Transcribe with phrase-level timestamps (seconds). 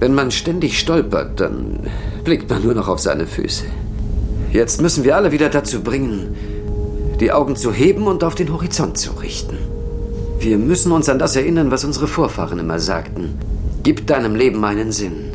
[0.00, 1.80] Wenn man ständig stolpert, dann
[2.24, 3.66] blickt man nur noch auf seine Füße.
[4.50, 6.34] Jetzt müssen wir alle wieder dazu bringen,
[7.20, 9.58] die Augen zu heben und auf den Horizont zu richten.
[10.38, 13.38] Wir müssen uns an das erinnern, was unsere Vorfahren immer sagten.
[13.82, 15.32] Gib deinem Leben einen Sinn.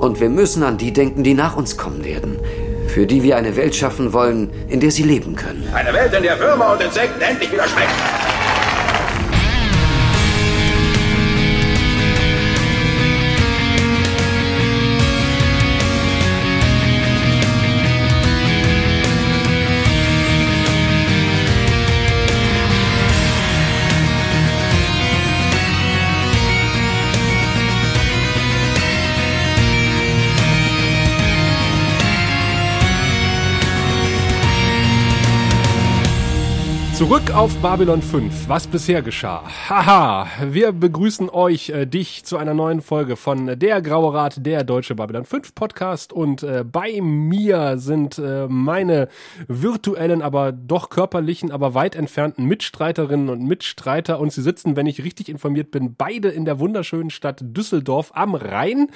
[0.00, 2.38] Und wir müssen an die denken, die nach uns kommen werden.
[2.88, 5.62] Für die wir eine Welt schaffen wollen, in der sie leben können.
[5.74, 8.13] Eine Welt, in der Würmer und Insekten endlich wieder schmecken.
[37.04, 38.48] Zurück auf Babylon 5.
[38.48, 39.44] Was bisher geschah?
[39.68, 44.64] Haha, wir begrüßen euch, äh, dich, zu einer neuen Folge von Der Graue Rat, der
[44.64, 46.14] deutsche Babylon 5 Podcast.
[46.14, 49.08] Und äh, bei mir sind äh, meine
[49.48, 54.18] virtuellen, aber doch körperlichen, aber weit entfernten Mitstreiterinnen und Mitstreiter.
[54.18, 58.34] Und sie sitzen, wenn ich richtig informiert bin, beide in der wunderschönen Stadt Düsseldorf am
[58.34, 58.86] Rhein.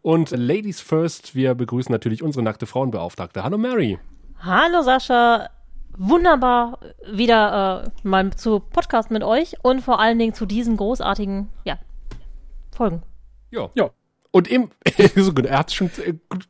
[0.00, 3.44] Und Ladies First, wir begrüßen natürlich unsere nackte Frauenbeauftragte.
[3.44, 4.00] Hallo Mary.
[4.40, 5.48] Hallo Sascha,
[5.96, 6.78] wunderbar
[7.10, 11.78] wieder äh, mal zu Podcast mit euch und vor allen Dingen zu diesen großartigen ja,
[12.74, 13.02] Folgen.
[13.50, 13.70] Ja.
[13.74, 13.90] Ja.
[14.30, 14.70] Und im,
[15.16, 15.90] so gut, er hat schon,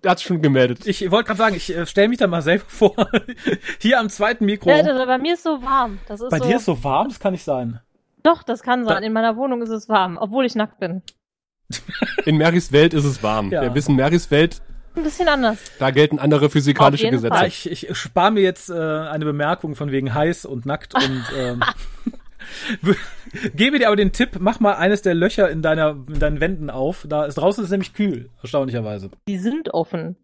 [0.02, 0.86] er hat's schon gemeldet.
[0.86, 2.94] Ich wollte gerade sagen, ich äh, stelle mich da mal selber vor.
[3.80, 4.70] Hier am zweiten Mikro.
[4.70, 5.98] Ja, bei mir ist so warm.
[6.06, 7.08] Das ist bei so, dir ist so warm?
[7.08, 7.80] Das kann nicht sein.
[8.22, 9.02] Doch, das kann sein.
[9.02, 11.02] In meiner Wohnung ist es warm, obwohl ich nackt bin.
[12.24, 13.50] In Marys Welt ist es warm.
[13.50, 13.62] Ja.
[13.62, 14.62] Wir wissen, Marys Welt
[14.96, 15.58] ein bisschen anders.
[15.78, 17.34] Da gelten andere physikalische Gesetze.
[17.34, 17.48] Fall.
[17.48, 21.62] Ich, ich spare mir jetzt äh, eine Bemerkung von wegen heiß und nackt und ähm,
[23.54, 26.70] gebe dir aber den Tipp, mach mal eines der Löcher in deiner in deinen Wänden
[26.70, 27.06] auf.
[27.08, 29.10] Da ist draußen ist nämlich kühl, erstaunlicherweise.
[29.28, 30.16] Die sind offen.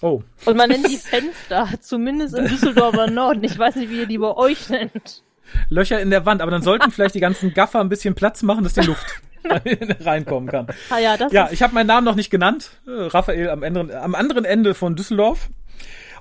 [0.00, 0.22] Oh.
[0.44, 3.44] Und man nennt die Fenster, zumindest in Düsseldorfer Norden.
[3.44, 5.22] Ich weiß nicht, wie ihr die bei euch nennt.
[5.68, 8.64] Löcher in der Wand, aber dann sollten vielleicht die ganzen Gaffer ein bisschen Platz machen,
[8.64, 9.06] dass die Luft
[10.00, 10.66] reinkommen kann.
[10.90, 12.70] Ah ja, das ja ich habe meinen Namen noch nicht genannt.
[12.86, 15.48] Äh, Raphael am, anderen, am anderen Ende von Düsseldorf.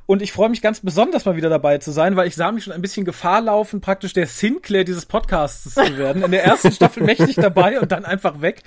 [0.06, 2.66] Und ich freue mich ganz besonders mal wieder dabei zu sein, weil ich sah mich
[2.66, 6.24] schon ein bisschen Gefahr laufen, praktisch der Sinclair dieses Podcasts zu werden.
[6.24, 8.64] In der ersten Staffel mächtig dabei und dann einfach weg.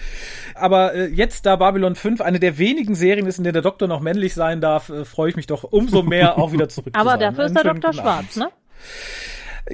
[0.54, 3.86] Aber äh, jetzt, da Babylon 5 eine der wenigen Serien ist, in der der Doktor
[3.86, 7.12] noch männlich sein darf, äh, freue ich mich doch umso mehr auch wieder zurück Aber
[7.12, 7.20] zu sein.
[7.20, 8.48] dafür ist der Doktor schwarz, ne?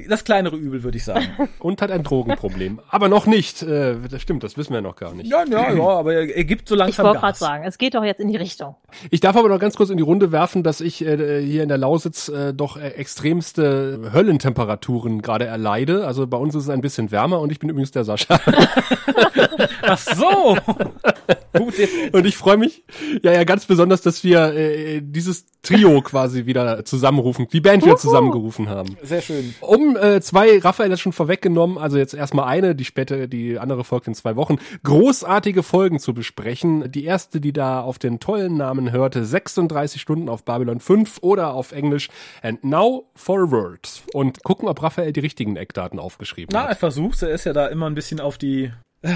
[0.09, 1.27] Das kleinere Übel, würde ich sagen.
[1.59, 2.81] Und hat ein Drogenproblem.
[2.89, 3.63] Aber noch nicht.
[3.63, 5.31] Äh, das stimmt, das wissen wir noch gar nicht.
[5.31, 7.95] Ja, ja, ja, aber er, er gibt so langsam Ich wollte gerade sagen, es geht
[7.95, 8.75] doch jetzt in die Richtung.
[9.11, 11.69] Ich darf aber noch ganz kurz in die Runde werfen, dass ich äh, hier in
[11.69, 16.07] der Lausitz äh, doch äh, extremste Höllentemperaturen gerade erleide.
[16.07, 18.41] Also bei uns ist es ein bisschen wärmer und ich bin übrigens der Sascha.
[19.83, 20.57] Ach so!
[21.53, 21.75] Gut,
[22.13, 22.83] und ich freue mich
[23.23, 27.97] ja ja ganz besonders, dass wir äh, dieses Trio quasi wieder zusammenrufen, die Band wieder
[27.97, 28.97] zusammengerufen haben.
[29.03, 29.55] Sehr schön.
[29.61, 33.84] Um äh, zwei, Raphael hat schon vorweggenommen, also jetzt erstmal eine, die später, die andere
[33.84, 36.91] folgt in zwei Wochen, großartige Folgen zu besprechen.
[36.91, 41.55] Die erste, die da auf den tollen Namen hörte, 36 Stunden auf Babylon 5 oder
[41.55, 42.09] auf Englisch
[42.43, 44.03] And Now for a Word.
[44.12, 46.67] Und gucken, ob Raphael die richtigen Eckdaten aufgeschrieben Na, hat.
[46.67, 49.15] Na, er versucht, er ist ja da immer ein bisschen auf die äh,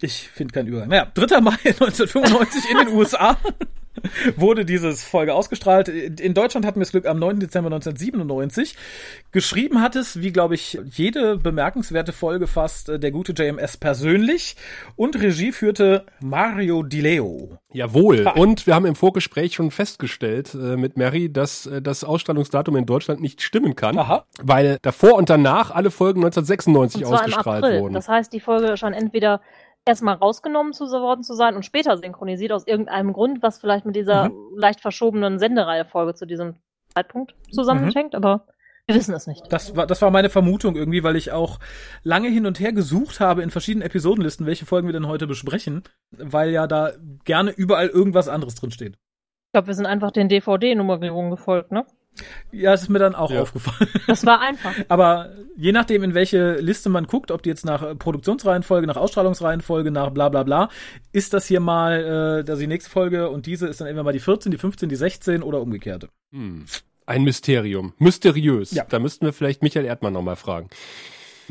[0.00, 0.88] ich finde keinen Übergang.
[0.88, 1.40] Naja, 3.
[1.40, 3.36] Mai 1995 in den USA
[4.36, 5.88] wurde diese Folge ausgestrahlt.
[5.88, 7.40] In Deutschland hatten wir das Glück am 9.
[7.40, 8.76] Dezember 1997.
[9.30, 14.56] Geschrieben hat es, wie glaube ich, jede bemerkenswerte Folge fast, äh, der gute JMS persönlich.
[14.96, 17.58] Und Regie führte Mario Di Leo.
[17.72, 18.26] Jawohl.
[18.26, 18.30] Ha.
[18.32, 22.86] Und wir haben im Vorgespräch schon festgestellt äh, mit Mary, dass äh, das Ausstrahlungsdatum in
[22.86, 24.26] Deutschland nicht stimmen kann, Aha.
[24.42, 27.80] weil davor und danach alle Folgen 1996 und zwar ausgestrahlt im April.
[27.82, 27.94] wurden.
[27.94, 29.40] Das heißt, die Folge schon entweder
[29.84, 33.96] erstmal rausgenommen zu worden zu sein und später synchronisiert aus irgendeinem Grund, was vielleicht mit
[33.96, 34.56] dieser mhm.
[34.56, 36.56] leicht verschobenen Sendereihe-Folge zu diesem
[36.94, 38.16] Zeitpunkt zusammenhängt, mhm.
[38.16, 38.46] aber
[38.86, 39.44] wir wissen es nicht.
[39.50, 41.60] Das war, das war meine Vermutung irgendwie, weil ich auch
[42.02, 45.84] lange hin und her gesucht habe in verschiedenen Episodenlisten, welche Folgen wir denn heute besprechen,
[46.10, 46.92] weil ja da
[47.24, 48.94] gerne überall irgendwas anderes drin steht.
[48.94, 51.86] Ich glaube, wir sind einfach den DVD-Nummerierungen gefolgt, ne?
[52.50, 53.40] Ja, es ist mir dann auch ja.
[53.40, 53.90] aufgefallen.
[54.06, 54.74] Das war einfach.
[54.88, 59.90] Aber je nachdem, in welche Liste man guckt, ob die jetzt nach Produktionsreihenfolge, nach Ausstrahlungsreihenfolge,
[59.90, 60.68] nach bla bla bla,
[61.12, 64.12] ist das hier mal äh, das die nächste Folge und diese ist dann entweder mal
[64.12, 66.08] die 14, die 15, die 16 oder umgekehrt.
[66.32, 66.66] Hm.
[67.06, 67.94] Ein Mysterium.
[67.98, 68.72] Mysteriös.
[68.72, 68.84] Ja.
[68.88, 70.68] Da müssten wir vielleicht Michael Erdmann nochmal fragen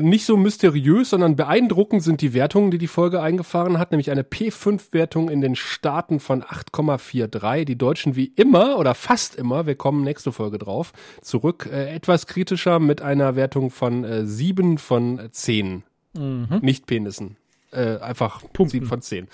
[0.02, 4.22] nicht so mysteriös, sondern beeindruckend sind die Wertungen, die die Folge eingefahren hat, nämlich eine
[4.22, 7.64] P5-Wertung in den Staaten von 8,43.
[7.64, 12.26] Die Deutschen wie immer oder fast immer, wir kommen nächste Folge drauf, zurück, äh, etwas
[12.26, 15.84] kritischer mit einer Wertung von äh, 7 von 10.
[16.14, 16.46] Mhm.
[16.60, 17.36] Nicht Penissen.
[17.70, 18.68] Äh, einfach Punkten.
[18.68, 19.28] 7 von 10.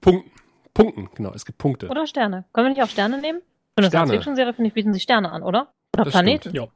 [0.00, 0.30] Punkten.
[0.74, 1.88] Punkten, genau, es gibt Punkte.
[1.88, 2.44] Oder Sterne.
[2.52, 3.40] Können wir nicht auch Sterne nehmen?
[3.76, 3.90] Für eine.
[3.90, 5.72] Science-Fiction-Serie, finde ich, bieten sie Sterne an, oder?
[5.96, 6.54] Oder Das Planeten.
[6.54, 6.68] Ja.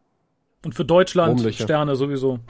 [0.64, 1.54] Und für Deutschland.
[1.54, 2.40] Sterne sowieso.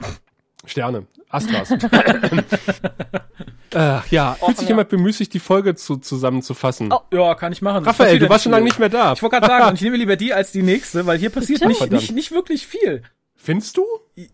[0.65, 1.71] Sterne, Astras.
[3.71, 4.73] äh, ja, Och, fühlt sich ja.
[4.73, 6.93] jemand bemüßigt, die Folge zu, zusammenzufassen?
[6.93, 7.01] Oh.
[7.11, 7.83] Ja, kann ich machen.
[7.83, 9.13] Raphael, du warst schon nicht lange nicht mehr da.
[9.13, 11.65] Ich wollte gerade sagen, und ich nehme lieber die als die nächste, weil hier passiert
[11.65, 13.03] nicht, nicht, nicht wirklich viel.
[13.35, 13.83] Findest du?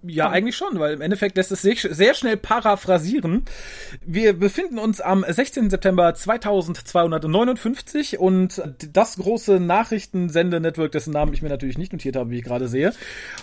[0.04, 3.46] Ja, eigentlich schon, weil im Endeffekt lässt es sich sehr schnell paraphrasieren.
[4.06, 5.70] Wir befinden uns am 16.
[5.70, 8.62] September 2259 und
[8.92, 12.92] das große Nachrichtensende-Network, dessen Namen ich mir natürlich nicht notiert habe, wie ich gerade sehe,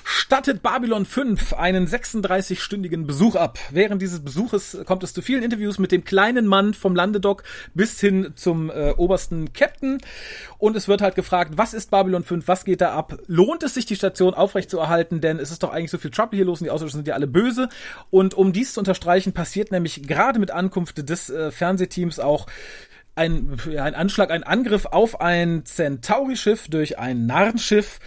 [0.05, 3.59] stattet Babylon 5 einen 36-stündigen Besuch ab.
[3.71, 7.99] Während dieses Besuches kommt es zu vielen Interviews mit dem kleinen Mann vom Landedock bis
[7.99, 10.03] hin zum äh, obersten Captain
[10.59, 13.17] und es wird halt gefragt, was ist Babylon 5, was geht da ab?
[13.27, 16.44] Lohnt es sich, die Station aufrechtzuerhalten, denn es ist doch eigentlich so viel Trouble hier
[16.44, 17.69] los und die Außerirdischen sind ja alle böse.
[18.11, 22.46] Und um dies zu unterstreichen, passiert nämlich gerade mit Ankunft des äh, Fernsehteams auch
[23.14, 27.99] ein, ein Anschlag, ein Angriff auf ein Centauri-Schiff durch ein Narrenschiff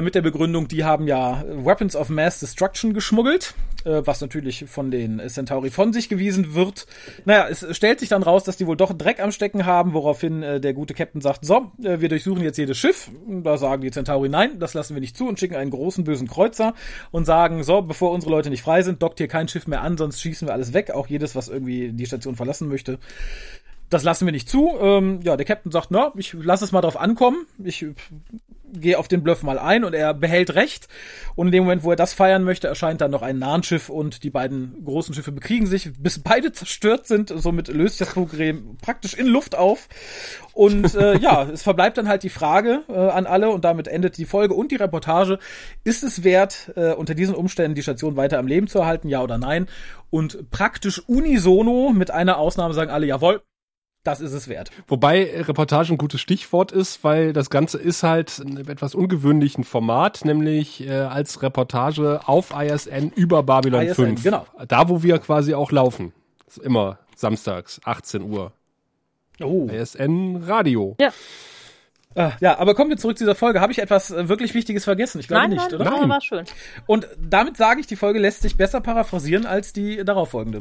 [0.00, 3.54] mit der Begründung, die haben ja Weapons of Mass Destruction geschmuggelt,
[3.84, 6.86] äh, was natürlich von den Centauri von sich gewiesen wird.
[7.24, 10.42] Naja, es stellt sich dann raus, dass die wohl doch Dreck am Stecken haben, woraufhin
[10.42, 13.10] äh, der gute Captain sagt, so, äh, wir durchsuchen jetzt jedes Schiff.
[13.26, 16.28] Da sagen die Centauri, nein, das lassen wir nicht zu und schicken einen großen bösen
[16.28, 16.74] Kreuzer
[17.10, 19.96] und sagen, so, bevor unsere Leute nicht frei sind, dockt hier kein Schiff mehr an,
[19.96, 22.98] sonst schießen wir alles weg, auch jedes, was irgendwie die Station verlassen möchte
[23.90, 24.78] das lassen wir nicht zu.
[24.80, 27.44] Ähm, ja, der Captain sagt, na, ich lasse es mal drauf ankommen.
[27.62, 27.84] Ich
[28.72, 30.88] gehe auf den Bluff mal ein und er behält recht.
[31.34, 34.22] Und in dem Moment, wo er das feiern möchte, erscheint dann noch ein Nahenschiff und
[34.22, 37.32] die beiden großen Schiffe bekriegen sich, bis beide zerstört sind.
[37.34, 39.88] Somit löst sich das Problem praktisch in Luft auf.
[40.52, 44.18] Und äh, ja, es verbleibt dann halt die Frage äh, an alle und damit endet
[44.18, 45.38] die Folge und die Reportage.
[45.84, 49.22] Ist es wert, äh, unter diesen Umständen die Station weiter am Leben zu erhalten, ja
[49.22, 49.66] oder nein?
[50.10, 53.42] Und praktisch unisono, mit einer Ausnahme, sagen alle, jawohl,
[54.02, 54.70] das ist es wert.
[54.88, 59.64] Wobei Reportage ein gutes Stichwort ist, weil das Ganze ist halt in einem etwas ungewöhnlichen
[59.64, 64.22] Format, nämlich äh, als Reportage auf ISN über Babylon ISN, 5.
[64.22, 64.46] genau.
[64.68, 66.12] Da, wo wir quasi auch laufen.
[66.46, 68.52] Ist immer samstags, 18 Uhr.
[69.42, 69.68] Oh.
[69.68, 70.96] ISN Radio.
[72.14, 73.60] Äh, ja, aber kommen wir zurück zu dieser Folge.
[73.60, 75.20] Habe ich etwas äh, wirklich Wichtiges vergessen?
[75.20, 75.90] Ich glaube Nein, nicht, nein, oder?
[75.90, 76.08] Nein.
[76.08, 76.44] war schön.
[76.86, 80.60] Und damit sage ich, die Folge lässt sich besser paraphrasieren als die darauffolgende.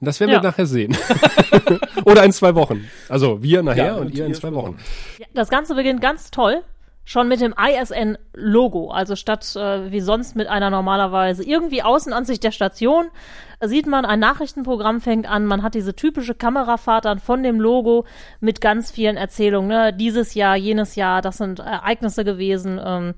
[0.00, 0.42] Das werden Ja.
[0.42, 0.96] wir nachher sehen.
[2.04, 2.84] Oder in zwei Wochen.
[3.08, 4.78] Also wir nachher Ja, und, und ihr in zwei Wochen.
[5.18, 6.62] Ja, das Ganze beginnt ganz toll.
[7.08, 8.90] Schon mit dem ISN-Logo.
[8.90, 13.06] Also statt äh, wie sonst mit einer normalerweise irgendwie Außenansicht der Station
[13.64, 15.46] sieht man, ein Nachrichtenprogramm fängt an.
[15.46, 18.04] Man hat diese typische Kamerafahrt dann von dem Logo
[18.40, 19.68] mit ganz vielen Erzählungen.
[19.68, 19.92] Ne?
[19.92, 22.80] Dieses Jahr, jenes Jahr, das sind Ereignisse gewesen.
[22.84, 23.14] Ähm,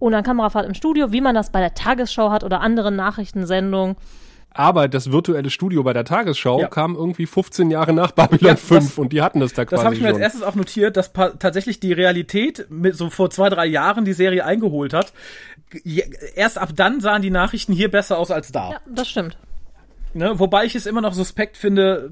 [0.00, 3.96] und dann Kamerafahrt im Studio, wie man das bei der Tagesschau hat oder anderen Nachrichtensendungen.
[4.58, 6.66] Aber das virtuelle Studio bei der Tagesschau Ja.
[6.66, 9.70] kam irgendwie 15 Jahre nach Babylon Ja, 5 das- und die hatten das da Das
[9.70, 10.22] quasi habe ich mir als schon.
[10.22, 14.44] erstes auch notiert, dass tatsächlich die Realität mit so vor zwei, drei Jahren die Serie
[14.44, 15.12] eingeholt hat.
[16.34, 18.72] Erst ab dann sahen die Nachrichten hier besser aus als da.
[18.72, 19.36] Ja, das stimmt.
[20.14, 20.32] Ne?
[20.40, 22.10] Wobei ich es immer noch suspekt finde,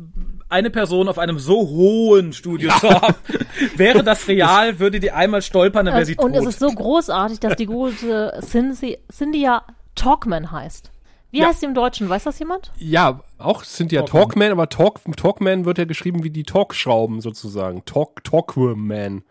[0.49, 3.15] eine Person auf einem so hohen Studio zu haben.
[3.77, 6.43] Wäre das real, würde die einmal stolpern, dann wäre sie und tot.
[6.43, 9.63] es ist so großartig, dass die gute Cindy, Cynthia
[9.97, 10.93] Talkman heißt.
[11.37, 11.49] Wie Ja.
[11.49, 12.09] heißt sie im Deutschen?
[12.09, 12.73] Weiß das jemand?
[12.79, 14.23] Ja, auch sind ja Talkman.
[14.23, 17.85] Talkman, aber Talk, Talkman wird ja geschrieben wie die Talkschrauben sozusagen.
[17.85, 19.23] Talk, Talkman.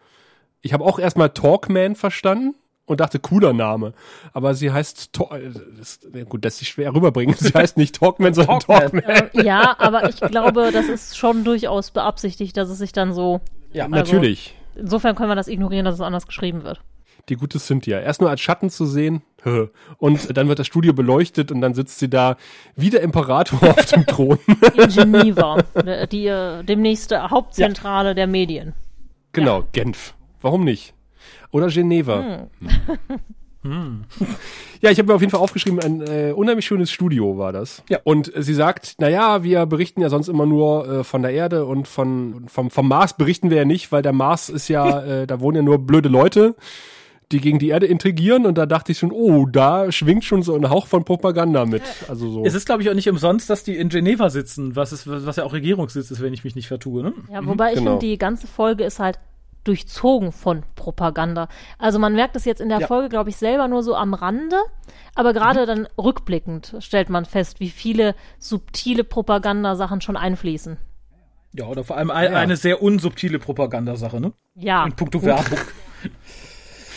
[0.61, 3.93] Ich habe auch erstmal Talkman verstanden und dachte, cooler Name.
[4.33, 5.99] Aber sie heißt, To- äh, das,
[6.29, 7.35] gut, das ist schwer rüberbringen.
[7.37, 9.01] Sie heißt nicht Talkman, sondern Talkman.
[9.03, 9.29] Talkman.
[9.33, 13.41] Äh, ja, aber ich glaube, das ist schon durchaus beabsichtigt, dass es sich dann so.
[13.73, 14.53] ja, Natürlich.
[14.75, 16.81] Insofern können wir das ignorieren, dass es anders geschrieben wird.
[17.29, 17.99] Die gute Cynthia.
[18.01, 19.23] Erst nur als Schatten zu sehen.
[19.97, 22.35] Und dann wird das Studio beleuchtet und dann sitzt sie da
[22.75, 24.39] wie der Imperator auf dem Thron.
[24.73, 25.63] In Geneva,
[26.11, 28.73] die äh, demnächst Hauptzentrale der Medien.
[29.31, 30.15] Genau, Genf.
[30.41, 30.93] Warum nicht?
[31.51, 32.47] Oder Geneva.
[32.59, 32.85] Hm.
[34.81, 37.81] Ja, ich habe mir auf jeden Fall aufgeschrieben, ein äh, unheimlich schönes Studio war das.
[37.89, 37.99] Ja.
[38.03, 41.65] Und äh, sie sagt, naja, wir berichten ja sonst immer nur äh, von der Erde
[41.65, 45.25] und von vom, vom Mars berichten wir ja nicht, weil der Mars ist ja, äh,
[45.25, 46.55] da wohnen ja nur blöde Leute,
[47.31, 48.45] die gegen die Erde intrigieren.
[48.45, 51.83] Und da dachte ich schon, oh, da schwingt schon so ein Hauch von Propaganda mit.
[52.07, 52.45] Also so.
[52.45, 55.35] Es ist, glaube ich, auch nicht umsonst, dass die in Geneva sitzen, was, ist, was
[55.35, 57.03] ja auch Regierungssitz ist, wenn ich mich nicht vertue.
[57.03, 57.13] Ne?
[57.31, 57.91] Ja, wobei ich genau.
[57.91, 59.19] finde, die ganze Folge ist halt
[59.63, 61.47] durchzogen von Propaganda.
[61.79, 62.87] Also man merkt es jetzt in der Ja.
[62.87, 64.57] Folge, glaube ich, selber nur so am Rande,
[65.15, 70.77] aber gerade dann rückblickend stellt man fest, wie viele subtile Propagandasachen schon einfließen.
[71.53, 72.37] Ja, oder vor allem ein, Ja.
[72.37, 74.33] eine sehr unsubtile Propagandasache, ne?
[74.55, 75.57] Ja, In puncto Werbung.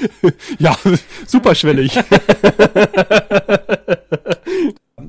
[0.59, 0.77] ja,
[1.27, 1.97] superschwellig.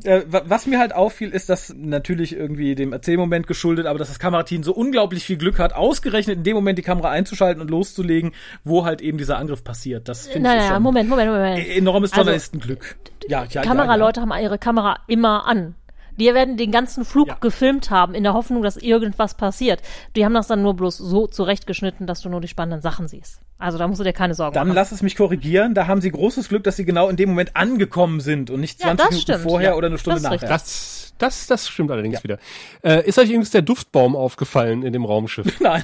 [0.04, 4.08] äh, wa- was mir halt auffiel, ist, dass natürlich irgendwie dem Erzählmoment geschuldet, aber dass
[4.08, 7.70] das Kamerateam so unglaublich viel Glück hat, ausgerechnet in dem Moment die Kamera einzuschalten und
[7.70, 8.32] loszulegen,
[8.64, 10.08] wo halt eben dieser Angriff passiert.
[10.08, 11.68] Das finde ich Naja, schon Moment, Moment, Moment.
[11.70, 12.98] enormes Also, Journalistenglück.
[13.28, 15.76] Ja, ja, Kameraleute haben ihre Kamera immer an.
[16.18, 17.38] Die werden den ganzen Flug Ja.
[17.40, 19.82] gefilmt haben, in der Hoffnung, dass irgendwas passiert.
[20.18, 23.40] Die haben das dann nur bloß so zurechtgeschnitten, dass du nur die spannenden Sachen siehst.
[23.60, 24.76] Also da musst du dir keine Sorgen Dann machen.
[24.76, 25.74] lass es mich korrigieren.
[25.74, 28.80] Da haben sie großes Glück, dass sie genau in dem Moment angekommen sind und nicht
[28.80, 29.42] Ja, 20 das Minuten stimmt.
[29.42, 30.48] vorher Ja, oder eine Stunde das nachher.
[30.48, 32.38] Das, das, das stimmt allerdings wieder.
[32.82, 35.60] Äh, ist euch übrigens der Duftbaum aufgefallen in dem Raumschiff?
[35.60, 35.84] Nein.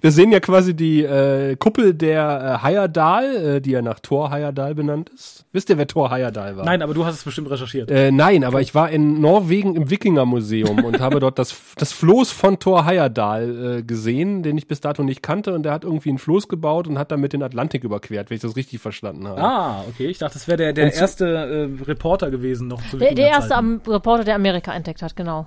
[0.00, 4.30] Wir sehen ja quasi die äh, Kuppel der äh, Heyerdahl, äh, die ja nach Thor
[4.30, 5.44] Heyerdahl benannt ist.
[5.52, 6.64] Wisst ihr, wer Thor Heyerdahl war?
[6.64, 7.90] Nein, aber du hast es bestimmt recherchiert.
[7.90, 12.30] Äh, nein, aber ich war in Norwegen im Wikingermuseum und habe dort das, das Floß
[12.30, 15.54] von Thor Heyerdahl äh, gesehen, den ich bis dato nicht kannte.
[15.54, 18.42] Und der hat irgendwie ein Floß gebaut und hat damit den Atlantik überquert, wenn ich
[18.42, 19.40] das richtig verstanden habe.
[19.42, 20.06] Ah, okay.
[20.06, 23.54] Ich dachte, das wäre der, der erste äh, Reporter gewesen noch zu der, der erste
[23.54, 25.46] am Reporter, der Amerika entdeckt hat, genau.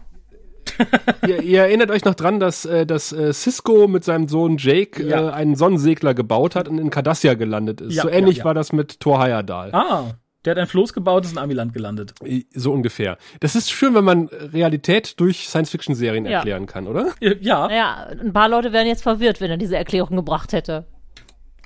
[1.28, 5.04] Ihr, ihr erinnert euch noch dran, dass, äh, dass äh, Cisco mit seinem Sohn Jake
[5.06, 5.30] Ja.
[5.30, 7.96] äh, einen Sonnensegler gebaut hat und in Cardassia gelandet ist.
[7.96, 8.46] Ja, so ähnlich ja, ja.
[8.46, 9.74] war das mit Thor Heyerdahl.
[9.74, 10.12] Ah,
[10.46, 12.14] der hat ein Floß gebaut, ist in Amiland gelandet.
[12.54, 13.18] So ungefähr.
[13.42, 16.38] Das ist schön, wenn man Realität durch Science-Fiction-Serien Ja.
[16.38, 17.12] erklären kann, oder?
[17.20, 20.86] Ja, Naja, ein paar Leute wären jetzt verwirrt, wenn er diese Erklärung gebracht hätte.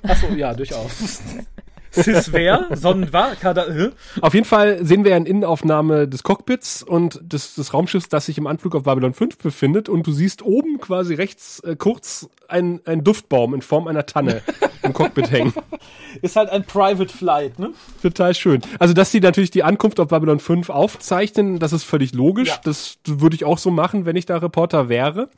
[0.06, 1.20] Achso, ja, durchaus.
[2.02, 2.66] Cis wer?
[2.72, 3.36] Sonnen war?
[3.36, 3.88] Kada, hä?
[4.20, 8.38] Auf jeden Fall sehen wir eine Innenaufnahme des Cockpits und des, des Raumschiffs, das sich
[8.38, 9.88] im Anflug auf Babylon 5 befindet.
[9.88, 14.42] Und du siehst oben quasi rechts äh, kurz ein, ein Duftbaum in Form einer Tanne
[14.82, 15.54] im Cockpit hängen.
[16.22, 17.72] Ist halt ein Private Flight, ne?
[18.02, 18.60] Total schön.
[18.78, 22.48] Also, dass sie natürlich die Ankunft auf Babylon 5 aufzeichnen, das ist völlig logisch.
[22.48, 22.60] Ja.
[22.64, 25.28] Das würde ich auch so machen, wenn ich da Reporter wäre.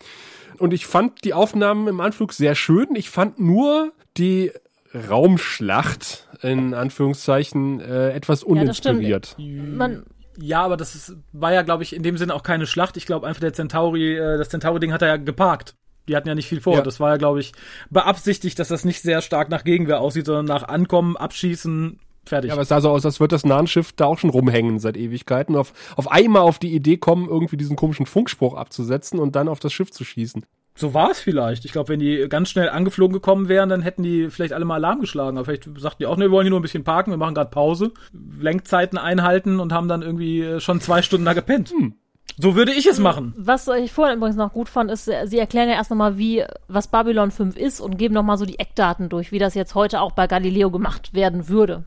[0.59, 2.95] Und ich fand die Aufnahmen im Anflug sehr schön.
[2.95, 4.53] Ich fand nur die
[4.95, 9.37] Raumschlacht in Anführungszeichen äh, etwas uninspiriert.
[9.39, 10.05] Man,
[10.41, 12.97] Ja, aber das ist, war ja, glaube ich, in dem Sinne auch keine Schlacht.
[12.97, 15.75] Ich glaube einfach, der Centauri, äh, das Centauri-Ding hat er ja geparkt.
[16.09, 16.77] Die hatten ja nicht viel vor.
[16.77, 16.83] Ja.
[16.83, 17.53] Das war ja, glaube ich,
[17.91, 22.49] beabsichtigt, dass das nicht sehr stark nach Gegenwehr aussieht, sondern nach Ankommen, Abschießen, fertig.
[22.49, 24.97] Ja, aber es sah so aus, als würde das Nahenschiff da auch schon rumhängen seit
[24.97, 25.57] Ewigkeiten.
[25.57, 29.61] Auf, auf einmal auf die Idee kommen, irgendwie diesen komischen Funkspruch abzusetzen und dann auf
[29.61, 30.45] das Schiff zu schießen.
[30.77, 31.65] so war es vielleicht.
[31.65, 34.77] Ich glaube, wenn die ganz schnell angeflogen gekommen wären, dann hätten die vielleicht alle mal
[34.77, 35.37] Alarm geschlagen.
[35.37, 37.35] Aber vielleicht sagten die auch, ne, wir wollen hier nur ein bisschen parken, wir machen
[37.35, 41.73] gerade Pause, Lenkzeiten einhalten und haben dann irgendwie äh, schon zwei Stunden da gepennt.
[42.41, 43.35] So würde ich es machen.
[43.37, 46.45] was ich vorhin übrigens noch gut fand, ist, äh, sie erklären ja erst nochmal, wie,
[46.69, 50.01] was Babylon 5 ist und geben nochmal so die Eckdaten durch, wie das jetzt heute
[50.01, 51.85] auch bei Galileo gemacht werden würde.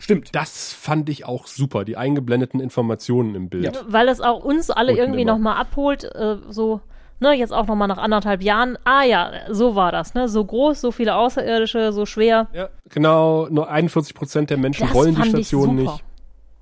[0.00, 0.30] Stimmt.
[0.34, 3.64] Das fand ich auch super, die eingeblendeten Informationen im Bild.
[3.76, 3.82] Ja.
[3.86, 6.80] Weil es auch uns alle Unten irgendwie nochmal abholt, äh, so,
[7.20, 8.78] ne, jetzt auch nochmal nach anderthalb Jahren.
[8.84, 10.28] Ah ja, so war das, ne?
[10.28, 12.48] So groß, so viele Außerirdische, so schwer.
[12.54, 15.92] Ja, genau, nur 41 Prozent der Menschen Das wollen die fand ich Station super.
[15.92, 16.04] nicht.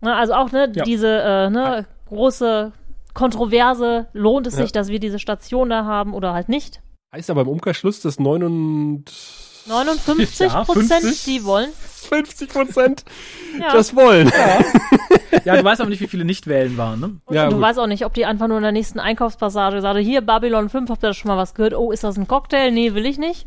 [0.03, 0.85] Ne, also auch, ne, Ja.
[0.85, 2.73] diese, äh, ne, große
[3.15, 4.63] Kontroverse, lohnt es Ja.
[4.63, 6.81] sich, dass wir diese Station da haben oder halt nicht?
[7.13, 11.25] Heißt aber im Umkehrschluss, dass 59 59 Ja, Prozent, 50?
[11.25, 11.69] die wollen.
[12.09, 13.05] Prozent
[13.61, 13.73] Ja.
[13.73, 14.31] das wollen.
[15.45, 17.07] Ja, du weißt aber nicht, wie viele Nichtwählen waren, ne?
[17.25, 17.63] Und Ja, du gut.
[17.63, 20.91] weißt auch nicht, ob die einfach nur in der nächsten Einkaufspassage sagen, hier Babylon 5,
[20.91, 21.75] habt ihr das schon mal was gehört?
[21.75, 22.71] Oh, ist das ein Cocktail?
[22.71, 23.47] Nee, will ich nicht.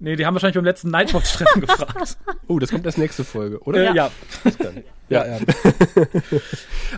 [0.00, 2.16] Nee, die haben wahrscheinlich beim letzten Nightwatch-Treffen gefragt.
[2.48, 3.90] Oh, das kommt erst nächste Folge, oder?
[3.92, 4.10] Äh, ja.
[5.08, 5.38] Ja, ja.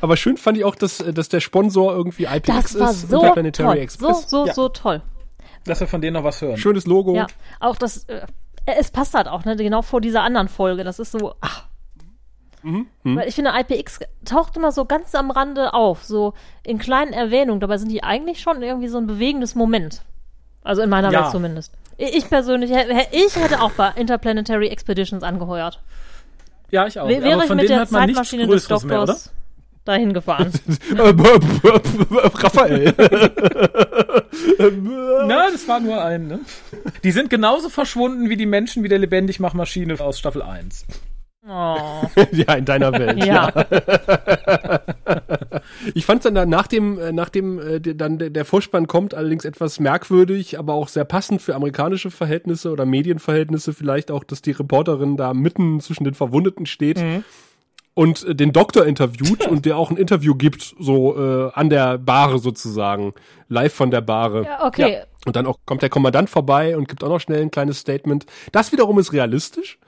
[0.01, 3.17] Aber schön fand ich auch, dass, dass der Sponsor irgendwie IPX Das war ist so
[3.19, 3.77] und der Planetary toll.
[3.77, 4.31] So, Express.
[4.31, 4.55] so, Ja.
[4.55, 5.03] so toll.
[5.65, 6.57] Dass wir von denen noch was hören.
[6.57, 7.15] Schönes Logo.
[7.15, 7.27] Ja,
[7.61, 8.23] auch das, äh,
[8.66, 10.85] es passt halt auch, ne, genau vor dieser anderen Folge.
[10.85, 11.64] Das ist so, ach.
[12.62, 12.87] Mhm.
[13.04, 17.61] Weil ich finde, IPX taucht immer so ganz am Rande auf, so in kleinen Erwähnungen.
[17.61, 20.02] Dabei sind die eigentlich schon irgendwie so ein bewegendes Moment.
[20.64, 21.23] Also in meiner Ja.
[21.23, 21.73] Welt zumindest.
[21.96, 22.73] Ich persönlich,
[23.12, 25.80] ich hätte auch bei Interplanetary Expeditions angeheuert.
[26.70, 27.08] Ja, ich auch.
[27.08, 29.16] Wäre aber ich von mit denen der hat man nichts Größeres mehr, oder?
[29.87, 30.50] Dahin gefahren.
[30.95, 30.99] Äh,
[32.35, 32.93] Raphael.
[35.26, 36.40] Na, das war nur ein, ne?
[37.05, 40.87] Die sind genauso verschwunden wie die Menschen wie der Lebendigmachmaschine aus Staffel 1.
[41.49, 41.76] Oh.
[42.33, 43.25] ja, in deiner Welt.
[43.25, 43.52] Ja.
[45.95, 48.45] Ich fand es dann da nach dem, äh, nach dem äh, der- dann der, der
[48.45, 54.11] Vorspann kommt, allerdings etwas merkwürdig, aber auch sehr passend für amerikanische Verhältnisse oder Medienverhältnisse vielleicht
[54.11, 57.00] auch, dass die Reporterin da mitten zwischen den Verwundeten steht
[57.97, 61.99] und äh, den Doktor interviewt und der auch ein Interview gibt, so äh, an der
[61.99, 63.15] Bahre sozusagen,
[63.49, 64.45] live von der Bahre.
[64.45, 65.03] Ja, okay.
[65.25, 68.26] Und dann auch kommt der Kommandant vorbei und gibt auch noch schnell ein kleines Statement.
[68.53, 69.79] Das wiederum ist realistisch,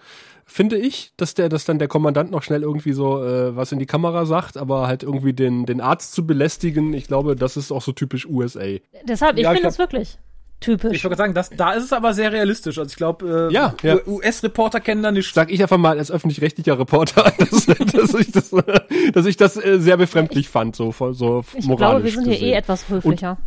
[0.46, 3.78] finde ich, dass der, dass dann der Kommandant noch schnell irgendwie so äh, was in
[3.78, 7.70] die Kamera sagt, aber halt irgendwie den, den Arzt zu belästigen, ich glaube, das ist
[7.70, 8.78] auch so typisch USA.
[9.04, 10.18] Deshalb, ich Ja, finde es wirklich.
[10.60, 10.96] Typisch.
[10.96, 12.78] Ich wollte sagen, das, da ist es aber sehr realistisch.
[12.78, 13.96] Also ich glaube, äh, Ja, ja.
[14.06, 15.32] US-Reporter kennen da nicht.
[15.34, 18.50] Sag ich einfach mal als öffentlich-rechtlicher Reporter, dass, dass ich das,
[19.12, 22.32] dass ich das äh, sehr befremdlich fand, so, so ich moralisch glaube, wir sind hier
[22.34, 22.48] gesehen.
[22.48, 23.38] eh etwas höflicher.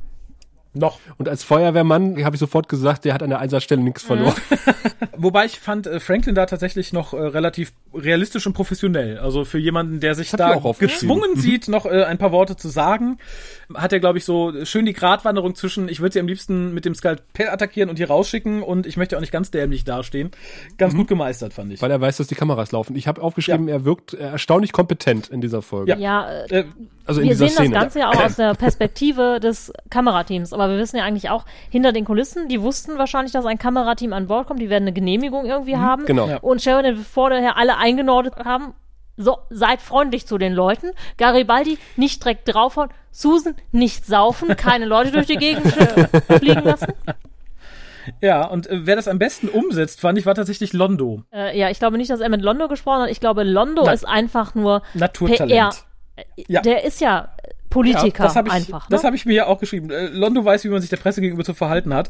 [0.73, 0.99] Noch.
[1.17, 4.33] Und als Feuerwehrmann habe ich sofort gesagt, der hat an der Einsatzstelle nichts verloren.
[5.17, 9.17] Wobei ich fand äh, Franklin da tatsächlich noch äh, relativ realistisch und professionell.
[9.19, 13.17] Also für jemanden, der sich da gezwungen sieht, noch äh, ein paar Worte zu sagen,
[13.73, 16.85] hat er, glaube ich, so schön die Gratwanderung zwischen, ich würde sie am liebsten mit
[16.85, 20.31] dem Skalpell attackieren und hier rausschicken und ich möchte auch nicht ganz dämlich dastehen.
[20.77, 21.81] Ganz gut gemeistert, fand ich.
[21.81, 22.95] Weil er weiß, dass die Kameras laufen.
[22.95, 25.91] Ich habe aufgeschrieben, er wirkt erstaunlich kompetent in dieser Folge.
[25.91, 25.97] Ja.
[25.97, 26.63] Ja, äh, Äh,
[27.05, 27.69] Also in wir dieser sehen Szene.
[27.73, 30.53] das Ganze ja auch aus der Perspektive des Kamerateams.
[30.61, 34.13] Aber wir wissen ja eigentlich auch, hinter den Kulissen, die wussten wahrscheinlich, dass ein Kamerateam
[34.13, 34.61] an Bord kommt.
[34.61, 36.05] Die werden eine Genehmigung irgendwie haben.
[36.05, 36.27] genau.
[36.27, 36.37] Ja.
[36.37, 38.73] Und Sheridan vorher alle eingenordet haben.
[39.17, 40.91] So, seid freundlich zu den Leuten.
[41.17, 42.89] Garibaldi nicht direkt draufhauen.
[43.11, 44.55] Susan nicht saufen.
[44.55, 46.93] Keine Leute durch die Gegend äh, fliegen lassen.
[48.21, 51.23] ja, und äh, wer das am besten umsetzt, fand ich, war tatsächlich Londo.
[51.31, 53.09] Äh, ja, ich glaube nicht, dass er mit Londo gesprochen hat.
[53.11, 53.93] Ich glaube, Londo Nein.
[53.93, 55.49] ist einfach nur Naturtalent.
[55.51, 55.71] PR.
[56.47, 56.61] Ja.
[56.61, 57.29] Der ist ja
[57.71, 58.87] Politiker Ja, das habe ich, einfach.
[58.89, 59.07] das ne?
[59.07, 59.89] habe ich mir ja auch geschrieben.
[59.89, 62.09] Äh, Londo weiß, wie man sich der Presse gegenüber zu verhalten hat.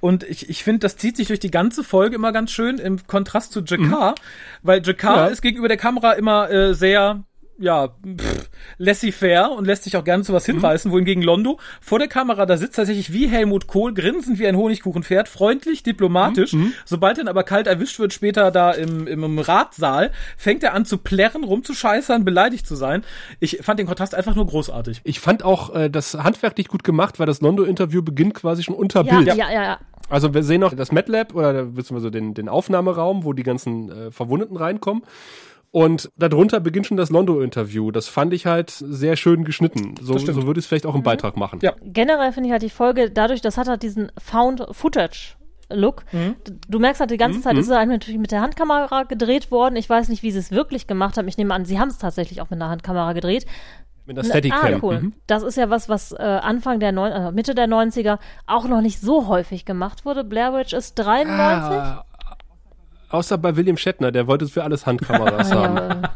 [0.00, 3.06] Und ich, ich finde, das zieht sich durch die ganze Folge immer ganz schön im
[3.06, 4.14] Kontrast zu Jakar,
[4.62, 5.26] weil Jakar Ja.
[5.26, 7.24] ist gegenüber der Kamera immer äh, sehr
[7.60, 12.08] ja, pff, laissez-faire und lässt sich auch gerne zu was hinreißen, wohingegen Londo vor der
[12.08, 16.56] Kamera da sitzt tatsächlich wie Helmut Kohl, grinsend wie ein Honigkuchenpferd, freundlich, diplomatisch.
[16.84, 20.74] Sobald er dann aber kalt erwischt wird, später da im, im, im Ratsaal, fängt er
[20.74, 23.04] an zu plärren, rumzuscheißern, beleidigt zu sein.
[23.38, 25.02] Ich fand den Kontrast einfach nur großartig.
[25.04, 29.04] Ich fand auch äh, das handwerklich gut gemacht, weil das Londo-Interview beginnt quasi schon unter
[29.04, 29.26] ja, Bild.
[29.28, 29.78] ja, ja, ja.
[30.08, 34.10] Also wir sehen noch das MATLAB oder beziehungsweise den, den Aufnahmeraum, wo die ganzen äh,
[34.10, 35.04] Verwundeten reinkommen.
[35.72, 37.92] Und darunter beginnt schon das Londo-Interview.
[37.92, 39.94] Das fand ich halt sehr schön geschnitten.
[40.00, 41.60] So, so würde ich es vielleicht auch im Beitrag machen.
[41.62, 41.74] Ja.
[41.82, 45.36] generell finde ich halt die Folge dadurch, das hat halt diesen Found Footage.
[45.72, 46.02] Look.
[46.10, 46.34] Mhm.
[46.68, 49.76] Du merkst halt die ganze Zeit, ist es halt natürlich mit der Handkamera gedreht worden.
[49.76, 51.28] Ich weiß nicht, wie sie es wirklich gemacht haben.
[51.28, 53.46] Ich nehme an, sie haben es tatsächlich auch mit einer Handkamera gedreht.
[54.06, 54.74] Mit der Steadicam.
[54.74, 55.00] Ah, cool.
[55.00, 55.12] Mhm.
[55.28, 58.80] Das ist ja was, was äh, Anfang der neun, äh, Mitte der 90er auch noch
[58.80, 60.24] nicht so häufig gemacht wurde.
[60.24, 61.30] Blair Witch ist 93.
[61.30, 62.04] Ah,
[63.10, 65.76] außer bei William Shatner, der wollte für alles Handkameras haben.
[65.76, 65.90] Ja,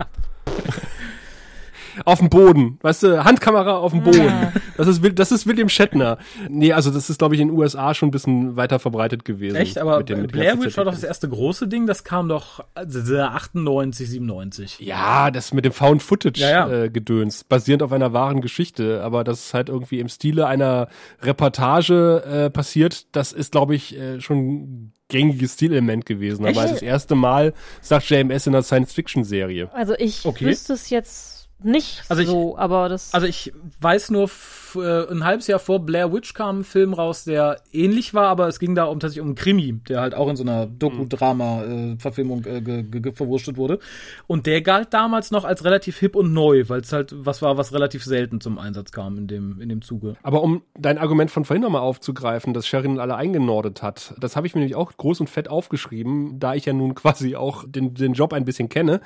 [1.97, 4.25] äh, Auf dem Boden, weißt du, Handkamera auf dem Boden.
[4.25, 4.53] Ja.
[4.77, 6.19] Das ist, Will- das ist William Shatner.
[6.49, 9.55] Nee, also das ist, glaube ich, in den USA schon ein bisschen weiter verbreitet gewesen.
[9.55, 9.79] Echt?
[9.79, 12.65] Aber Mit dem- mit Blair Witch war doch das erste große Ding, das kam doch
[12.75, 14.81] also, 98, 97.
[14.81, 16.83] Ja, das mit dem Found Footage Ja, ja.
[16.85, 20.89] Äh, Gedöns, basierend auf einer wahren Geschichte, aber das ist halt irgendwie im Stile einer
[21.23, 26.45] Reportage äh, passiert, das ist, glaube ich, äh, schon gängiges Stilelement gewesen.
[26.45, 29.71] Aber das erste Mal sagt JMS in einer Science-Fiction-Serie.
[29.73, 30.47] Also ich Okay.
[30.47, 33.15] wüsste es jetzt nicht Also ich- so, aber das.
[33.15, 34.29] Also ich weiß nur,
[34.77, 38.49] äh, ein halbes Jahr vor Blair Witch kam ein Film raus, der ähnlich war, aber
[38.49, 42.45] es ging da um tatsächlich um einen Krimi, der halt auch in so einer Doku-Drama-Verfilmung
[42.45, 43.79] äh, ge ge verwurstet wurde.
[44.27, 47.57] Und der galt damals noch als relativ hip und neu, weil es halt was war,
[47.57, 50.17] was relativ selten zum Einsatz kam in dem, in dem Zuge.
[50.23, 54.47] Aber um dein Argument von vorhin nochmal aufzugreifen, dass Sheridan alle eingenordet hat, das habe
[54.47, 57.95] ich mir nämlich auch groß und fett aufgeschrieben, da ich ja nun quasi auch den,
[57.95, 59.01] den Job ein bisschen kenne.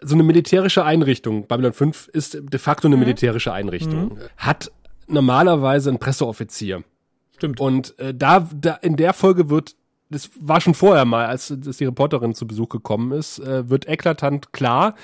[0.00, 4.70] So eine militärische Einrichtung, Babylon 5 ist de facto eine militärische Einrichtung, hat
[5.06, 6.84] normalerweise einen Presseoffizier.
[7.36, 7.60] Stimmt.
[7.60, 9.76] Und äh, da, da in der Folge wird,
[10.10, 13.88] das war schon vorher mal, als, als die Reporterin zu Besuch gekommen ist, äh, wird
[13.88, 14.94] eklatant klar,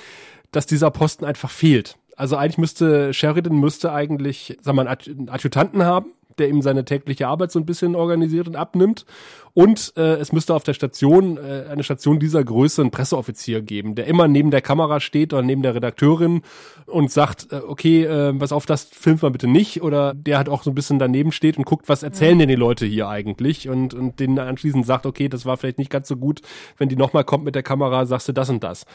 [0.52, 1.96] dass dieser Posten einfach fehlt.
[2.16, 7.28] Also eigentlich müsste Sheridan müsste eigentlich, wir mal, einen Adjutanten haben, der ihm seine tägliche
[7.28, 9.06] Arbeit so ein bisschen organisiert und abnimmt.
[9.52, 13.94] Und äh, es müsste auf der Station, äh, eine Station dieser Größe, einen Presseoffizier geben,
[13.94, 16.42] der immer neben der Kamera steht oder neben der Redakteurin
[16.86, 19.82] und sagt, äh, okay, äh, pass auf, das filmt man bitte nicht.
[19.82, 22.54] Oder der halt auch so ein bisschen daneben steht und guckt, was erzählen denn die
[22.54, 23.68] Leute hier eigentlich?
[23.68, 26.40] Und, und denen anschließend sagt, okay, das war vielleicht nicht ganz so gut.
[26.78, 28.86] Wenn die nochmal kommt mit der Kamera, sagst du das und das.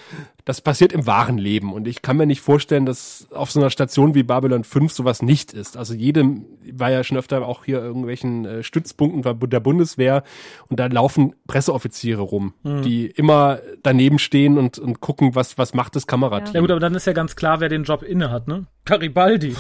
[0.46, 1.74] Das passiert im wahren Leben.
[1.74, 5.22] Und ich kann mir nicht vorstellen, dass auf so einer Station wie Babylon 5 sowas
[5.22, 5.76] nicht ist.
[5.78, 10.24] Also jedem war ja schon öfter auch hier irgendwelchen äh, Stützpunkten der Bundeswehr
[10.70, 15.96] und da laufen Presseoffiziere rum, die immer daneben stehen und, und gucken, was, was macht
[15.96, 16.54] das Kamerateam.
[16.56, 18.66] Ja gut, aber dann ist ja ganz klar, wer den Job inne hat, ne?
[18.86, 19.56] Garibaldi.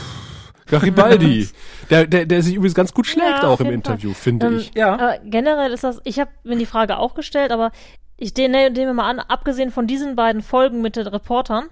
[0.67, 1.47] Garibaldi,
[1.89, 3.73] der, der, der sich übrigens ganz gut schlägt Ja, auch im Fall.
[3.75, 4.71] Interview, finde Ähm, ich.
[4.75, 4.93] Ja.
[4.93, 7.71] Aber generell ist das, ich habe mir die Frage auch gestellt, aber
[8.17, 11.65] ich ne- nehme mal an, abgesehen von diesen beiden Folgen mit den Reportern,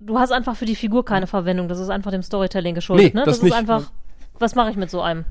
[0.00, 1.68] du hast einfach für die Figur keine Verwendung.
[1.68, 3.26] Das ist einfach dem Storytelling geschuldet, Nee, ne?
[3.26, 3.52] das Das, nicht.
[3.52, 3.90] ist einfach,
[4.38, 5.24] was mache ich mit so einem?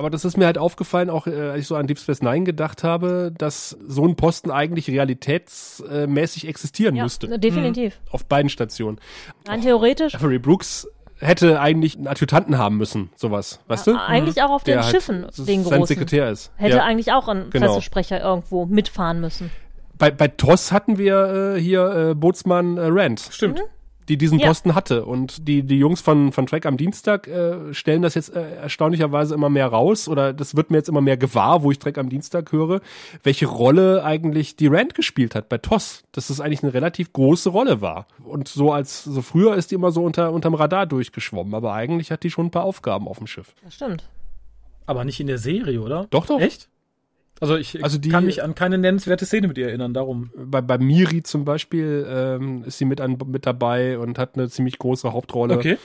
[0.00, 2.44] Aber das ist mir halt aufgefallen, auch äh, als ich so an Deep Space Nine
[2.44, 7.38] gedacht habe, dass so ein Posten eigentlich realitätsmäßig existieren Ja, müsste.
[7.38, 8.00] definitiv.
[8.10, 8.98] Auf beiden Stationen.
[9.46, 10.14] Rein theoretisch.
[10.14, 13.94] Avery Brooks hätte eigentlich einen Adjutanten haben müssen, sowas, weißt du?
[14.00, 15.84] Eigentlich auch auf den Der halt Schiffen, den sein großen.
[15.84, 16.50] Sekretär ist.
[16.56, 16.84] Hätte ja.
[16.84, 17.66] eigentlich auch ein Genau.
[17.66, 19.50] Pressesprecher irgendwo mitfahren müssen.
[19.98, 23.60] Bei, bei TOS hatten wir äh, hier äh, Bootsmann äh, Rand, Stimmt.
[24.08, 24.48] Die diesen Ja.
[24.48, 25.04] Posten hatte.
[25.04, 29.34] Und die, die Jungs von, von Trek am Dienstag äh, stellen das jetzt äh, erstaunlicherweise
[29.34, 30.08] immer mehr raus.
[30.08, 32.80] Oder das wird mir jetzt immer mehr gewahr, wo ich Trek am Dienstag höre,
[33.22, 36.02] welche Rolle eigentlich die Rand gespielt hat bei TOS.
[36.12, 38.06] Dass das eigentlich eine relativ große Rolle war.
[38.24, 41.54] Und so als so früher ist die immer so unter unterm Radar durchgeschwommen.
[41.54, 43.54] Aber eigentlich hat die schon ein paar Aufgaben auf dem Schiff.
[43.62, 44.08] Das stimmt.
[44.86, 46.06] Aber nicht in der Serie, oder?
[46.10, 46.40] Doch, doch.
[46.40, 46.68] Echt?
[47.40, 50.30] Also ich Also die- kann mich an keine nennenswerte Szene mit ihr erinnern, darum.
[50.36, 54.48] Bei, bei Miri zum Beispiel ähm, ist sie mit, an, mit dabei und hat eine
[54.50, 55.56] ziemlich große Hauptrolle.
[55.56, 55.78] Okay.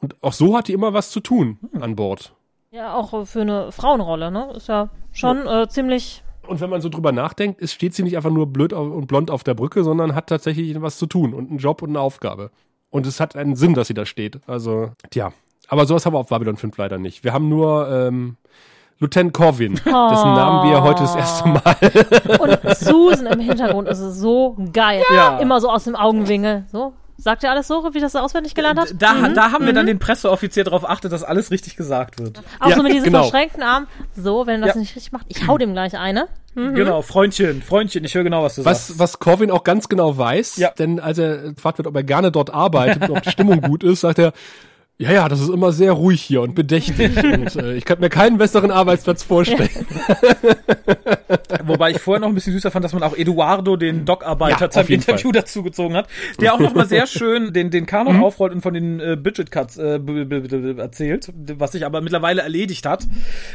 [0.00, 2.32] Und auch so hat die immer was zu tun an Bord.
[2.70, 4.52] Ja, auch für eine Frauenrolle, ne?
[4.56, 6.22] Ist ja schon äh, ziemlich.
[6.46, 9.06] Und wenn man so drüber nachdenkt, ist, steht sie nicht einfach nur blöd auf, und
[9.08, 12.00] blond auf der Brücke, sondern hat tatsächlich was zu tun und einen Job und eine
[12.00, 12.50] Aufgabe.
[12.88, 14.40] Und es hat einen Sinn, dass sie da steht.
[14.46, 15.32] Also, tja.
[15.68, 17.22] Aber sowas haben wir auf Babylon 5 leider nicht.
[17.24, 18.36] Wir haben nur ähm,
[19.00, 21.74] Lieutenant Corvin, dessen Namen wir heute das erste Mal.
[22.38, 25.02] Und Susan im Hintergrund ist so geil.
[25.14, 25.38] Ja.
[25.38, 26.64] Immer so aus dem Augenwinkel.
[26.70, 26.92] So.
[27.16, 28.94] Sagt ihr alles so, wie das auswendig gelernt hat?
[28.98, 32.42] Da, da haben wir dann den Presseoffizier darauf achtet, dass alles richtig gesagt wird.
[32.60, 33.22] Auch Ja, so mit diesen genau.
[33.22, 33.86] verschränkten Armen.
[34.16, 34.80] So, wenn er das Ja.
[34.80, 36.28] nicht richtig macht, ich hau dem gleich eine.
[36.54, 38.98] Genau, Freundchen, Freundchen, ich höre genau, was du Was, sagst.
[38.98, 40.70] was Corvin auch ganz genau weiß, Ja.
[40.78, 43.84] denn als er gefragt wird, ob er gerne dort arbeitet und ob die Stimmung gut
[43.84, 44.32] ist, sagt er,
[45.00, 47.16] ja, ja, das ist immer sehr ruhig hier und bedächtig.
[47.24, 49.70] und äh, ich kann mir keinen besseren Arbeitsplatz vorstellen.
[51.64, 54.70] Wobei ich vorher noch ein bisschen süßer fand, dass man auch Eduardo, den Dockarbeiter, Ja,
[54.70, 56.06] zum Interview dazu gezogen hat,
[56.38, 58.24] der auch noch mal sehr schön den, den Kanon Mhm.
[58.24, 60.00] aufrollt und von den äh, Budget Cuts äh,
[60.76, 63.06] erzählt, was sich aber mittlerweile erledigt hat.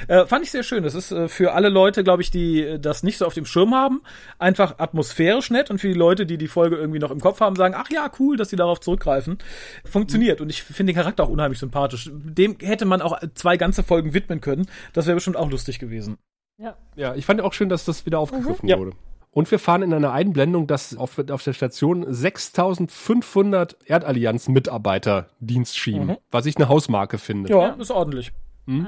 [0.07, 0.81] Äh, fand ich sehr schön.
[0.83, 3.45] Das ist äh, für alle Leute, glaube ich, die äh, das nicht so auf dem
[3.45, 4.01] Schirm haben,
[4.39, 7.55] einfach atmosphärisch nett und für die Leute, die die Folge irgendwie noch im Kopf haben,
[7.55, 9.37] sagen, ach ja, cool, dass sie darauf zurückgreifen.
[9.83, 10.41] Funktioniert.
[10.41, 12.09] Und ich finde den Charakter auch unheimlich sympathisch.
[12.13, 14.65] Dem hätte man auch zwei ganze Folgen widmen können.
[14.93, 16.17] Das wäre bestimmt auch lustig gewesen.
[16.57, 16.75] Ja.
[16.95, 18.79] Ja, ich fand auch schön, dass das wieder aufgegriffen Ja.
[18.79, 18.91] wurde.
[19.31, 26.15] Und wir fahren in einer Einblendung, dass auf, auf der Station 6500 Erdallianz-Mitarbeiter Dienst schieben,
[26.31, 27.49] was ich eine Hausmarke finde.
[27.49, 28.31] Ja, ist ordentlich.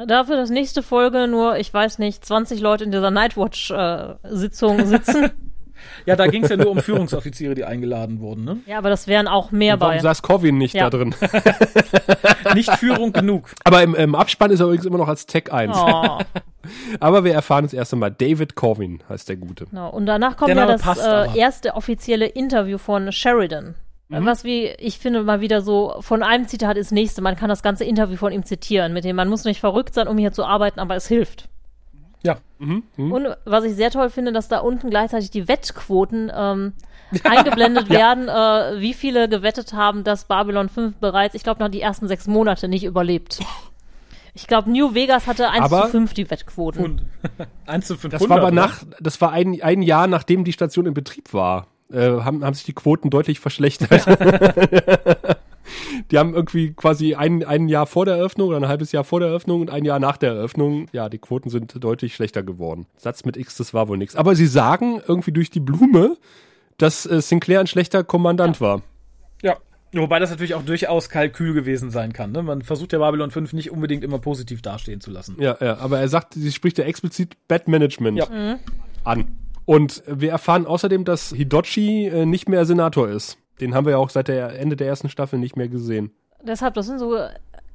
[0.08, 5.30] Dafür das nächste Folge nur, ich weiß nicht, 20 Leute in dieser Nightwatch-Sitzung sitzen.
[6.06, 8.44] Ja, da ging es ja nur um Führungsoffiziere, die eingeladen wurden.
[8.46, 8.58] Ne?
[8.66, 10.02] ja, aber das wären auch mehr Warum bei.
[10.02, 10.90] saß Corvin nicht Ja.
[10.90, 11.16] da drin?
[12.54, 13.50] Nicht Führung genug.
[13.64, 15.76] Aber im, im Abspann ist er übrigens immer noch als Tech 1.
[15.78, 16.20] Oh,
[17.00, 19.66] Aber wir erfahren das erste Mal, David Corvin heißt der Gute.
[19.66, 19.90] genau.
[19.90, 23.76] Und danach kommt Der ja das äh, erste offizielle Interview von Sheridan.
[24.10, 24.26] Mhm.
[24.26, 27.22] Was wie, ich finde mal wieder so, von einem Zitat ins nächste.
[27.22, 30.08] Man kann das ganze Interview von ihm zitieren, mit dem man muss nicht verrückt sein,
[30.08, 31.50] um hier zu arbeiten, aber es hilft.
[32.24, 32.38] Ja.
[32.60, 32.84] Mhm.
[32.98, 36.74] Und was ich sehr toll finde, dass da unten gleichzeitig die Wettquoten ähm,
[37.24, 41.82] eingeblendet werden, äh, wie viele gewettet haben, dass Babylon 5 bereits, ich glaube, noch die
[41.82, 43.40] ersten sechs Monate nicht überlebt.
[44.34, 46.84] Ich glaube, New Vegas hatte 1 Aber- zu 5 die Wettquoten.
[46.84, 47.02] Und
[47.66, 48.22] 1 zu 500.
[48.22, 48.56] Das war aber oder?
[48.56, 51.68] nach, das war ein, ein Jahr, nachdem die Station in Betrieb war.
[51.92, 54.06] Äh, haben, haben sich die Quoten deutlich verschlechtert.
[56.12, 59.20] die haben irgendwie quasi ein, ein Jahr vor der Eröffnung oder ein halbes Jahr vor
[59.20, 62.88] der Eröffnung und ein Jahr nach der Eröffnung, ja, die Quoten sind deutlich schlechter geworden.
[62.98, 64.16] Satz mit X, das war wohl nichts.
[64.16, 66.18] Aber sie sagen irgendwie durch die Blume,
[66.78, 68.82] dass äh, Sinclair ein schlechter Kommandant war.
[69.42, 69.58] Ja.
[69.94, 72.34] Wobei das natürlich auch durchaus Kalkül gewesen sein kann.
[72.34, 72.44] Ne?
[72.44, 75.38] Man versucht ja Babylon 5 nicht unbedingt immer positiv dastehen zu lassen.
[75.40, 78.58] Ja, ja, aber er sagt, sie spricht ja explizit Bad Management Ja.
[79.06, 79.28] an.
[79.68, 83.38] Und wir erfahren außerdem, dass Hidochi äh, nicht mehr Senator ist.
[83.60, 86.12] Den haben wir ja auch seit der Ende der ersten Staffel nicht mehr gesehen.
[86.42, 87.18] Deshalb, das sind so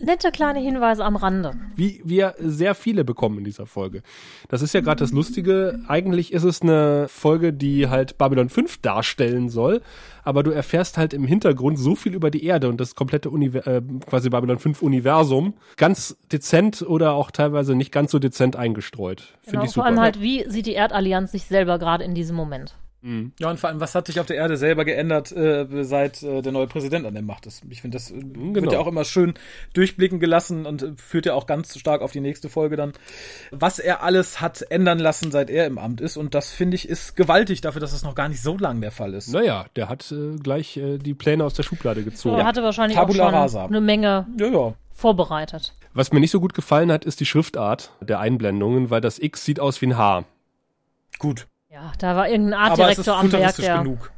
[0.02, 1.52] nette kleine Hinweise am Rande.
[1.76, 4.02] Wie wir sehr viele bekommen in dieser Folge.
[4.48, 5.80] Das ist ja gerade das Lustige.
[5.88, 9.80] Eigentlich ist es eine Folge, die halt Babylon 5 darstellen soll,
[10.24, 13.66] aber du erfährst halt im Hintergrund so viel über die Erde und das komplette Univer
[13.66, 19.20] äh, quasi Babylon 5 Universum ganz dezent oder auch teilweise nicht ganz so dezent eingestreut.
[19.42, 19.86] Finde Genau, ich vor super.
[19.86, 22.74] allem halt, wie sieht die Erdallianz sich selber gerade in diesem Moment?
[23.40, 26.40] Ja, und vor allem, was hat sich auf der Erde selber geändert, äh, seit äh,
[26.40, 27.62] der neue Präsident an der Macht ist?
[27.68, 28.72] Ich finde, das äh, wird genau.
[28.72, 29.34] ja auch immer schön
[29.74, 32.92] durchblicken gelassen und äh, führt ja auch ganz stark auf die nächste Folge dann,
[33.50, 36.16] was er alles hat ändern lassen, seit er im Amt ist.
[36.16, 38.92] Und das, finde ich, ist gewaltig dafür, dass es noch gar nicht so lang der
[38.92, 39.32] Fall ist.
[39.32, 42.38] Naja, der hat äh, gleich äh, die Pläne aus der Schublade gezogen.
[42.38, 43.64] Er hatte wahrscheinlich Tabula auch schon rasa.
[43.66, 44.74] eine Menge Ja, ja.
[44.92, 45.74] vorbereitet.
[45.92, 49.44] Was mir nicht so gut gefallen hat, ist die Schriftart der Einblendungen, weil das X
[49.44, 50.24] sieht aus wie ein H.
[51.18, 51.46] Gut.
[51.72, 54.10] Ja, da war irgendein Aber es ist Artdirektor am Werk, der genug.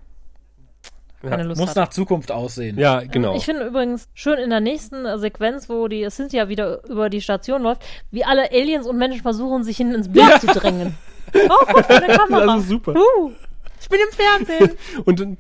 [1.23, 1.77] keine Lust Muss hat.
[1.77, 2.77] nach Zukunft aussehen.
[2.79, 3.37] Ja, genau.
[3.37, 7.21] Ich finde übrigens schön in der nächsten äh, Sequenz, wo die Cynthia wieder über die
[7.21, 10.95] Station läuft, wie alle Aliens und Menschen versuchen, sich hinten ins Bild zu drängen.
[11.49, 12.47] Oh, guck, eine Kamera.
[12.47, 12.93] Das ist super.
[12.95, 13.33] Uh,
[13.81, 14.79] ich bin im Fernsehen.
[15.05, 15.37] Und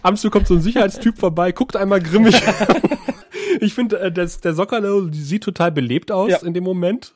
[0.00, 2.40] abends so kommt so ein Sicherheitstyp vorbei, guckt einmal grimmig.
[3.60, 6.38] Ich finde, äh, das- der Sockerlo die sieht total belebt aus Ja.
[6.38, 7.14] in dem Moment.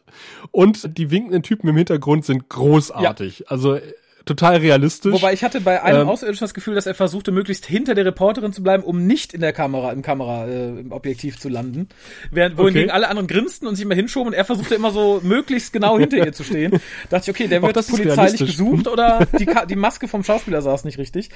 [0.50, 3.48] Und die winkenden Typen im Hintergrund sind großartig.
[3.50, 3.78] Also
[4.26, 5.12] total realistisch.
[5.14, 8.04] Wobei ich hatte bei einem Ähm, Außerirdischen das Gefühl, dass er versuchte, möglichst hinter der
[8.04, 11.88] Reporterin zu bleiben, um nicht in der Kamera, im Kamera, äh, im Objektiv zu landen.
[12.30, 12.94] Während, wohingegen Okay.
[12.94, 16.18] alle anderen grinsten und sich immer hinschoben und er versuchte immer so möglichst genau hinter
[16.18, 16.72] ihr zu stehen.
[17.08, 20.22] dachte ich, okay, der Auch wird das ist polizeilich gesucht oder die, die Maske vom
[20.24, 21.30] Schauspieler saß nicht richtig.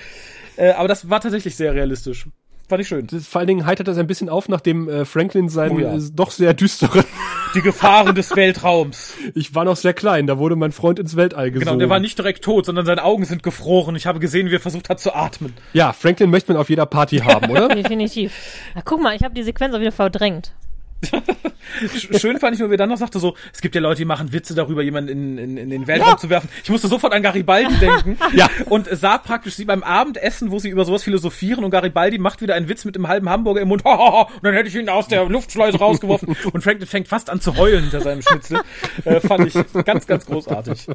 [0.56, 2.26] Äh, aber das war tatsächlich sehr realistisch.
[2.68, 3.06] Fand ich schön.
[3.08, 5.96] Das- Vor allen Dingen heitert das ein bisschen auf, nachdem äh, Franklin seinen Oh ja.
[5.96, 7.04] äh, doch sehr düsteren.
[7.54, 9.14] Die Gefahren des Weltraums.
[9.34, 11.66] Ich war noch sehr klein, da wurde mein Freund ins Weltall gesogen.
[11.66, 13.96] Genau, der war nicht direkt tot, sondern seine Augen sind gefroren.
[13.96, 15.54] Ich habe gesehen, wie er versucht hat zu atmen.
[15.72, 17.68] Ja, Franklin möchte man auf jeder Party haben, oder?
[17.74, 18.32] Definitiv.
[18.74, 20.52] Na, guck mal, ich habe die Sequenz auch wieder verdrängt.
[21.02, 23.98] Sch- Schön fand ich nur, wie er dann noch sagte so, es gibt ja Leute,
[23.98, 26.48] die machen Witze darüber, jemanden in, in, in den Weltraum zu werfen.
[26.64, 28.18] Ich musste sofort an Garibaldi denken.
[28.34, 28.48] Ja.
[28.68, 32.54] Und sah praktisch sie beim Abendessen, wo sie über sowas philosophieren und Garibaldi macht wieder
[32.54, 33.84] einen Witz mit einem halben Hamburger im Mund.
[33.84, 36.36] und dann hätte ich ihn aus der Luftschleuse rausgeworfen.
[36.52, 38.60] Und Franklin fängt fast an zu heulen hinter seinem Schnitzel.
[39.04, 40.86] Äh, fand ich ganz, ganz großartig.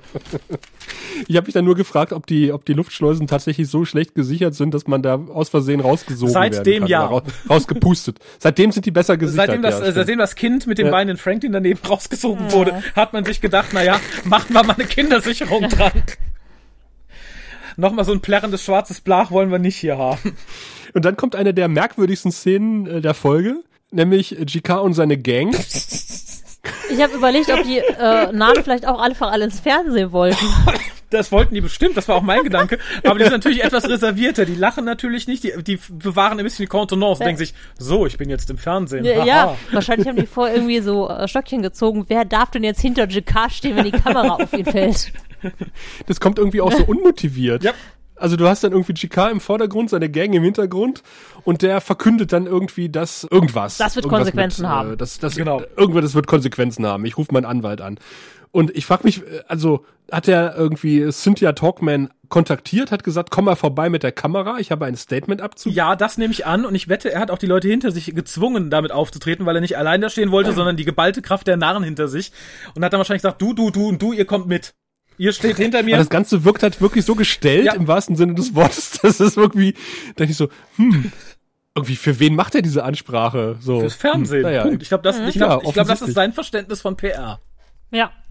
[1.28, 4.54] Ich habe mich dann nur gefragt, ob die, ob die Luftschleusen tatsächlich so schlecht gesichert
[4.56, 6.88] sind, dass man da aus Versehen rausgesogen Seitdem werden kann.
[6.90, 7.08] ja.
[7.10, 8.20] oder Raus, rausgepustet.
[8.40, 9.48] Seitdem sind die besser gesichert.
[9.48, 10.92] Seitdem das, ja, äh, seitdem das Kind mit dem Ja.
[10.92, 14.86] Bein in Franklin daneben rausgesogen wurde, hat man sich gedacht, naja, machen wir mal eine
[14.86, 15.92] Kindersicherung dran.
[17.78, 20.38] Nochmal so ein plärrendes schwarzes Blach wollen wir nicht hier haben.
[20.94, 23.58] Und dann kommt eine der merkwürdigsten Szenen äh, der Folge,
[23.92, 25.54] nämlich GK und seine Gang.
[26.90, 30.38] Ich habe überlegt, ob die äh, Namen vielleicht auch einfach alle ins Fernsehen wollten.
[31.16, 32.78] Das wollten die bestimmt, das war auch mein Gedanke.
[33.04, 34.46] Aber die sind natürlich etwas reservierter.
[34.46, 38.06] Die lachen natürlich nicht, die, die bewahren ein bisschen die Kontenance und denken sich, so,
[38.06, 39.06] ich bin jetzt im Fernsehen.
[39.06, 42.06] Ja, ja, wahrscheinlich haben die vorher irgendwie so äh, Stöckchen gezogen.
[42.08, 45.14] Wer darf denn jetzt hinter JK stehen, wenn die Kamera auf ihn fällt?
[46.08, 47.64] Das kommt irgendwie auch so unmotiviert.
[47.64, 47.74] Ja.
[48.16, 51.04] Also du hast dann irgendwie GK im Vordergrund, seine Gang im Hintergrund
[51.44, 53.78] und der verkündet dann irgendwie, dass irgendwas.
[53.78, 54.94] Das wird Konsequenzen mit, haben.
[54.94, 55.62] Äh, das, das, Genau.
[55.62, 57.06] äh, Irgendwas, das wird Konsequenzen haben.
[57.06, 58.00] Ich rufe meinen Anwalt an.
[58.52, 63.46] Und ich frage mich, äh, also hat er irgendwie Cynthia Talkman kontaktiert, hat gesagt, komm
[63.46, 65.76] mal vorbei mit der Kamera, ich habe ein Statement abzugeben.
[65.76, 68.14] Ja, das nehme ich an und ich wette, er hat auch die Leute hinter sich
[68.16, 71.58] gezwungen, damit aufzutreten, weil er nicht allein da stehen wollte, sondern die geballte Kraft der
[71.58, 72.32] Narren hinter sich
[72.76, 74.74] und hat dann wahrscheinlich gesagt, du, du, du und du, ihr kommt mit.
[75.18, 75.98] Ihr steht hinter Aber mir.
[75.98, 77.74] das Ganze wirkt halt wirklich so gestellt, Ja.
[77.74, 79.74] im wahrsten Sinne des Wortes, dass es irgendwie,
[80.16, 81.12] da ich so, hm,
[81.76, 83.58] irgendwie, für wen macht er diese Ansprache?
[83.60, 84.44] So, Fürs Fernsehen.
[84.44, 84.64] Hm, naja.
[84.64, 84.82] Punkt.
[84.82, 87.40] Ich glaube, das, ich Ja, glaub, ich glaub, das ist sein Verständnis von PR.
[87.92, 88.12] Ja.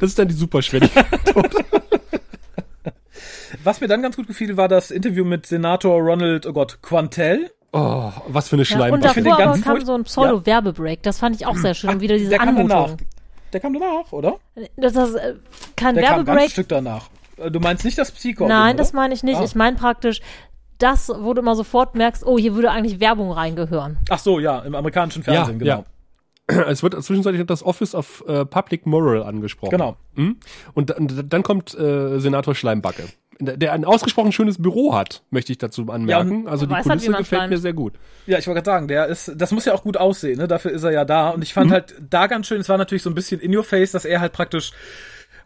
[0.00, 1.06] Das ist dann die Superschwelligkeit.
[3.64, 7.50] Was mir dann ganz gut gefiel, war das Interview mit Senator Ronald, oh Gott, Quantel.
[7.72, 9.14] Oh, was für eine ja und Schleimbacke.
[9.14, 11.02] finde davor den aber kam so ein Pseudo-Werbebreak.
[11.02, 11.90] Das fand ich auch sehr schön.
[11.90, 12.38] Und wieder diese.
[12.40, 12.96] Anmutung.
[13.52, 14.36] Der kam danach, oder?
[14.76, 15.34] Das ist äh,
[15.76, 16.50] kein Der kam ein Werbebreak.
[16.50, 17.08] Stück danach.
[17.36, 18.46] Äh, Du meinst nicht das Psycho?
[18.46, 19.38] Nein, das meine ich nicht.
[19.38, 19.44] Ah.
[19.44, 20.20] Ich meine praktisch
[20.78, 23.98] das, wo du immer sofort merkst, oh, hier würde eigentlich Werbung reingehören.
[24.10, 25.84] Ach so, ja, im amerikanischen Fernsehen, genau.
[26.50, 26.62] ja.
[26.68, 29.70] Es wird zwischenzeitlich das Office of äh, Public Moral angesprochen.
[29.70, 29.96] Genau.
[30.14, 30.38] Hm?
[30.74, 33.04] Und, dann- dann kommt äh, Senator Schleimbacke,
[33.40, 36.42] der der ein ausgesprochen schönes Büro hat, möchte ich dazu anmerken.
[36.42, 37.94] und also die halt, Kulisse gefällt mir sehr gut.
[38.26, 40.48] Ja, ich wollte gerade sagen, der ist, das muss ja auch gut aussehen, ne?
[40.48, 41.30] Dafür ist er ja da.
[41.30, 43.64] Und ich fand halt da ganz schön, es war natürlich so ein bisschen in your
[43.64, 44.72] face, dass er halt praktisch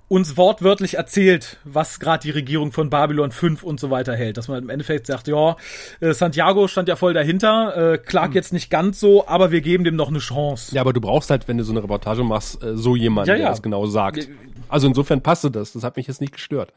[0.09, 4.37] uns wortwörtlich erzählt, was gerade die Regierung von Babylon 5 und so weiter hält.
[4.37, 5.57] Dass man im Endeffekt sagt, ja,
[6.01, 9.85] äh, Santiago stand ja voll dahinter, äh, Clark jetzt nicht ganz so, aber wir geben
[9.85, 10.75] dem noch eine Chance.
[10.75, 13.37] Ja, aber du brauchst halt, wenn du so eine Reportage machst, äh, so jemanden, Ja,
[13.37, 13.51] der ja.
[13.51, 14.19] das genau sagt.
[14.19, 14.25] Ja.
[14.69, 15.73] Also insofern passte das.
[15.73, 16.75] Das hat mich jetzt nicht gestört.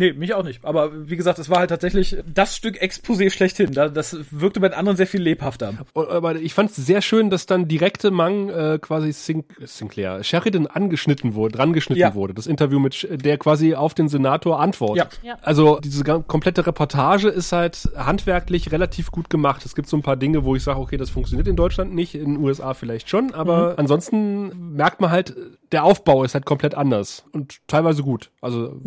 [0.00, 0.64] Nee, mich auch nicht.
[0.64, 3.70] Aber wie gesagt, es war halt tatsächlich das Stück Exposé schlechthin.
[3.72, 5.74] Da- Das wirkte bei den anderen sehr viel lebhafter.
[5.94, 10.24] Oh, Aber ich fand es sehr schön, dass dann direkte Mang äh, quasi Sin Sinclair,
[10.24, 12.14] Sheridan angeschnitten wurde, dran geschnitten Ja.
[12.14, 12.32] wurde.
[12.34, 15.20] Das Interview mit, der quasi auf den Senator antwortet.
[15.22, 15.32] Ja.
[15.34, 15.38] Ja.
[15.42, 19.66] Also diese komplette Reportage ist halt handwerklich relativ gut gemacht.
[19.66, 22.14] Es gibt so ein paar Dinge, wo ich sage, okay, das funktioniert in Deutschland nicht,
[22.14, 25.36] in den USA vielleicht schon, aber ansonsten merkt man halt,
[25.72, 28.30] der Aufbau ist halt komplett anders und teilweise gut.
[28.40, 28.80] Also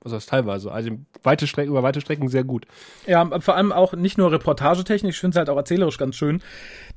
[0.00, 0.70] was heißt teilweise?
[0.70, 0.90] Also
[1.22, 2.66] weite Strecken, über weite Strecken sehr gut.
[3.06, 6.40] Ja, vor allem auch nicht nur reportagetechnisch, ich finde es halt auch erzählerisch ganz schön,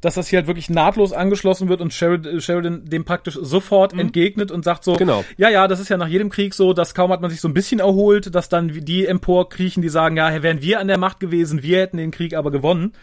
[0.01, 4.51] dass das hier halt wirklich nahtlos angeschlossen wird und Sheridan, Sheridan dem praktisch sofort entgegnet
[4.51, 5.25] und sagt so, Genau.
[5.37, 7.47] ja, ja, das ist ja nach jedem Krieg so, dass kaum hat man sich so
[7.47, 11.19] ein bisschen erholt, dass dann die emporkriechen, die sagen, ja, wären wir an der Macht
[11.19, 12.93] gewesen, wir hätten den Krieg aber gewonnen.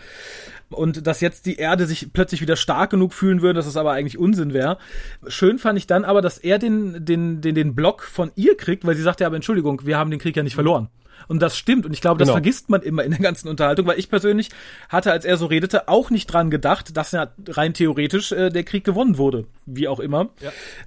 [0.71, 3.93] Und dass jetzt die Erde sich plötzlich wieder stark genug fühlen würde, dass es aber
[3.93, 4.79] eigentlich Unsinn wäre.
[5.27, 8.85] Schön fand ich dann aber, dass er den, den, den, den Block von ihr kriegt,
[8.85, 10.89] weil sie sagt ja, aber Entschuldigung, wir haben den Krieg ja nicht verloren.
[11.27, 11.85] Und das stimmt.
[11.87, 12.35] Und ich glaube, das Genau.
[12.37, 14.51] vergisst man immer in der ganzen Unterhaltung, weil ich persönlich
[14.89, 18.65] hatte, als er so redete, auch nicht dran gedacht, dass ja rein theoretisch äh, der
[18.65, 19.47] Krieg gewonnen wurde.
[19.67, 20.29] Wie auch immer.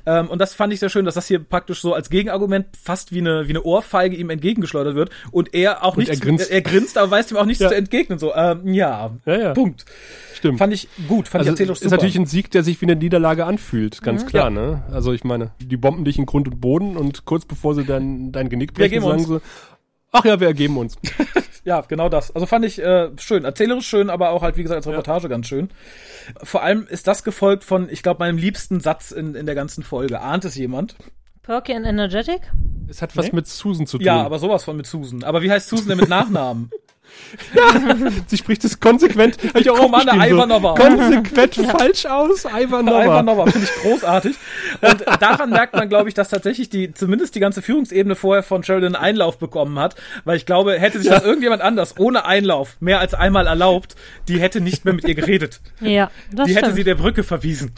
[0.06, 3.12] Ähm, und das fand ich sehr schön, dass das hier praktisch so als Gegenargument fast
[3.12, 5.10] wie eine, wie eine Ohrfeige ihm entgegengeschleudert wird.
[5.32, 6.50] Und er auch Und nichts, er grinst.
[6.52, 7.70] er grinst, aber weiß ihm auch nichts Ja.
[7.70, 8.18] zu entgegnen.
[8.20, 9.54] So, ähm, ja, Ja, ja.
[9.54, 9.86] Punkt.
[10.34, 10.58] Stimmt.
[10.58, 11.96] Fand ich gut, fand also ich erzählerisch ist super.
[11.98, 14.50] natürlich ein Sieg, der sich wie eine Niederlage anfühlt, ganz klar, Ja.
[14.50, 14.84] ne?
[14.92, 18.32] Also ich meine, die bomben dich in Grund und Boden und kurz bevor sie dann
[18.32, 19.40] dein Genick brechen, sagen sie,
[20.12, 20.96] ach ja, wir ergeben uns.
[21.64, 22.34] Ja, genau das.
[22.34, 23.46] Also fand ich äh, schön.
[23.46, 25.70] Erzählerisch schön, aber auch halt, wie gesagt, als Reportage ganz schön.
[26.42, 29.84] Vor allem ist das gefolgt von, ich glaube, meinem liebsten Satz in, in der ganzen
[29.84, 30.22] Folge.
[30.22, 30.96] Ahnt es jemand?
[31.44, 32.42] Perky and Energetic?
[32.90, 33.32] Es hat was Nee?
[33.36, 34.06] mit Susan zu tun.
[34.08, 35.24] Ja, aber sowas von mit Susan.
[35.24, 36.72] Aber wie heißt Susan denn mit Nachnamen?
[38.28, 40.76] sie spricht es konsequent, ich auch aufgeschrieben, Ivanova.
[40.76, 43.06] Konsequent falsch aus, Ivanova.
[43.06, 44.36] Ivanova, finde ich großartig.
[44.82, 48.64] Und daran merkt man, glaube ich, dass tatsächlich die, zumindest die ganze Führungsebene vorher von
[48.64, 49.96] Sheridan Einlauf bekommen hat.
[50.26, 53.96] Weil ich glaube, hätte sich das irgendjemand anders ohne Einlauf mehr als einmal erlaubt,
[54.28, 55.62] die hätte nicht mehr mit ihr geredet.
[55.80, 56.66] Ja, das die stimmt.
[56.66, 57.72] hätte sie der Brücke verwiesen.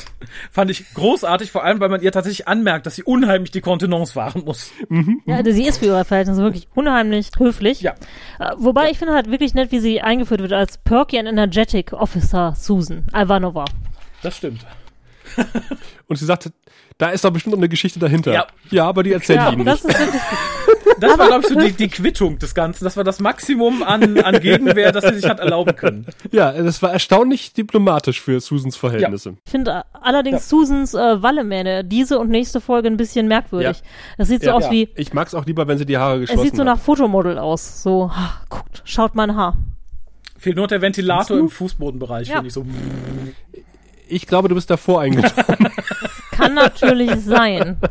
[0.52, 4.16] Fand ich großartig, vor allem, weil man ihr tatsächlich anmerkt, dass sie unheimlich die Kontenance
[4.16, 4.72] wahren muss.
[5.26, 7.82] Ja, also sie ist für ihre Verhältnisse wirklich unheimlich höflich.
[7.82, 7.94] Ja.
[8.40, 11.94] Äh, wobei ich finde halt wirklich nett, wie sie eingeführt wird als Perky and Energetic
[11.94, 13.66] Officer Susan Ivanova.
[14.22, 14.66] Das stimmt.
[16.08, 16.52] Und sie sagte,
[16.98, 18.34] da ist doch bestimmt noch eine Geschichte dahinter.
[18.34, 18.48] Ja.
[18.70, 19.94] ja aber die erzählt Ja, ihnen das nicht.
[19.98, 20.22] ist wirklich
[21.00, 22.84] Das war, glaube ich, so die, die Quittung des Ganzen.
[22.84, 26.06] Das war das Maximum an, an Gegenwehr, das sie sich hat erlauben können.
[26.32, 29.36] Ja, das war erstaunlich diplomatisch für Susans Verhältnisse.
[29.46, 33.78] Ich finde äh, allerdings Susans äh, Wallemähne diese und nächste Folge ein bisschen merkwürdig.
[33.78, 33.84] Ja.
[34.18, 34.54] Das sieht so Ja.
[34.56, 34.72] aus Ja.
[34.72, 36.68] wie, Ich mag's auch lieber, wenn sie die Haare es geschlossen sieht so hat.
[36.68, 37.82] nach Fotomodel aus.
[37.84, 39.58] So, ha, guckt, schaut mein Haar.
[40.38, 42.36] Fehlt nur der Ventilator im Fußbodenbereich, Ja.
[42.36, 42.66] finde ich so.
[44.08, 45.68] Ich glaube, du bist davor eingetragen.
[46.32, 47.78] Kann natürlich sein.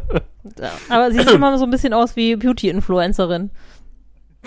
[0.59, 3.51] Ja, Aber sie sieht immer so ein bisschen aus wie Beauty-Influencerin.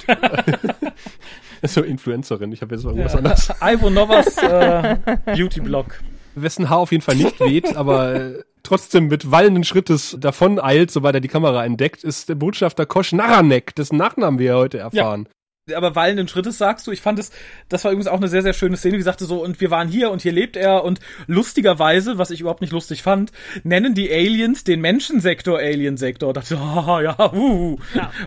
[1.63, 2.51] so Influencerin.
[2.51, 3.51] Ich habe jetzt irgendwas anderes.
[3.61, 6.01] Ivo Novas äh, Beauty-Blog.
[6.35, 10.91] Wessen Haar auf jeden Fall nicht weht, aber äh, trotzdem mit wallenden Schrittes davon eilt,
[10.91, 14.77] sobald er die Kamera entdeckt, ist der Botschafter Kosch Naranek, dessen Nachnamen wir ja heute
[14.79, 15.29] erfahren.
[15.73, 17.31] Aber wallenden Schrittes sagst du, ich fand es,
[17.69, 19.87] das war übrigens auch eine sehr, sehr schöne Szene, wie sagte so, und wir waren
[19.87, 23.31] hier und hier lebt er und lustigerweise, was ich überhaupt nicht lustig fand,
[23.63, 26.33] nennen die Aliens den Menschensektor Aliensektor.
[26.33, 27.79] Da dachte ich, so, ah, ja, uh,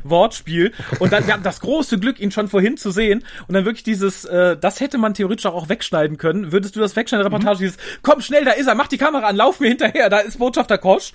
[0.03, 0.73] Wortspiel.
[0.99, 3.85] Und dann, wir hatten das große Glück, ihn schon vorhin zu sehen und dann wirklich
[3.85, 6.51] dieses, äh, das hätte man theoretisch auch, auch wegschneiden können.
[6.51, 9.37] Würdest du das wegschneiden, Reportage, dieses, komm schnell, da ist er, mach die Kamera an,
[9.37, 11.13] lauf mir hinterher, da ist Botschafter Kosch.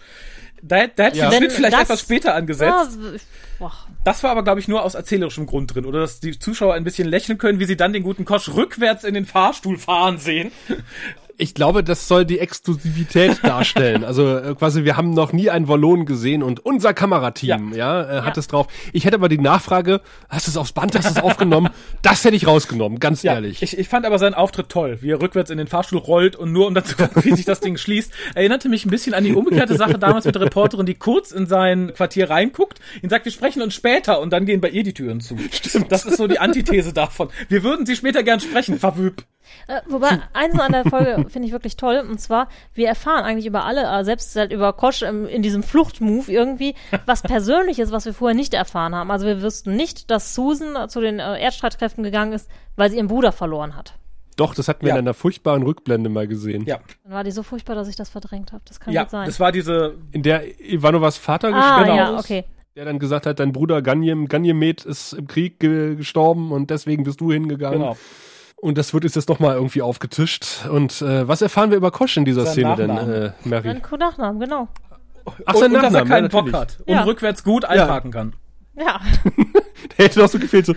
[0.62, 1.30] Da, da hätte ich Ja.
[1.30, 2.98] den Wenn Schnitt vielleicht das- etwas später angesetzt.
[3.02, 3.22] Ja, ich-
[3.60, 3.74] boah.
[4.04, 5.86] Das war aber, glaube ich, nur aus erzählerischem Grund drin.
[5.86, 9.04] Oder dass die Zuschauer ein bisschen lächeln können, wie sie dann den guten Kosch rückwärts
[9.04, 10.52] in den Fahrstuhl fahren sehen.
[11.44, 14.06] Ich glaube, das soll die Exklusivität darstellen.
[14.06, 18.22] Also äh, quasi, wir haben noch nie einen Wallon gesehen und unser Kamerateam, ja, äh,
[18.22, 18.40] hat Ja.
[18.40, 18.68] es drauf.
[18.94, 21.70] Ich hätte aber die Nachfrage, hast du es aufs Band, hast du es aufgenommen?
[22.02, 23.62] Das hätte ich rausgenommen, ganz ehrlich.
[23.62, 26.52] Ich, ich fand aber seinen Auftritt toll, wie er rückwärts in den Fahrstuhl rollt und
[26.54, 28.12] nur um dann zu gucken, wie sich das Ding schließt.
[28.36, 31.46] Erinnerte mich ein bisschen an die umgekehrte Sache damals mit der Reporterin, die kurz in
[31.46, 34.94] sein Quartier reinguckt, ihn sagt, wir sprechen uns später und dann gehen bei ihr die
[34.94, 35.38] Türen zu.
[35.52, 35.92] Stimmt.
[35.92, 37.30] Das ist so die Antithese davon.
[37.50, 39.24] Wir würden sie später gern sprechen, verwüb.
[39.68, 43.46] Äh, wobei, eins an der Folge finde ich wirklich toll, und zwar, wir erfahren eigentlich
[43.46, 48.06] über alle, äh, selbst halt über Kosch im, in diesem Fluchtmove irgendwie, was Persönliches, was
[48.06, 49.12] wir vorher nicht erfahren haben.
[49.12, 53.08] Also wir wüssten nicht, dass Susan zu den äh, Erdstreitkräften gegangen ist, weil sie ihren
[53.08, 53.96] Bruder verloren hat.
[54.36, 54.96] Doch, das hatten wir Ja.
[54.96, 56.64] in einer furchtbaren Rückblende mal gesehen.
[56.66, 58.64] Ja, Dann war die so furchtbar, dass ich das verdrängt habe.
[58.68, 59.26] Das kann ja, gut sein.
[59.28, 62.46] das war diese, In der Ivanovas Vater ah, gesprochen ja, ist, okay.
[62.76, 67.04] der dann gesagt hat, dein Bruder Ganjem, Ganyemet ist im Krieg ge gestorben und deswegen
[67.04, 67.80] bist du hingegangen.
[67.80, 67.98] genau.
[68.64, 70.66] Und das wird jetzt jetzt nochmal irgendwie aufgetischt.
[70.72, 73.68] Und äh, was erfahren wir über Kosch in dieser Sein Szene denn, äh, Mary?
[73.68, 74.70] Dann Nachnamen, genau.
[75.26, 77.04] Ach, und, sein und dass er Nachname, keinen ja, Bock hat und Ja.
[77.04, 78.36] rückwärts gut einparken kann.
[78.78, 79.02] Ja.
[79.98, 80.76] Der hätte doch so gefehlt, so.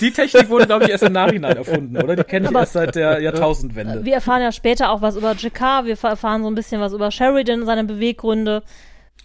[0.00, 2.14] Die Technik wurde, glaube ich, erst im Nachhinein erfunden, oder?
[2.14, 4.04] Die kenne ich erst seit der Jahrtausendwende.
[4.04, 7.10] Wir erfahren ja später auch was über JK, wir erfahren so ein bisschen was über
[7.10, 8.62] Sheridan, seine Beweggründe.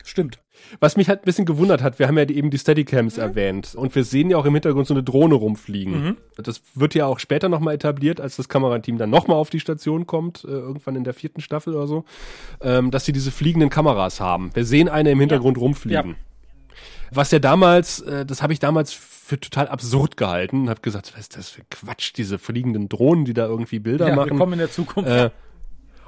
[0.03, 0.39] Stimmt.
[0.79, 3.75] Was mich halt ein bisschen gewundert hat, wir haben ja die, eben die Steadycams erwähnt
[3.75, 6.17] und wir sehen ja auch im Hintergrund so eine Drohne rumfliegen.
[6.37, 10.07] Das wird ja auch später nochmal etabliert, als das Kamerateam dann nochmal auf die Station
[10.07, 12.05] kommt, äh, irgendwann in der vierten Staffel oder so,
[12.61, 14.51] ähm, dass sie diese fliegenden Kameras haben.
[14.53, 16.09] Wir sehen eine im Hintergrund rumfliegen.
[16.11, 16.15] Ja.
[17.13, 21.11] Was ja damals, äh, das habe ich damals für total absurd gehalten und habe gesagt,
[21.13, 24.31] was ist das für Quatsch, diese fliegenden Drohnen, die da irgendwie Bilder Ja, machen.
[24.31, 25.09] wir kommen in der Zukunft.
[25.09, 25.29] Äh,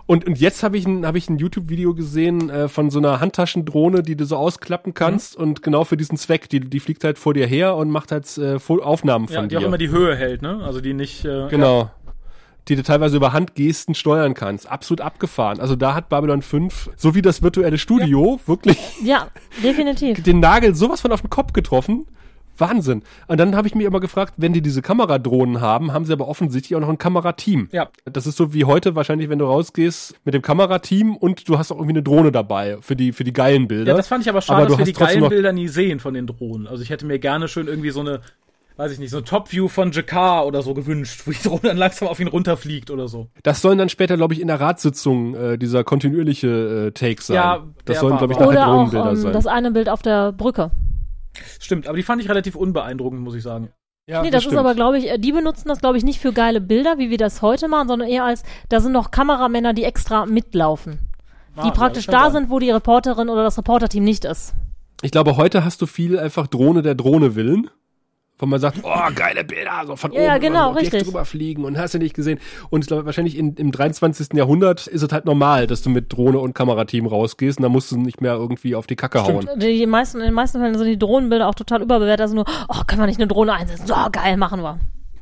[0.06, 3.22] und, und jetzt habe ich ein, hab ich ein YouTube-Video gesehen äh, von so einer
[3.22, 7.18] Handtaschendrohne, die du so ausklappen kannst und genau für diesen Zweck, die, die fliegt halt
[7.18, 9.60] vor dir her und macht halt äh, Aufnahmen von ja, die dir.
[9.60, 10.62] auch immer die Höhe hält, ne?
[10.64, 11.24] Also die nicht.
[11.24, 11.90] Äh, genau.
[12.68, 14.70] Die du teilweise über Handgesten steuern kannst.
[14.70, 15.60] Absolut abgefahren.
[15.60, 19.28] Also da hat Babylon 5, so wie das virtuelle Studio, wirklich Ja,
[19.62, 20.24] definitiv.
[20.24, 22.08] den Nagel sowas von auf den Kopf getroffen.
[22.58, 23.04] Wahnsinn.
[23.28, 26.28] Und dann habe ich mich immer gefragt, wenn die diese Kameradrohnen haben, haben sie aber
[26.28, 27.70] offensichtlich auch noch ein Kamerateam.
[27.72, 27.90] Ja.
[28.06, 31.72] Das ist so wie heute wahrscheinlich, wenn du rausgehst mit dem Kamerateam und du hast
[31.72, 33.92] auch irgendwie eine Drohne dabei für die, für die geilen Bilder.
[33.92, 35.68] Ja, das fand ich aber schade, Aber du dass wir hast die geilen Bilder nie
[35.68, 36.68] sehen von den Drohnen.
[36.68, 38.22] Also ich hätte mir gerne schön irgendwie so eine,
[38.78, 41.78] weiß ich nicht, so ein Top-View von Jakar oder so gewünscht, wo die Drohne dann
[41.78, 43.28] langsam auf ihn runterfliegt oder so.
[43.44, 47.36] Das sollen dann später, glaube ich, in der Ratssitzung äh, dieser kontinuierliche äh, Take sein.
[47.36, 49.34] Ja, das sollen, glaube ich, nachher Oder auch Drohnenbilder ähm, sein.
[49.34, 50.72] das eine Bild auf der Brücke.
[51.60, 53.70] Stimmt, aber die fand ich relativ unbeeindruckend, muss ich sagen.
[54.08, 54.60] ja, nee, das, ist stimmt.
[54.60, 57.18] aber, glaube ich, äh, die benutzen das, glaube ich, nicht für geile Bilder, wie wir
[57.18, 61.00] das heute machen, sondern eher als, da sind noch Kameramänner, die extra mitlaufen.
[61.56, 62.44] Ah, Die praktisch das da sein.
[62.44, 64.54] sind, wo die Reporterin oder das Reporterteam nicht ist.
[65.02, 67.70] Ich glaube, heute hast du viel einfach Drohne der Drohne willen.
[68.44, 71.04] Wo man sagt, oh, geile Bilder, so von Ja, ja, oben genau, so Objekt richtig.
[71.04, 72.42] drüber fliegen und hast du nicht gesehen.
[72.70, 74.34] Und ich glaube, wahrscheinlich in, im 23.
[74.34, 77.90] Jahrhundert ist es halt normal, dass du mit Drohne und Kamerateam rausgehst und da musst
[77.94, 79.48] du nicht mehr irgendwie auf die Kacke hauen.
[79.56, 82.20] Die, die meisten, in den meisten Fällen sind die Drohnenbilder auch total überbewertet.
[82.20, 83.88] Also nur, oh, können wir nicht eine Drohne einsetzen?
[83.88, 84.78] So, geil, machen wir.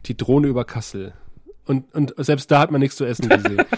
[0.08, 1.14] Die Drohne über Kassel.
[1.68, 3.62] Und, und selbst da hat man nichts zu essen gesehen.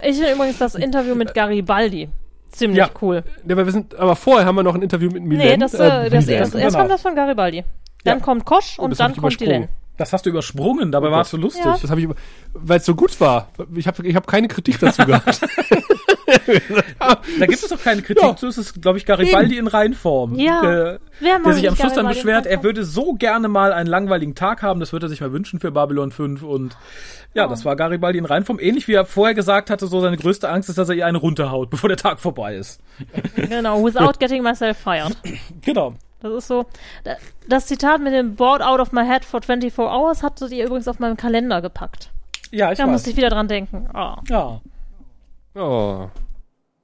[0.00, 2.08] Ich finde übrigens das Interview mit Garibaldi
[2.50, 2.90] ziemlich Ja.
[3.02, 3.24] cool.
[3.46, 5.44] ja, aber, wir sind, aber vorher haben wir noch ein Interview mit Milen.
[5.44, 6.40] Nee, das, äh, das, Milen.
[6.40, 6.78] das, erst genau.
[6.78, 7.64] kommt das von Garibaldi.
[8.04, 8.24] Dann Ja.
[8.24, 9.40] kommt Kosch Oh, und hab dann kommt.
[9.40, 9.68] Len.
[9.96, 11.64] Das hast du übersprungen, dabei war es so lustig.
[11.64, 11.76] Ja.
[11.82, 12.08] Das habe ich,
[12.54, 13.48] weil es so gut war.
[13.74, 15.40] Ich habe ich hab keine Kritik dazu gehabt.
[17.38, 18.36] Da gibt es doch keine Kritik Ja.
[18.36, 20.34] zu, es ist, glaube ich, Garibaldi in Reinform.
[20.38, 20.98] Ja.
[21.20, 24.34] Wer mag der sich am Schluss dann beschwert, er würde so gerne mal einen langweiligen
[24.34, 26.76] Tag haben, das würde er sich mal wünschen für Babylon 5 und
[27.34, 27.48] ja, Oh.
[27.50, 28.58] das war Garibaldi in Reinform.
[28.60, 31.18] Ähnlich wie er vorher gesagt hatte, so seine größte Angst ist, dass er ihr eine
[31.18, 32.80] runterhaut, bevor der Tag vorbei ist.
[33.36, 35.16] Genau, without getting myself fired.
[35.62, 35.94] Genau.
[36.20, 36.64] Das ist so.
[37.04, 37.16] da-
[37.48, 40.88] Das Zitat mit dem Board out of my head for 24 hours hattet ihr übrigens
[40.88, 42.10] auf meinem Kalender gepackt.
[42.50, 42.90] Ja, ich Da weiß.
[42.92, 43.88] musste ich wieder dran denken.
[43.94, 44.14] Oh.
[44.28, 44.60] ja.
[45.54, 46.08] Oh.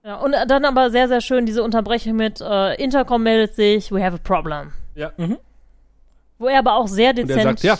[0.04, 4.04] Ja, und dann aber sehr, sehr schön diese Unterbrechung mit äh, Intercom meldet sich, we
[4.04, 4.72] have a problem.
[4.94, 5.12] Ja.
[6.38, 7.38] Wo er aber auch sehr Und dezent.
[7.38, 7.78] er sagt, ja,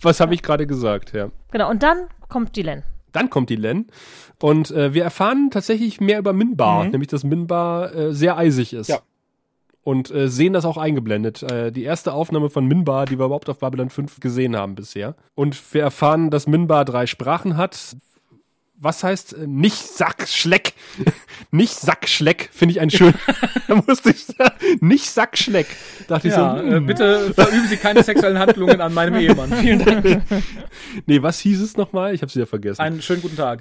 [0.00, 1.28] was habe ich gerade gesagt, ja.
[1.50, 2.82] Genau, und dann kommt die Len.
[3.12, 3.86] Dann kommt die Len
[4.40, 6.90] und äh, wir erfahren tatsächlich mehr über Minbar, Mhm.
[6.90, 8.88] nämlich dass Minbar äh, sehr eisig ist.
[8.88, 8.98] Ja.
[9.86, 11.44] Und äh, sehen das auch eingeblendet.
[11.44, 15.14] Äh, die erste Aufnahme von Minbar, die wir überhaupt auf Babylon 5 gesehen haben bisher.
[15.36, 17.94] Und wir erfahren, dass Minbar drei Sprachen hat.
[18.74, 20.72] Was heißt äh, nicht Sackschleck?
[21.52, 23.14] nicht Sackschleck, finde ich ein schön.
[23.68, 25.68] da musste ich sagen, nicht Sackschleck.
[26.08, 26.86] Dachte Ja, ich so, äh, hm.
[26.86, 29.52] bitte verüben Sie keine sexuellen Handlungen an meinem Ehemann.
[29.60, 30.22] Vielen Dank.
[31.06, 32.12] Nee, was hieß es nochmal?
[32.12, 32.80] Ich habe wieder vergessen.
[32.80, 33.60] Einen schönen guten Tag.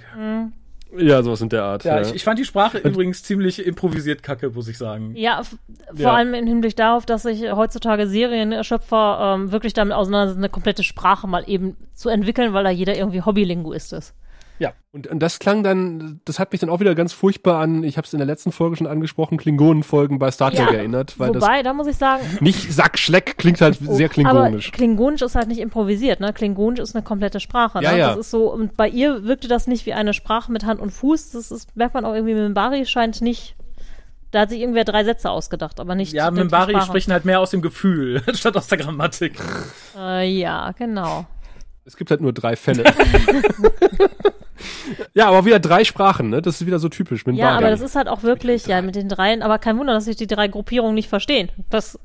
[0.98, 1.84] Ja, sowas in der Art.
[1.84, 5.14] Ja, ich, ich fand die Sprache übrigens ziemlich improvisiert kacke, muss ich sagen.
[5.16, 5.56] Ja, vor
[5.98, 6.14] Ja.
[6.14, 11.28] allem im Hinblick darauf, dass sich heutzutage Serienschöpfer ähm, wirklich damit auseinandersetzen, eine komplette Sprache
[11.28, 14.14] mal eben zu entwickeln, weil da jeder irgendwie Hobbylinguist ist.
[14.60, 14.74] Ja.
[14.94, 17.98] Und, und das klang dann, das hat mich dann auch wieder ganz furchtbar an, ich
[17.98, 21.36] habe es in der letzten Folge schon angesprochen, Klingonenfolgen bei Star Trek Ja, erinnert, weil
[21.36, 24.68] Wobei, da muss ich sagen, das nicht Sackschleck klingt halt sehr klingonisch.
[24.70, 26.32] aber Klingonisch ist halt nicht improvisiert, ne?
[26.32, 27.98] Klingonisch ist eine komplette Sprache, Ja, ne?
[28.00, 28.10] ja.
[28.12, 30.92] Das ist so, und bei ihr wirkte das nicht wie eine Sprache mit Hand und
[30.92, 33.56] Fuß, das ist, merkt man auch irgendwie, Mimbari scheint nicht,
[34.32, 37.50] da hat sich irgendwer drei Sätze ausgedacht, aber nicht Ja, Mimbari sprechen halt mehr aus
[37.52, 39.34] dem Gefühl, statt aus der Grammatik.
[39.98, 41.26] Äh, ja, genau.
[41.84, 42.84] Es gibt halt nur drei Fälle.
[45.14, 46.42] ja, aber wieder drei Sprachen, ne?
[46.42, 47.26] Das ist wieder so typisch.
[47.26, 47.58] Mit Ja, Bari.
[47.58, 50.16] aber das ist halt auch wirklich, ja, mit den dreien, aber kein Wunder, dass sich
[50.16, 51.50] die drei Gruppierungen nicht verstehen.
[51.70, 52.00] Das,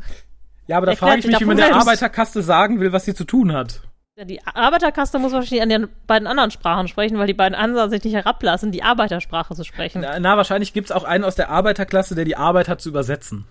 [0.67, 1.75] Ja, aber da frage ich mich, wie man der.
[1.75, 3.81] Arbeiterkaste sagen will, was sie zu tun hat.
[4.17, 7.91] ja, die Arbeiterkaste muss wahrscheinlich an den beiden anderen Sprachen sprechen, weil die beiden anderen
[7.91, 10.03] sich nicht herablassen, die Arbeitersprache zu sprechen.
[10.03, 13.47] Na, na wahrscheinlich gibt's auch einen aus der Arbeiterklasse, der die Arbeit hat zu übersetzen.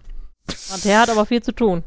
[0.74, 1.84] Und der hat aber viel zu tun.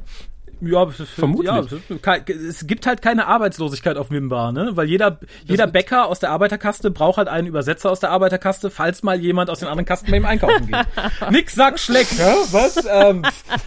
[0.65, 1.51] Ja, Vermutlich.
[1.53, 2.17] Ja,
[2.49, 4.71] es gibt halt keine Arbeitslosigkeit auf Mimbar, ne?
[4.75, 9.03] Weil jeder, jeder Bäcker aus der Arbeiterkaste braucht halt einen Übersetzer aus der Arbeiterkaste, falls
[9.03, 10.87] mal jemand aus den anderen Kasten bei ihm einkaufen geht.
[11.31, 12.33] Nix sagt Schleck, hä?
[12.53, 12.77] Was?
[12.89, 13.23] Ähm,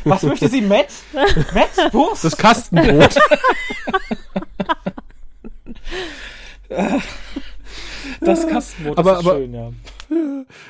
[0.06, 0.62] was möchte sie?
[0.62, 0.88] Met?
[1.54, 1.94] Met?
[1.94, 2.24] Wurst?
[2.24, 3.16] das Kastenbrot.
[8.22, 9.72] Das Kastenbrot Aber- ist aber- schön, ja.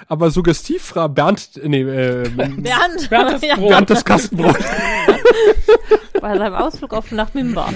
[0.07, 2.63] aber suggestiv, Frau Bernd, nee, äh, Bernd,
[3.09, 3.41] Bernd das.
[3.41, 4.55] Bernd das Kastenbrot.
[6.25, 7.69] bei seinem Ausflug auf nach Mimba.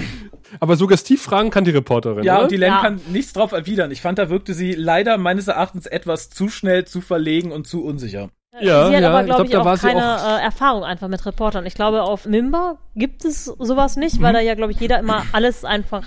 [0.58, 2.42] aber suggestiv fragen kann die Reporterin, Ja, oder?
[2.44, 2.80] und die Len Ja.
[2.80, 3.90] kann nichts drauf erwidern.
[3.92, 7.84] Ich fand, da wirkte sie leider meines Erachtens etwas zu schnell, zu verlegen und zu
[7.84, 8.30] unsicher.
[8.60, 10.82] Ja, sie hat ja, aber, ich glaube glaub, ich, da auch keine auch- Äh, Erfahrung
[10.82, 11.64] einfach mit Reportern.
[11.66, 15.22] Ich glaube, auf Mimba gibt es sowas nicht, weil da ja, glaube ich, jeder immer
[15.32, 16.02] alles einfach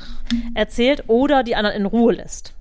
[0.54, 2.54] erzählt oder die anderen in Ruhe lässt.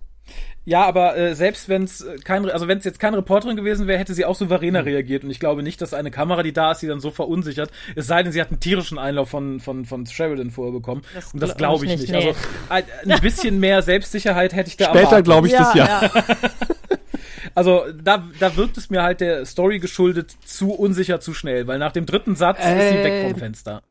[0.65, 3.99] Ja, aber äh, selbst wenn es kein, also wenn es jetzt keine Reporterin gewesen wäre,
[3.99, 5.25] hätte sie auch souveräner reagiert.
[5.25, 7.71] Und ich glaube nicht, dass eine Kamera, die da ist, sie dann so verunsichert.
[7.97, 11.03] Es sei denn, sie hat einen tierischen Einlauf von von von Sheridan vorher bekommen.
[11.15, 12.13] Das Und das glaub glaube ich ich nicht.
[12.13, 12.35] nicht, nee.
[12.69, 16.11] Also ein, ein bisschen mehr Selbstsicherheit hätte ich da Später glaube ich das ja.
[17.55, 21.79] Also da da wirkt es mir halt der Story geschuldet zu unsicher, zu schnell, weil
[21.79, 23.83] nach dem dritten Satz ist sie weg vom Äh, Fenster.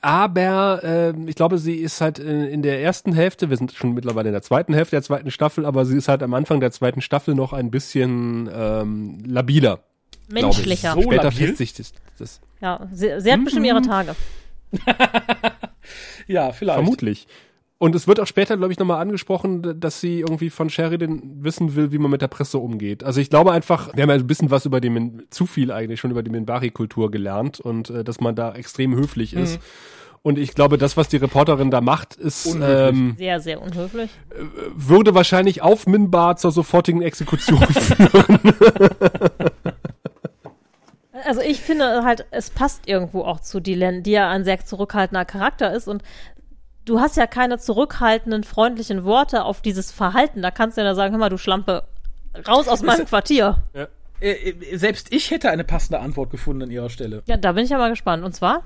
[0.00, 3.94] Aber äh, ich glaube, sie ist halt in, in der ersten Hälfte, wir sind schon
[3.94, 6.70] mittlerweile in der zweiten Hälfte der zweiten Staffel, aber sie ist halt am Anfang der
[6.70, 9.80] zweiten Staffel noch ein bisschen ähm, labiler.
[10.28, 10.94] Menschlicher.
[10.94, 11.48] So Später labil?
[11.48, 14.14] festigt sich das, das Ja, sie, sie hat bestimmt ihre Tage.
[16.26, 16.76] Ja, vielleicht.
[16.76, 17.26] vermutlich.
[17.80, 21.76] Und es wird auch später, glaube ich, nochmal angesprochen, dass sie irgendwie von Sheridan wissen
[21.76, 23.04] will, wie man mit der Presse umgeht.
[23.04, 25.70] Also ich glaube einfach, wir haben ja ein bisschen was über die, Min- zu viel
[25.70, 29.60] eigentlich schon über die Minbari-Kultur gelernt und äh, dass man da extrem höflich ist.
[30.22, 32.98] Und ich glaube, das, was die Reporterin da macht, ist Unhöflich.
[32.98, 34.10] ähm, Sehr, sehr unhöflich.
[34.74, 38.40] würde wahrscheinlich auf Minbar zur sofortigen Exekution führen.
[41.24, 45.24] Also ich finde halt, es passt irgendwo auch zu Dylan, die ja ein sehr zurückhaltender
[45.24, 46.02] Charakter ist und
[46.88, 50.42] du hast ja keine zurückhaltenden, freundlichen Worte auf dieses Verhalten.
[50.42, 51.84] Da kannst du ja nur sagen, hör mal, du Schlampe,
[52.46, 53.62] raus aus meinem Quartier.
[54.20, 57.22] Äh, äh, selbst ich hätte eine passende Antwort gefunden an ihrer Stelle.
[57.26, 58.24] Ja, da bin ich ja mal gespannt.
[58.24, 58.62] Und zwar?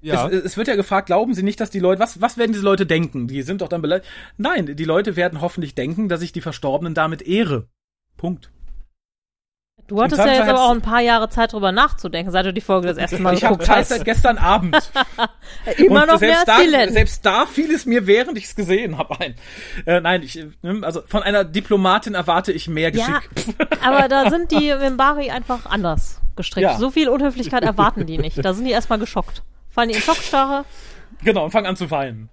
[0.00, 0.28] ja.
[0.28, 2.64] Es, es wird ja gefragt, glauben Sie nicht, dass die Leute, was, was werden diese
[2.64, 3.28] Leute denken?
[3.28, 4.08] Die sind doch dann beleidigt.
[4.36, 7.68] Nein, die Leute werden hoffentlich denken, dass ich die Verstorbenen damit ehre.
[8.16, 8.50] Punkt.
[9.90, 12.60] Du hattest ja jetzt aber auch ein paar Jahre Zeit drüber nachzudenken, seit du die
[12.60, 13.88] Folge das erste Mal Ich habe geguckt hast.
[13.88, 14.76] seit gestern Abend.
[15.78, 16.58] Immer noch mehr als da.
[16.90, 19.34] Selbst da fiel es mir, während ich es gesehen habe, ein.
[19.86, 20.46] Äh, nein, ich, äh,
[20.82, 23.56] also von einer Diplomatin erwarte ich mehr Ja, Geschick.
[23.84, 26.62] aber da sind die Mimbari einfach anders gestrickt.
[26.62, 26.78] Ja.
[26.78, 28.44] So viel Unhöflichkeit erwarten die nicht.
[28.44, 29.42] Da sind die erstmal geschockt.
[29.70, 30.66] Fallen die in Schockstarre?
[31.24, 32.28] Genau, und fang an zu weinen.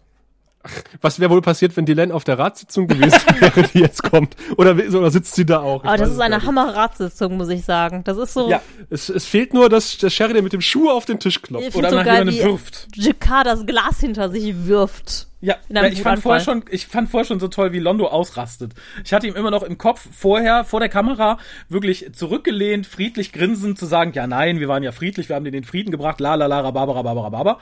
[1.01, 4.35] Was wäre wohl passiert, wenn Dylan auf der Ratssitzung gewesen wäre, die jetzt kommt?
[4.57, 5.83] Oder, oder sitzt sie da auch?
[5.83, 6.43] Aber das weiß ist eine.
[6.43, 8.03] Hammer-Ratssitzung, muss ich sagen.
[8.03, 11.05] Das ist so, Ja, Es, es fehlt nur, dass der Sheridan mit dem Schuh auf
[11.05, 11.67] den Tisch klopft.
[11.69, 12.87] ich oder finde so nach geil, jemandem wie wirft.
[12.95, 15.27] Jakar das Glas hinter sich wirft.
[15.39, 18.73] Ja, einem ich fand, vorher schon, ich fand vorher schon so toll, wie Londo ausrastet.
[19.05, 21.37] Ich hatte ihm immer noch im Kopf vorher, vor der Kamera,
[21.69, 25.51] wirklich zurückgelehnt, friedlich grinsend zu sagen, ja nein, wir waren ja friedlich, wir haben dir
[25.51, 27.59] den Frieden gebracht, la la la, rababa, rababa, rababa.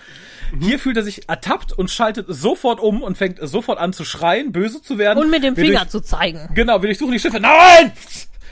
[0.53, 0.61] Mhm.
[0.61, 4.53] Hier fühlt er sich ertappt und schaltet sofort um und fängt sofort an zu schreien,
[4.53, 5.21] böse zu werden.
[5.21, 6.49] Und mit dem Finger durch, zu zeigen.
[6.55, 7.41] Genau, wir durchsuchen die Schiffe.
[7.41, 7.91] Nein!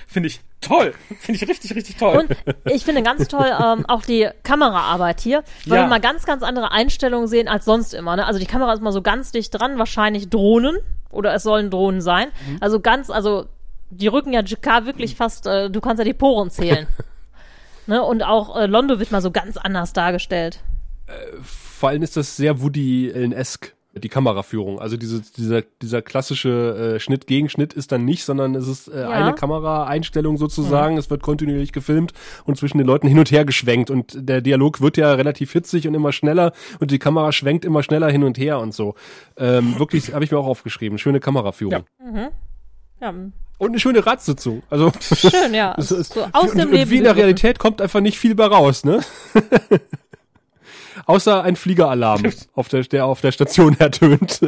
[0.06, 0.94] Finde ich toll.
[1.20, 2.18] Finde ich richtig, richtig toll.
[2.18, 5.84] Und ich finde ganz toll ähm, auch die Kameraarbeit hier, weil Ja.
[5.86, 8.16] wir mal ganz, ganz andere Einstellungen sehen als sonst immer.
[8.16, 8.26] Ne?
[8.26, 10.78] Also die Kamera ist mal so ganz dicht dran, wahrscheinlich Drohnen
[11.12, 12.30] oder es sollen Drohnen sein.
[12.48, 12.58] Mhm.
[12.62, 13.46] Also ganz, also
[13.92, 16.88] die rücken ja Jakar wirklich fast, äh, du kannst ja die Poren zählen.
[17.88, 18.02] ne?
[18.02, 20.60] Und auch äh, Londo wird mal so ganz anders dargestellt.
[21.42, 24.80] Vor allem ist das sehr Woody Allen-esque, die Kameraführung.
[24.80, 28.88] Also diese, dieser, dieser klassische äh, Schnitt gegen Schnitt ist dann nicht, sondern es ist
[28.88, 29.10] äh, Ja.
[29.10, 30.98] eine Kameraeinstellung sozusagen.
[30.98, 32.12] Es wird kontinuierlich gefilmt
[32.46, 33.90] und zwischen den Leuten hin und her geschwenkt.
[33.92, 37.84] Und der Dialog wird ja relativ hitzig und immer schneller und die Kamera schwenkt immer
[37.84, 38.96] schneller hin und her und so.
[39.38, 40.98] Ähm, wirklich, habe ich mir auch aufgeschrieben.
[40.98, 41.84] Schöne Kameraführung.
[42.16, 42.32] Ja.
[43.02, 44.64] Ja, Und eine schöne Ratssitzung.
[44.70, 45.74] Also schön, ja.
[45.78, 46.90] Ist- so aus und, dem Leben.
[46.90, 47.16] wie in der.
[47.16, 49.02] Realität kommt einfach nicht viel bei raus, ne?
[51.06, 52.24] Außer ein Fliegeralarm,
[52.54, 54.42] auf der, der auf der Station ertönt.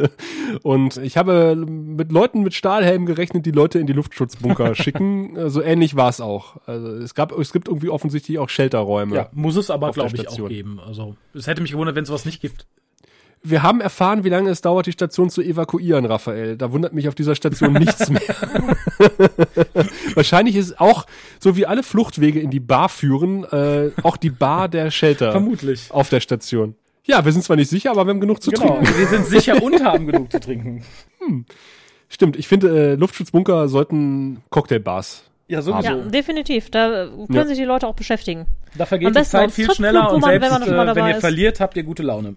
[0.62, 5.50] Und ich habe mit Leuten mit Stahlhelmen gerechnet, die Leute in die Luftschutzbunker schicken.
[5.50, 6.56] So ähnlich war es auch.
[6.66, 9.16] Also es gab, es gibt irgendwie offensichtlich auch Shelterräume.
[9.16, 10.80] ja, muss es aber, glaube ich, auch geben.
[10.80, 12.66] Also, es hätte mich gewundert, wenn es sowas nicht gibt.
[13.48, 16.56] Wir haben erfahren, wie lange es dauert, die Station zu evakuieren, Raphael.
[16.56, 18.20] Da wundert mich auf dieser Station nichts mehr.
[20.14, 21.06] Wahrscheinlich ist auch,
[21.38, 25.90] so wie alle Fluchtwege in die Bar führen, äh, auch die Bar der Shelter Vermutlich.
[25.90, 26.74] auf der Station.
[27.04, 28.98] Ja, wir sind zwar nicht sicher, aber wir haben genug zu Genau, trinken.
[28.98, 30.84] wir sind sicher und haben genug zu trinken.
[32.08, 35.22] Stimmt, ich finde, äh, Luftschutzbunker sollten Cocktailbars.
[35.48, 35.88] Ja, sowieso.
[35.88, 36.70] Ja, definitiv.
[36.70, 37.46] Da können Ja.
[37.46, 38.46] sich die Leute auch beschäftigen.
[38.76, 41.20] Da vergeht Am die Zeit viel schneller und wenn selbst mal äh, wenn ihr ist.
[41.20, 42.34] verliert, habt ihr gute Laune.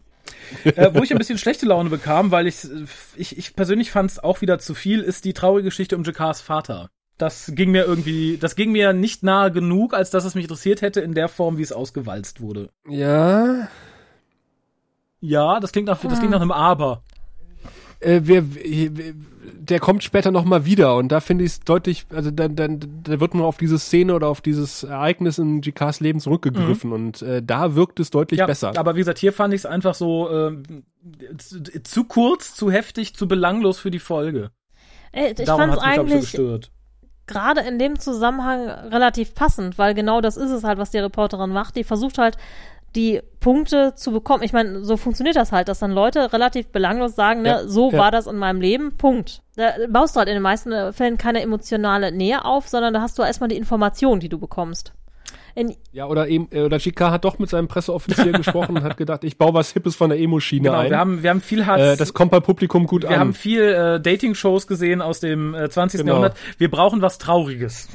[0.64, 2.68] Äh, wo ich ein bisschen schlechte Laune bekam, weil ich,
[3.16, 6.41] ich, ich persönlich fand es auch wieder zu viel, ist die traurige Geschichte um Jakars
[6.41, 6.89] Vater.
[7.18, 10.82] Das ging mir irgendwie, das ging mir nicht nahe genug, als dass es mich interessiert
[10.82, 12.70] hätte in der Form, wie es ausgewalzt wurde.
[12.88, 13.68] Ja.
[15.20, 17.04] Ja, das klingt nach, das klingt nach einem Aber.
[18.02, 18.45] Äh, wir,
[19.54, 22.80] der kommt später noch mal wieder und da finde ich es deutlich, also dann, dann,
[23.04, 27.22] da wird nur auf diese Szene oder auf dieses Ereignis in GKs Leben zurückgegriffen und
[27.22, 28.78] äh, da wirkt es deutlich Ja, besser.
[28.78, 30.64] aber wie gesagt, hier fand ich es einfach so ähm,
[31.38, 34.52] zu, zu kurz, zu heftig, zu belanglos für die Folge.
[35.12, 36.72] Ey, ich Darum fand es ich, so eigentlich gestört.
[37.28, 41.52] gerade in dem Zusammenhang relativ passend, weil genau das ist es halt, was die Reporterin
[41.52, 41.76] macht.
[41.76, 42.38] Die versucht halt,
[42.95, 44.43] die Punkte zu bekommen.
[44.43, 47.91] Ich meine, so funktioniert das halt, dass dann Leute relativ belanglos sagen, ne, Ja, so
[47.91, 47.97] ja.
[47.97, 49.41] war das in meinem Leben, Punkt.
[49.55, 53.17] Da baust du halt in den meisten Fällen keine emotionale Nähe auf, sondern da hast
[53.17, 54.93] du erstmal die Information, die du bekommst.
[55.56, 58.97] In, Ja, oder eben, äh, oder GK hat doch mit seinem Presseoffizier gesprochen und hat
[58.97, 60.89] gedacht, ich baue was Hippes von der Emo-Schiene Genau, ein.
[60.89, 63.20] wir haben, wir haben viel Hartz, äh, das kommt beim Publikum gut wir an.
[63.20, 66.00] haben viel äh, Dating-Shows gesehen aus dem äh, 20.
[66.02, 66.12] Genau.
[66.14, 66.38] Jahrhundert.
[66.58, 67.89] Wir brauchen was Trauriges.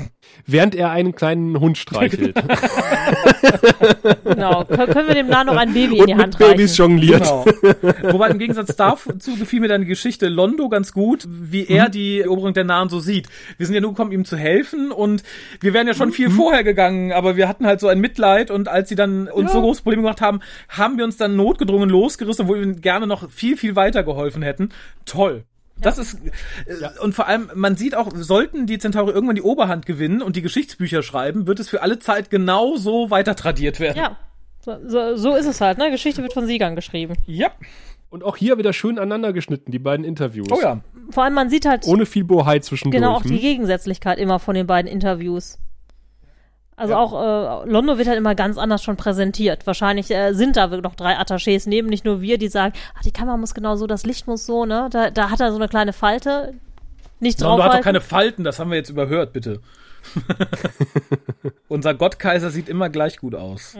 [0.46, 2.34] während er einen kleinen Hund streichelt.
[4.24, 4.64] genau.
[4.64, 6.50] Kön können wir dem noch ein Baby in und die mit Hand reichen.
[6.52, 7.22] Babys jongliert.
[7.22, 7.44] Genau.
[8.12, 12.20] Wobei im Gegensatz dazu gefiel mir dann die Geschichte Londo ganz gut, wie er die
[12.20, 13.28] Eroberung der Nahen so sieht.
[13.56, 15.22] Wir sind ja nur gekommen, ihm zu helfen und
[15.60, 18.68] wir wären ja schon viel vorher gegangen, aber wir hatten halt so ein Mitleid und
[18.68, 22.48] als sie dann uns so große Probleme gemacht haben, haben wir uns dann notgedrungen losgerissen,
[22.48, 24.70] wo wir ihnen gerne noch viel, viel weiter geholfen hätten.
[25.04, 25.44] Toll.
[25.80, 26.18] Das ist,
[26.66, 30.36] äh, und vor allem, man sieht auch, sollten die Zentauri irgendwann die Oberhand gewinnen und
[30.36, 33.98] die Geschichtsbücher schreiben, wird es für alle Zeit genau so weiter tradiert werden.
[33.98, 34.16] Ja.
[34.60, 35.90] So, so, so ist es halt, ne?
[35.90, 37.16] Geschichte wird von Siegern geschrieben.
[37.26, 37.50] Ja.
[38.08, 40.48] Und auch hier wieder schön aneinander geschnitten, die beiden Interviews.
[40.50, 40.80] Oh ja.
[41.10, 43.02] Vor allem, man sieht halt Ohne viel Bohai zwischendurch.
[43.02, 43.40] genau auch die hm?
[43.40, 45.58] Gegensätzlichkeit immer von den beiden Interviews.
[46.76, 49.66] Also auch äh, Londo wird halt immer ganz anders schon präsentiert.
[49.66, 53.12] Wahrscheinlich äh, sind da noch drei Attachés neben, nicht nur wir, die sagen, ach, die
[53.12, 54.88] Kamera muss genau so, das Licht muss so, ne?
[54.90, 56.54] Da, da hat er so eine kleine Falte.
[57.20, 57.58] Nicht drauf.
[57.58, 59.60] Londo hat doch keine Falten, das haben wir jetzt überhört, bitte.
[61.68, 63.74] Unser Gottkaiser sieht immer gleich gut aus.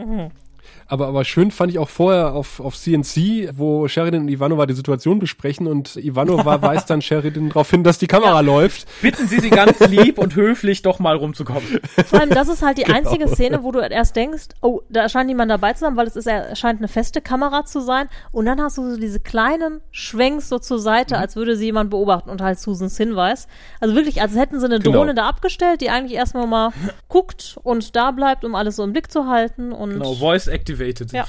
[0.88, 4.74] Aber, aber schön fand ich auch vorher auf, auf CNC, wo Sheridan und Ivanova die
[4.74, 8.86] Situation besprechen und Ivanova weist dann Sheridan darauf hin, dass die Kamera läuft.
[9.02, 11.80] Bitten Sie sie ganz lieb und höflich doch mal rumzukommen.
[12.06, 12.98] Vor allem, das ist halt die Genau.
[12.98, 16.16] einzige Szene, wo du erst denkst, oh, da scheint niemand dabei zu sein, weil es
[16.16, 16.28] ist,
[16.58, 18.08] scheint eine feste Kamera zu sein.
[18.30, 20.82] Und dann hast du so diese kleinen Schwenks so zur Mhm.
[20.82, 23.48] Seite, als würde sie jemand beobachten und halt Susans Hinweis.
[23.80, 24.98] Also wirklich, als hätten sie eine Genau.
[24.98, 26.70] Drohne da abgestellt, die eigentlich erstmal mal
[27.08, 29.72] guckt und da bleibt, um alles so im Blick zu halten.
[29.72, 31.12] Und Genau, Voice activated.
[31.12, 31.26] Ja.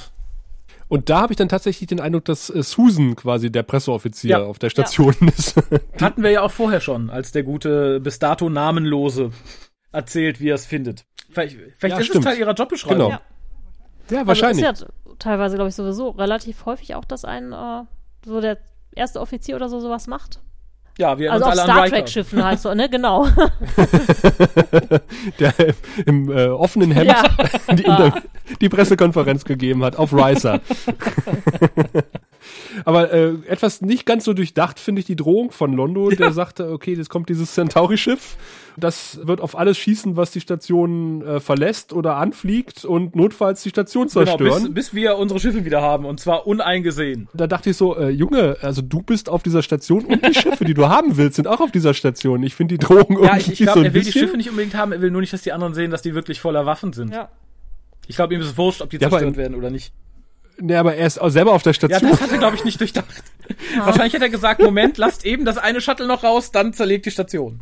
[0.88, 4.44] Und da habe ich dann tatsächlich den Eindruck, dass äh, Susan quasi der Presseoffizier Ja.
[4.44, 5.56] auf der Station ist.
[6.00, 9.32] Hatten wir ja auch vorher schon, als der gute, bis dato namenlose
[9.90, 11.04] erzählt, wie er es findet.
[11.28, 12.24] Vielleicht, vielleicht Ja, ist stimmt.
[12.24, 12.98] es Teil ihrer Jobbeschreibung.
[13.08, 13.10] Genau.
[14.10, 14.16] Ja.
[14.20, 14.64] ja, wahrscheinlich.
[14.66, 17.82] Also ist ja teilweise, glaube ich, sowieso relativ häufig auch, dass ein, äh,
[18.24, 18.58] so der
[18.94, 20.40] erste Offizier oder so sowas macht.
[20.98, 21.88] Ja, wir Also auf uns alle Star.
[21.88, 22.88] Trek-Schiffen halt so, ne?
[22.96, 23.26] Genau.
[25.38, 25.54] der
[26.06, 27.24] im äh, offenen Hemd Ja.
[27.74, 28.22] die, Inter
[28.60, 30.60] die Pressekonferenz gegeben hat auf Ricer.
[32.84, 36.70] Aber äh, etwas nicht ganz so durchdacht finde ich die Drohung von Londo, der sagte,
[36.70, 38.36] okay, jetzt kommt dieses Centauri-Schiff,
[38.76, 43.70] das wird auf alles schießen, was die Station äh, verlässt oder anfliegt und notfalls die
[43.70, 44.62] Station Genau, zerstören.
[44.64, 47.28] bis, bis wir unsere Schiffe wieder haben und zwar uneingesehen.
[47.34, 50.64] da dachte ich so, äh, Junge, also du bist auf dieser Station und die Schiffe,
[50.64, 52.42] die du haben willst, sind auch auf dieser Station.
[52.42, 54.20] Ich finde die Drohung Ja, irgendwie ich, ich glaube, so ein er will die bisschen.
[54.22, 56.40] Schiffe nicht unbedingt haben, er will nur nicht, dass die anderen sehen, dass die wirklich
[56.40, 57.12] voller Waffen sind.
[57.12, 57.28] ja.
[58.08, 59.92] Ich glaube, ihm ist es wurscht, ob die Ja, zerstört werden oder nicht.
[60.60, 62.10] Nee, aber er ist auch selber auf der Ja, Station.
[62.10, 63.06] das hat er, glaube ich, nicht durchdacht.
[63.84, 67.10] Wahrscheinlich hat er gesagt, Moment, lasst eben das eine Shuttle noch raus, dann zerlegt die
[67.10, 67.58] Station.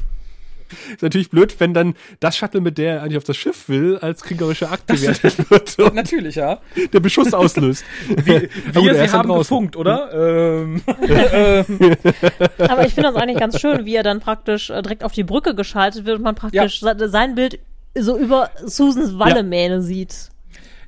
[0.92, 3.98] Ist natürlich blöd, wenn dann das Shuttle, mit der er eigentlich auf das Schiff will,
[3.98, 6.58] als kriegerischer Akt gewertet wird Natürlich, ja.
[6.92, 7.84] der Beschuss auslöst.
[8.24, 9.40] Wir, Na gut, er sie haben draußen.
[9.40, 10.10] gefunkt, oder?
[10.12, 10.82] ähm,
[12.58, 15.24] Aber ich finde das eigentlich ganz schön, wie er dann praktisch äh, direkt auf die
[15.24, 17.58] Brücke geschaltet wird und man praktisch se- sein Bild
[17.96, 20.30] so über Susans Wallemähne sieht.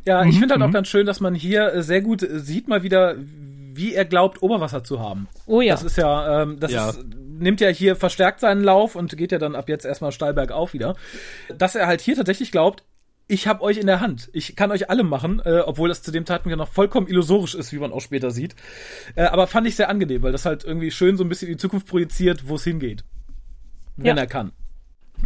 [0.04, 2.40] ja, Mhm, ich finde halt auch ganz schön, dass man hier äh, sehr gut äh,
[2.40, 3.14] sieht mal wieder,
[3.76, 5.28] wie er glaubt, Oberwasser zu haben.
[5.46, 5.74] Oh ja.
[5.74, 6.90] Das ist ja, ähm, das Ja.
[6.90, 7.04] Ist,
[7.38, 10.72] nimmt ja hier verstärkt seinen Lauf und geht ja dann ab jetzt erstmal steil bergauf
[10.72, 10.96] wieder.
[11.56, 12.82] Dass er halt hier tatsächlich glaubt,
[13.28, 14.30] ich habe euch in der Hand.
[14.32, 17.54] Ich kann euch alle machen, äh, obwohl das zu dem Zeitpunkt ja noch vollkommen illusorisch
[17.56, 18.54] ist, wie man auch später sieht.
[19.16, 21.54] Äh, aber fand ich sehr angenehm, weil das halt irgendwie schön so ein bisschen in
[21.54, 23.04] die Zukunft projiziert, wo es hingeht.
[23.96, 24.22] Wenn Ja.
[24.22, 24.52] er kann.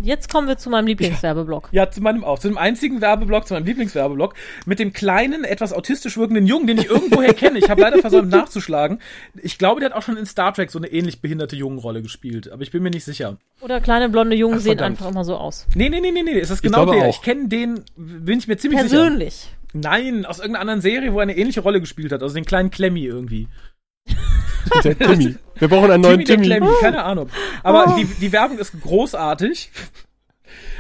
[0.03, 1.69] Jetzt kommen wir zu meinem Lieblingswerbeblock.
[1.73, 2.39] Ja, zu meinem auch.
[2.39, 4.35] Zu dem einzigen Werbeblock, zu meinem Lieblingswerbeblock,
[4.67, 7.59] mit dem kleinen, etwas autistisch wirkenden Jungen, den ich irgendwoher kenne.
[7.59, 9.01] Ich habe leider versäumt nachzuschlagen.
[9.43, 12.51] Ich glaube, der hat auch schon in Star Trek so eine ähnlich behinderte Jungenrolle gespielt,
[12.51, 13.37] aber ich bin mir nicht sicher.
[13.61, 14.99] Oder kleine blonde Jungen Ach, sehen verdammt.
[14.99, 15.67] einfach immer so aus.
[15.75, 17.09] Nee, nee, nee, nee, nee, es ist genau glaube der.
[17.09, 17.15] auch.
[17.15, 18.97] Ich kenne den, bin ich mir ziemlich sicher.
[18.97, 19.51] Persönlich.
[19.73, 22.71] Nein, aus irgendeiner anderen Serie, wo er eine ähnliche Rolle gespielt hat, also den kleinen
[22.71, 23.49] Klemmy irgendwie.
[24.85, 25.37] Der Timmy.
[25.61, 26.71] Wir brauchen einen neuen Timmy der Timmy.
[26.81, 27.29] Keine Ahnung.
[27.63, 29.71] Aber die, die Werbung ist großartig.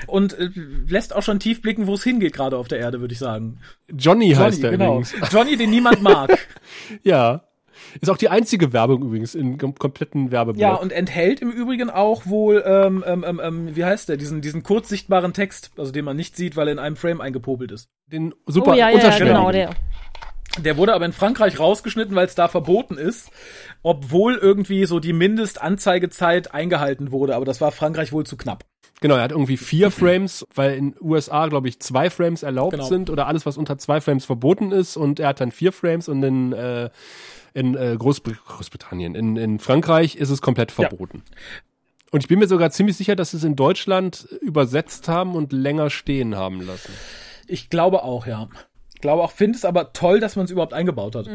[0.06, 0.48] Und äh,
[0.88, 3.58] lässt auch schon tief blicken, wo es hingeht gerade auf der Erde, würde ich sagen.
[3.88, 4.98] Johnny, heißt Johnny, er genau.
[4.98, 5.14] übrigens.
[5.32, 6.36] Johnny, den niemand mag.
[7.02, 7.44] Ja.
[8.00, 10.60] Ist auch die einzige Werbung übrigens im kom kompletten Werbeblock.
[10.60, 14.40] Ja, und enthält im Übrigen auch wohl, ähm, ähm, ähm, ähm, wie heißt der, diesen,
[14.42, 17.88] diesen kurzsichtbaren Text, also den man nicht sieht, weil er in einem Frame eingepopelt ist.
[18.06, 19.70] den super oh ja, ja, genau, der.
[20.58, 23.30] Der wurde aber in Frankreich rausgeschnitten, weil es da verboten ist,
[23.82, 28.64] obwohl irgendwie so die Mindestanzeigezeit eingehalten wurde, aber das war Frankreich wohl zu knapp.
[29.00, 32.84] Genau, er hat irgendwie vier Frames, weil in USA, glaube ich, zwei Frames erlaubt Genau.
[32.84, 34.98] sind oder alles, was unter zwei Frames verboten ist.
[34.98, 36.90] Und er hat dann vier Frames und in, äh,
[37.54, 40.88] in äh, Großbr Großbritannien, in, in Frankreich ist es komplett Ja.
[40.88, 41.22] verboten.
[42.10, 45.52] Und ich bin mir sogar ziemlich sicher, dass sie es in Deutschland übersetzt haben und
[45.52, 46.92] länger stehen haben lassen.
[47.46, 48.48] Ich glaube auch, ja.
[49.00, 51.26] Ich glaube auch, finde es aber toll, dass man es überhaupt eingebaut hat.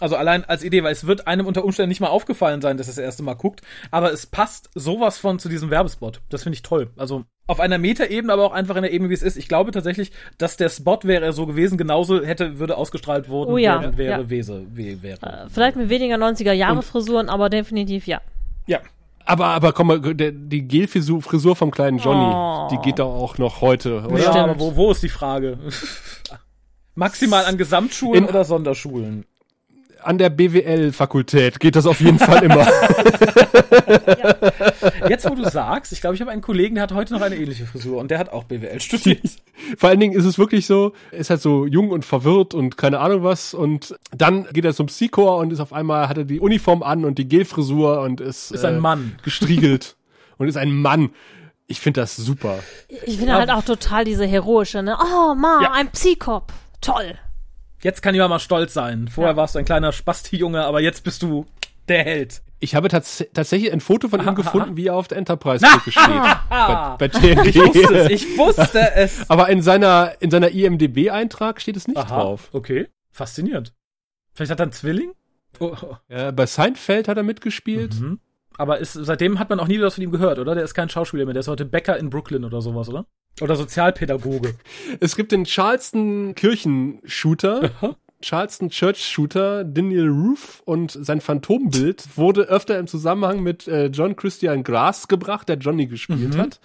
[0.00, 2.88] Also allein als Idee, weil es wird einem unter Umständen nicht mal aufgefallen sein, dass
[2.88, 3.62] er das erste Mal guckt,
[3.92, 6.22] aber es passt sowas von zu diesem Werbespot.
[6.28, 6.90] Das finde ich toll.
[6.96, 9.36] Also auf einer Metaebene, aber auch einfach in der Ebene, wie es ist.
[9.36, 13.52] Ich glaube tatsächlich, dass der Spot wäre er so gewesen, genauso hätte, würde ausgestrahlt worden,
[13.52, 14.28] Oh ja, während wäre, ja.
[14.28, 15.22] Wese, we, wäre.
[15.22, 18.20] Äh, vielleicht mit weniger 90er-Jahre-Frisuren, aber definitiv ja.
[18.66, 18.80] Ja.
[19.24, 22.68] Aber, aber komm mal, der, die Gelfrisur Frisur vom kleinen Johnny, Oh.
[22.70, 24.18] die geht doch auch noch heute, oder?
[24.20, 25.58] Ja, aber wo, wo ist die Frage?
[26.96, 29.24] Maximal an Gesamtschulen In- oder Sonderschulen?
[30.02, 32.66] An der BWL-Fakultät geht das auf jeden Fall immer.
[35.08, 37.36] Jetzt, wo du sagst, ich glaube, ich habe einen Kollegen, der hat heute noch eine
[37.36, 39.20] ähnliche Frisur und der hat auch BWL studiert.
[39.78, 42.76] Vor allen Dingen ist es wirklich so, er ist halt so jung und verwirrt und
[42.76, 46.24] keine Ahnung was und dann geht er zum Psychor und ist auf einmal, hat er
[46.24, 49.18] die Uniform an und die Gelfrisur und ist, Ist ein äh, Mann.
[49.24, 49.96] gestriegelt
[50.38, 51.10] und ist ein Mann.
[51.66, 52.60] Ich finde das super.
[53.06, 54.96] Ich finde halt auch total diese heroische, ne?
[55.00, 55.72] Oh, Mom, Ja.
[55.72, 56.52] ein Psychop.
[56.80, 57.14] Toll.
[57.82, 59.08] Jetzt kann ich mal stolz sein.
[59.08, 59.36] Vorher Ja.
[59.36, 61.46] warst du ein kleiner Spasti-Junge, aber jetzt bist du
[61.88, 62.42] der Held.
[62.58, 65.92] Ich habe tats tatsächlich ein Foto von ihm gefunden, wie er auf der Enterprise Brücke
[65.92, 66.02] steht.
[66.48, 67.46] Ah, bei, bei TNG.
[67.48, 69.28] ich wusste es, ich wusste es.
[69.28, 72.48] Aber in seiner, in seiner IMDB-Eintrag steht es nicht Aha, drauf.
[72.52, 72.88] okay.
[73.12, 73.74] Faszinierend.
[74.32, 75.12] Vielleicht hat er einen Zwilling?
[75.60, 75.96] Oh, oh.
[76.08, 78.00] Ja, bei Seinfeld hat er mitgespielt.
[78.00, 78.20] Mhm.
[78.56, 80.54] Aber ist, seitdem hat man auch nie wieder was von ihm gehört, oder?
[80.54, 81.34] Der ist kein Schauspieler mehr.
[81.34, 83.04] Der ist heute Bäcker in Brooklyn oder sowas, oder?
[83.40, 84.54] Oder Sozialpädagoge.
[85.00, 87.70] Es gibt den Charleston Kirchenshooter.
[88.22, 94.16] Charleston Church Shooter, Daniel Roof und sein Phantombild wurde öfter im Zusammenhang mit äh, John
[94.16, 96.38] Christian Grass gebracht, der Johnny gespielt Mhm.
[96.38, 96.60] hat.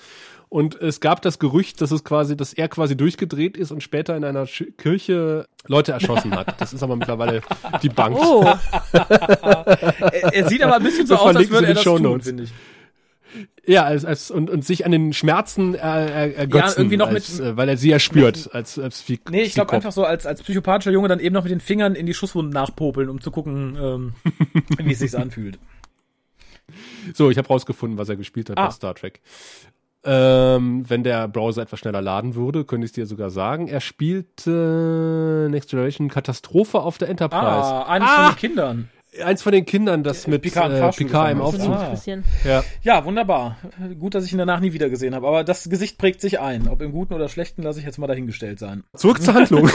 [0.48, 4.16] Und es gab das Gerücht, dass es quasi, dass er quasi durchgedreht ist und später
[4.18, 6.60] in einer Sch Kirche Leute erschossen hat.
[6.60, 7.42] Das ist aber mittlerweile
[7.84, 8.18] die Bank.
[8.20, 8.60] Oh, er,
[10.34, 12.44] er sieht aber ein bisschen so Wir aus, als würde er das den tun, finde
[12.44, 12.52] ich.
[13.68, 17.38] Ja, als, als, und, und sich an den Schmerzen äh, er, ergötzen, irgendwie noch als,
[17.38, 20.04] mit- äh, weil er sie ja spürt als, als Psy Nee, ich glaube einfach so
[20.04, 23.22] als, als psychopathischer Junge dann eben noch mit den Fingern in die Schusswunden nachpopeln, um
[23.22, 24.14] zu gucken, ähm,
[24.80, 25.60] wie es sich anfühlt.
[27.14, 28.66] So, ich habe rausgefunden, was er gespielt hat Ah.
[28.68, 29.22] bei Star Trek.
[30.04, 33.68] Ähm, wenn der Browser etwas schneller laden würde, könnte ich es dir sogar sagen.
[33.68, 37.44] Er spielte Next Generation Katastrophe auf der Enterprise.
[37.46, 38.90] Ah, eines von den Kindern.
[39.24, 41.44] Eins von den Kindern, das mit Picard im äh, Picard im ist.
[41.44, 41.70] Aufzug.
[41.70, 41.98] Ah.
[42.46, 42.64] Ja.
[42.82, 43.58] Ja, wunderbar.
[44.00, 45.28] Gut, dass ich ihn danach nie wieder gesehen habe.
[45.28, 46.70] Aber das Gesicht prägt sich ein.
[46.70, 48.86] Ob im Guten oder Schlechten, lasse ich jetzt mal dahingestellt sein.
[48.96, 49.70] Zurück zur Handlung.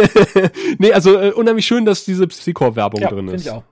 [0.78, 3.46] nee, also äh, unheimlich schön, dass diese Psychor-Werbung Ja, drin finde ist.
[3.46, 3.62] ich auch.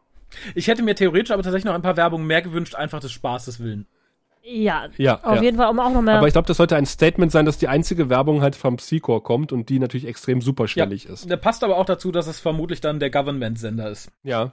[0.55, 3.61] Ich hätte mir theoretisch aber tatsächlich noch ein paar Werbungen mehr gewünscht, einfach des Spaßes
[3.61, 3.87] willen.
[4.47, 5.43] Ja, Ja, auf ja.
[5.43, 6.19] jeden Fall, um auch noch mehr.
[6.19, 9.23] Aber ich glaube, das sollte ein Statement sein, dass die einzige Werbung halt vom Psychor
[9.23, 11.31] kommt und die natürlich extrem superschwellig ist.
[11.31, 14.11] Der passt aber auch dazu, dass es vermutlich dann der Government-Sender ist.
[14.23, 14.53] Ja.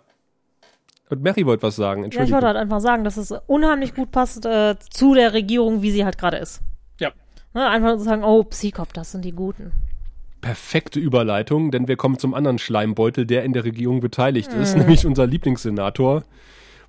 [1.11, 2.33] Und Mary wollte was sagen, ja, ich Entschuldigung.
[2.35, 6.05] wollte halt einfach sagen, dass es unheimlich gut passt äh, zu der Regierung, wie sie
[6.05, 6.61] halt gerade ist.
[6.99, 7.11] Ja.
[7.53, 9.73] Ne, einfach zu sagen, oh, Psychop, das sind die Guten.
[10.39, 15.05] perfekte Überleitung, denn wir kommen zum anderen Schleimbeutel, der in der Regierung beteiligt ist, nämlich
[15.05, 16.23] unser Lieblingssenator,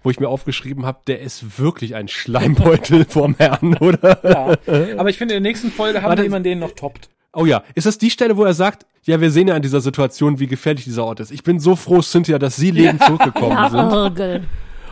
[0.04, 4.20] wo ich mir aufgeschrieben habe, der ist wirklich ein Schleimbeutel vorm Herrn, oder?
[4.22, 4.98] Ja.
[4.98, 6.22] aber ich finde, in der nächsten Folge haben Warte.
[6.22, 7.08] wir jemanden, den noch toppt.
[7.35, 9.80] Oh ja, ist das die Stelle, wo er sagt, ja, wir sehen ja in dieser
[9.80, 11.30] Situation, wie gefährlich dieser Ort ist.
[11.33, 14.47] Ich bin so froh, Cynthia, dass Sie lebend zurückgekommen Ja, sind.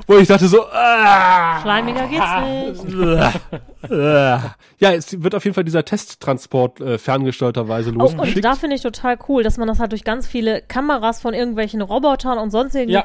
[0.06, 3.40] Wo ich dachte so, ah, Schleimiger geht's nicht.
[3.90, 8.44] ja, es wird auf jeden Fall dieser Testtransport äh, ferngesteuerterweise Oh, und losgeschickt.
[8.44, 11.82] da finde ich total cool, dass man das halt durch ganz viele Kameras von irgendwelchen
[11.82, 13.04] Robotern und sonstigen Ja.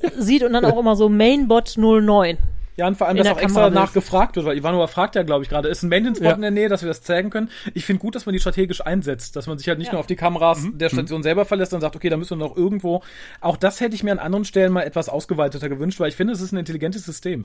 [0.00, 2.38] äh, sieht und dann auch immer so Mainbot 09.
[2.76, 5.44] Ja, und vor allem, dass auch extra Kamera nachgefragt wird, weil Ivanova fragt ja, glaube
[5.44, 6.34] ich, gerade, ist ein Maintenance-Bot Ja.
[6.34, 7.50] in der Nähe, dass wir das zeigen können?
[7.74, 9.92] Ich finde gut, dass man die strategisch einsetzt, dass man sich halt nicht Ja.
[9.92, 10.78] nur auf die Kameras Mhm.
[10.78, 13.02] der Station selber verlässt und sagt, okay, da müssen wir noch irgendwo.
[13.42, 16.32] Auch das hätte ich mir an anderen Stellen mal etwas ausgeweiteter gewünscht, weil ich finde,
[16.32, 17.44] es ist ein intelligentes System.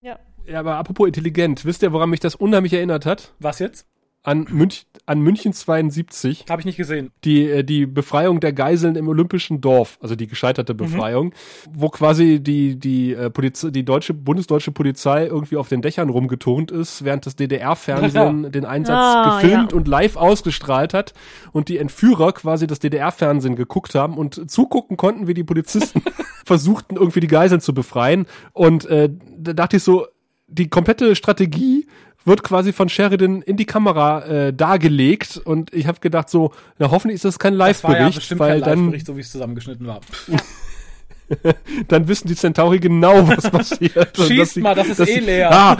[0.00, 0.18] Ja.
[0.46, 3.32] Ja, aber apropos intelligent, wisst ihr, woran mich das unheimlich erinnert hat?
[3.40, 3.84] Was jetzt?
[4.26, 6.46] An, Münch, an München 72.
[6.50, 7.12] Habe ich nicht gesehen.
[7.22, 11.32] die, äh, die Befreiung der Geiseln im Olympischen Dorf, also die gescheiterte Befreiung,
[11.72, 16.72] wo quasi die, die, äh, Polizei, die deutsche, bundesdeutsche Polizei irgendwie auf den Dächern rumgeturnt
[16.72, 19.78] ist, während das DDR-Fernsehen den Einsatz Ah, gefilmt ja.
[19.78, 21.14] und live ausgestrahlt hat
[21.52, 26.02] und die Entführer quasi das DDR-Fernsehen geguckt haben und zugucken konnten, wie die Polizisten
[26.44, 28.26] versuchten, irgendwie die Geiseln zu befreien.
[28.52, 29.08] Und äh,
[29.38, 30.06] da dachte ich so,
[30.48, 31.86] die komplette Strategie
[32.26, 36.90] wird quasi von Sheridan in die Kamera äh, dargelegt und ich habe gedacht so, na
[36.90, 39.20] hoffentlich ist das kein Das war ja Live-Bericht, bestimmt weil kein dann, Live-Bericht, so wie
[39.20, 40.00] es zusammengeschnitten war.
[41.88, 44.16] dann wissen die Centauri genau, was passiert.
[44.16, 45.50] Schießt die- mal, das ist eh die- leer.
[45.52, 45.76] Ah,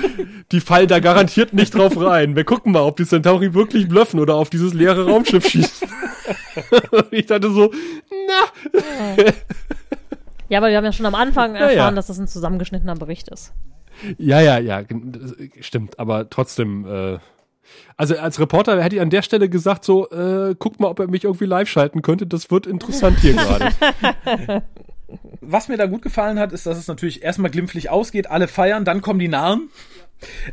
[0.51, 2.35] die fallen da garantiert nicht drauf rein.
[2.35, 5.89] Wir gucken mal, ob die Centauri wirklich bluffen oder auf dieses leere Raumschiff schießen.
[6.91, 7.73] Und ich dachte so,
[8.11, 8.81] na,
[10.49, 11.91] Ja, aber wir haben ja schon am Anfang Ja, erfahren, ja.
[11.93, 13.53] dass das ein zusammengeschnittener Bericht ist.
[14.19, 14.83] Ja, ja, ja,
[15.61, 17.19] stimmt, aber trotzdem, äh,
[17.97, 21.09] also als Reporter hätte ich an der Stelle gesagt, so, äh, guck mal, ob er
[21.09, 23.71] mich irgendwie live schalten könnte, das wird interessant hier gerade.
[25.41, 28.85] Was mir da gut gefallen hat, ist, dass es natürlich erstmal glimpflich ausgeht, alle feiern,
[28.85, 29.71] dann kommen die Nahen.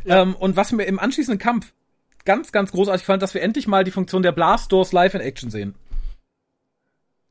[0.06, 1.72] Ähm, und was mir im anschließenden Kampf
[2.24, 5.20] ganz, ganz großartig fand, dass wir endlich mal die Funktion der Blast Doors live in
[5.20, 5.74] Action sehen.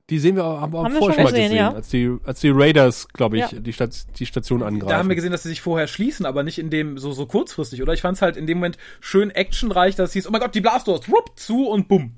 [0.09, 1.73] Die sehen wir, haben, haben Haben wir vorher schon schon mal gesehen, gesehen, ja.
[1.73, 3.59] als, die, als die Raiders, glaube ich, Ja.
[3.59, 4.89] die, Stat die Station angreifen.
[4.89, 7.25] Da haben wir gesehen, dass sie sich vorher schließen, aber nicht in dem so, so
[7.25, 7.93] kurzfristig, oder?
[7.93, 10.53] Ich fand es halt in dem Moment schön actionreich, dass es hieß, oh mein Gott,
[10.55, 12.15] die Blast Doors, whoop, zu und bumm.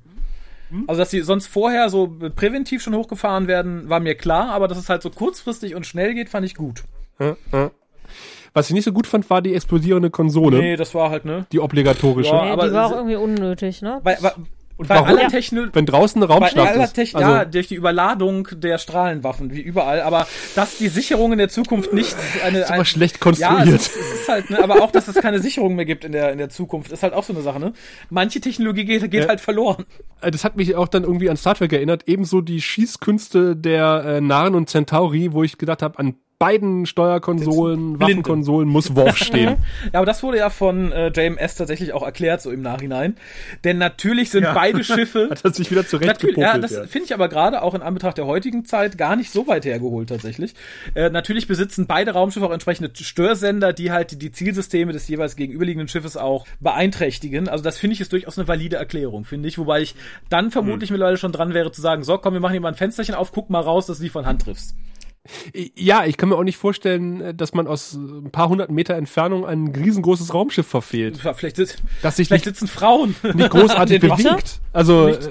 [0.88, 4.79] Also, dass sie sonst vorher so präventiv schon hochgefahren werden, war mir klar, aber dass
[4.79, 6.83] es halt so kurzfristig und schnell geht, fand ich gut.
[7.19, 7.71] Ja, ja.
[8.53, 10.57] Was ich nicht so gut fand, war die explodierende Konsole.
[10.57, 11.45] Nee, das war halt, ne?
[11.51, 12.31] Die obligatorische.
[12.31, 14.01] Ja, Nee, aber die war auch irgendwie unnötig, ne?
[14.03, 14.31] Bei, bei,
[14.78, 15.07] Und bei warum?
[15.07, 15.28] aller Ja.
[15.30, 16.93] Techno Wenn draußen Raumschlacht aller ist.
[16.93, 21.38] Techn Also, ja, durch die Überladung der Strahlenwaffen, wie überall, aber dass die Sicherung in
[21.38, 23.67] der Zukunft nicht eine, aber ein, schlecht ja, konstruiert.
[23.67, 26.11] es ist, es ist halt, ne, aber auch, dass es keine Sicherung mehr gibt in
[26.11, 27.71] der, in der Zukunft, ist halt auch so eine Sache, ne?
[28.09, 29.30] Manche Technologie geht, geht Ja.
[29.30, 29.86] halt verloren.
[30.21, 32.03] Äh, Das hat mich auch dann irgendwie an Star Trek erinnert.
[32.07, 37.99] Ebenso die Schießkünste der äh, Narren und Centauri, wo ich gedacht habe, an beiden Steuerkonsolen.
[37.99, 39.57] Waffenkonsolen muss Worf stehen.
[39.93, 43.15] Ja, aber das wurde ja von äh, JMS tatsächlich auch erklärt, so im Nachhinein.
[43.63, 45.27] Denn natürlich sind beide Schiffe.
[45.29, 48.17] Hat er sich wieder Natürlich, ja, das Ja, finde ich aber gerade auch in Anbetracht
[48.17, 50.55] der heutigen Zeit gar nicht so weit hergeholt tatsächlich.
[50.95, 55.88] Äh, natürlich besitzen beide Raumschiffe auch entsprechende Störsender, die halt die Zielsysteme des jeweils gegenüberliegenden
[55.88, 57.47] Schiffes auch beeinträchtigen.
[57.47, 59.57] Also das finde ich ist durchaus eine valide Erklärung, finde ich.
[59.57, 59.95] Wobei ich
[60.29, 62.75] dann vermutlich mittlerweile schon dran wäre zu sagen, so komm, wir machen hier mal ein
[62.75, 64.75] Fensterchen auf, guck mal raus, dass du die von Hand triffst.
[65.76, 68.69] Ja, ich kann mir auch nicht vorstellen, äh, dass man aus äh, ein paar hundert
[68.69, 73.15] Meter Entfernung ein riesengroßes Raumschiff verfehlt, Ja, Vielleicht, sitz, das sich vielleicht nicht, sitzen Frauen.
[73.34, 74.59] nicht großartig bewegt.
[74.73, 75.30] Also Nicht.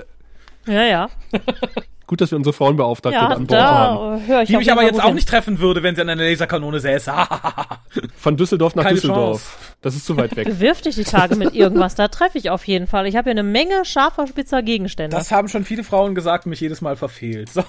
[0.66, 1.11] äh, Ja, ja.
[2.07, 4.20] gut, dass wir unsere Frauenbeauftragte Ja, an Bord haben.
[4.20, 5.14] da höre ich Die mich aber jetzt auch hin.
[5.14, 7.12] nicht treffen würde, wenn sie an einer Laserkanone säße.
[8.16, 9.74] Von Düsseldorf nach Keine Düsseldorf.
[9.80, 10.47] Das ist zu weit weg.
[10.47, 13.07] Bewirf dich die Tage mit irgendwas, da treffe ich auf jeden Fall.
[13.07, 15.16] Ich habe hier eine Menge scharfer, spitzer Gegenstände.
[15.16, 17.51] Das haben schon viele Frauen gesagt, mich jedes Mal verfehlt.
[17.51, 17.62] So.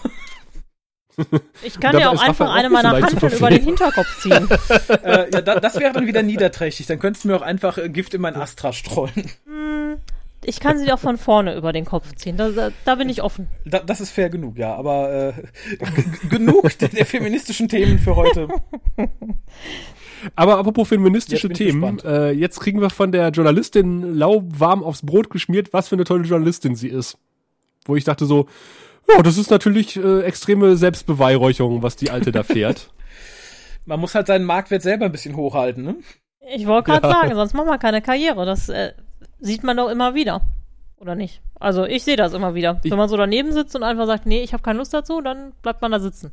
[1.63, 3.63] Ich kann ja auch einfach eine meiner Hanteln über den.
[3.63, 4.47] Hinterkopf ziehen.
[5.03, 6.87] äh, ja, da, das wäre dann wieder niederträchtig.
[6.87, 9.31] Dann könntest du mir auch einfach äh, Gift in mein Astra streuen.
[10.43, 12.37] Ich kann sie auch von vorne über den Kopf ziehen.
[12.37, 13.47] Da, da, da bin ich offen.
[13.65, 14.75] Da, das ist fair genug, ja.
[14.75, 15.33] Aber äh,
[16.29, 18.47] genug der, der feministischen Themen für heute.
[20.35, 25.29] Aber apropos feministische Jetzt Themen, äh, jetzt kriegen wir von der Journalistin lauwarm aufs Brot
[25.29, 27.17] geschmiert, was für eine tolle Journalistin sie ist.
[27.85, 28.47] Wo ich dachte so,
[29.09, 32.89] ja, das ist natürlich äh, extreme Selbstbeweihräucherung, was die Alte da fährt.
[33.85, 35.95] Man muss halt seinen Marktwert selber ein bisschen hochhalten, ne?
[36.55, 37.13] Ich wollte gerade Ja.
[37.13, 38.45] sagen, sonst macht man keine Karriere.
[38.45, 38.93] Das äh,
[39.39, 40.41] sieht man doch immer wieder.
[40.97, 41.41] Oder nicht?
[41.59, 42.79] Also ich sehe das immer wieder.
[42.83, 45.21] Ich- Wenn man so daneben sitzt und einfach sagt, nee, ich habe keine Lust dazu,
[45.21, 46.31] dann bleibt man da sitzen.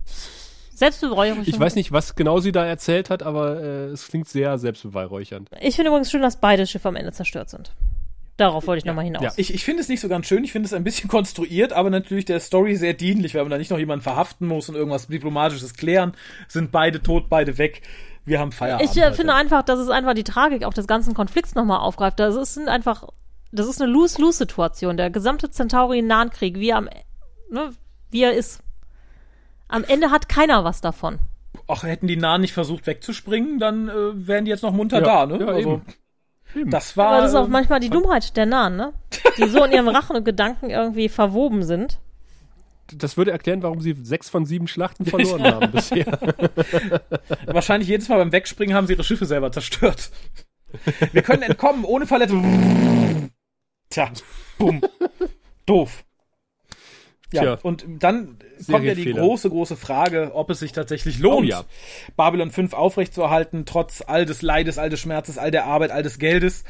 [0.75, 1.45] Selbstbeweihräucherung.
[1.47, 5.49] Ich weiß nicht, was genau sie da erzählt hat, aber äh, es klingt sehr selbstbeweihräuchernd.
[5.61, 7.73] Ich finde übrigens schön, dass beide Schiffe am Ende zerstört sind.
[8.37, 9.23] Darauf wollte ich nochmal hinaus.
[9.23, 9.33] ja.
[9.37, 10.43] Ich, ich finde es nicht so ganz schön.
[10.43, 13.59] Ich finde es ein bisschen konstruiert, aber natürlich der Story sehr dienlich, weil man da
[13.59, 16.15] nicht noch jemanden verhaften muss und irgendwas Diplomatisches klären.
[16.49, 17.83] Sind beide tot, beide weg.
[18.25, 18.89] Wir haben Feierabend.
[18.89, 22.21] Ich äh, finde einfach, dass es einfach die Tragik auch des ganzen Konflikts nochmal aufgreift.
[22.21, 23.09] Das ist sind einfach,
[23.51, 24.97] das ist eine Lose-Lose-Situation.
[24.97, 26.89] Der gesamte Centauri-Nahenkrieg, wie er am,
[27.51, 27.73] ne,
[28.11, 28.63] wie er ist.
[29.69, 31.19] Am Ende hat keiner was davon.
[31.67, 35.27] Ach, hätten die Nahen nicht versucht wegzuspringen, dann äh, wären die jetzt noch munter Ja,
[35.27, 35.45] da, ne?
[35.45, 35.83] ja, also, eben.
[36.67, 37.09] Das war.
[37.09, 38.93] Aber das ist auch äh, manchmal die Dummheit der Nahen, ne?
[39.39, 41.99] Die so in ihrem Rachen und Gedanken irgendwie verwoben sind.
[42.95, 46.07] Das würde erklären, warum sie sechs von sieben Schlachten verloren haben bisher.
[47.47, 50.11] Wahrscheinlich jedes Mal beim Wegspringen haben sie ihre Schiffe selber zerstört.
[51.13, 53.31] Wir können entkommen ohne Verletzung.
[53.91, 54.11] Tja,
[54.59, 54.81] bumm.
[55.67, 56.05] Doof.
[57.33, 57.59] Ja, Tja.
[57.63, 58.37] und dann
[58.71, 61.65] kommt ja die große, große Frage, ob es sich tatsächlich lohnt, Oh ja.
[62.17, 66.19] Babylon 5 aufrechtzuerhalten, trotz all des Leides, all des Schmerzes, all der Arbeit, all des
[66.19, 66.65] Geldes.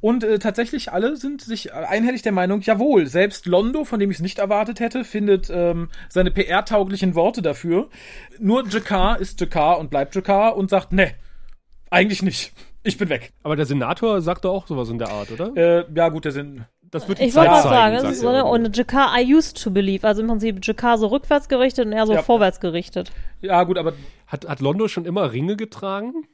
[0.00, 4.16] Und äh, tatsächlich alle sind sich einhellig der Meinung, jawohl, selbst Londo, von dem ich
[4.16, 7.88] es nicht erwartet hätte, findet ähm, seine PR-tauglichen Worte dafür.
[8.38, 11.12] Nur Jakar ist Jakar und bleibt Jakar und sagt, ne,
[11.90, 12.52] eigentlich nicht.
[12.82, 13.32] Ich bin weg.
[13.42, 15.54] Aber der Senator sagt doch auch sowas in der Art, oder?
[15.54, 16.64] Äh, ja, gut, der sind.
[16.90, 18.66] Das wird die Ich wollte Zeit mal sagen, zeigen, das ist so eine, irgendwie.
[18.66, 20.06] und Jakar I used to believe.
[20.06, 22.22] Also im Prinzip Jakar so rückwärts gerichtet und er so Ja.
[22.22, 23.12] vorwärts gerichtet.
[23.42, 23.92] Ja, gut, aber
[24.26, 26.24] Hat, hat Londo schon immer Ringe getragen?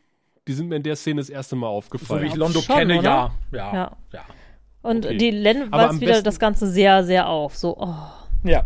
[0.49, 2.23] Die sind mir in der Szene das erste Mal so aufgefallen.
[2.23, 3.33] wie ich Londo schon, kenne, ja.
[3.53, 3.75] Ja.
[3.75, 3.97] Ja.
[4.13, 4.21] Ja.
[4.83, 5.17] Und Okay.
[5.17, 7.57] die Len weist wieder das Ganze sehr, sehr auf.
[7.57, 7.95] So, oh.
[8.45, 8.65] ja.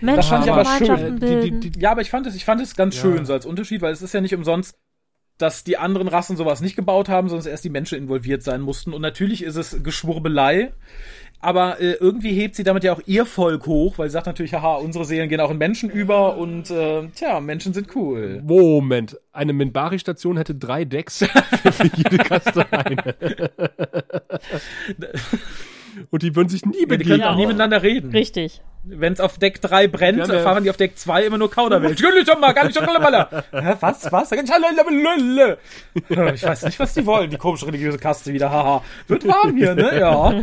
[0.00, 1.20] Menschen, fand ich aber schön.
[1.20, 3.02] Die- die- die- Ja, aber ich fand es, ich fand es ganz Ja.
[3.02, 4.76] schön so als Unterschied, weil es ist ja nicht umsonst,
[5.38, 8.60] dass die anderen Rassen sowas nicht gebaut haben, sondern dass erst die Menschen involviert sein
[8.60, 8.92] mussten.
[8.92, 10.72] Und natürlich ist es Geschwurbelei.
[11.44, 14.54] Aber äh, irgendwie hebt sie damit ja auch ihr Volk hoch, weil sie sagt natürlich,
[14.54, 18.40] haha, unsere Seelen gehen auch in Menschen über und äh, tja, Menschen sind cool.
[18.44, 21.18] Moment, eine Minbari-Station hätte drei Decks
[21.72, 23.16] für jede Kaste eine.
[26.10, 27.22] Und die würden sich nie Ja, die können begegnen.
[27.28, 28.10] auch nie miteinander reden.
[28.12, 28.60] Richtig.
[28.84, 32.02] Wenn es auf Deck 3 brennt, ja- erfahren die auf Deck 2 immer nur Kauderwelsch.
[32.02, 34.32] Was, was?
[36.34, 38.50] Ich weiß nicht, was die wollen, die komische religiöse Kaste wieder.
[38.50, 38.82] Haha.
[39.06, 40.00] Wird warm hier, ne?
[40.00, 40.34] Ja.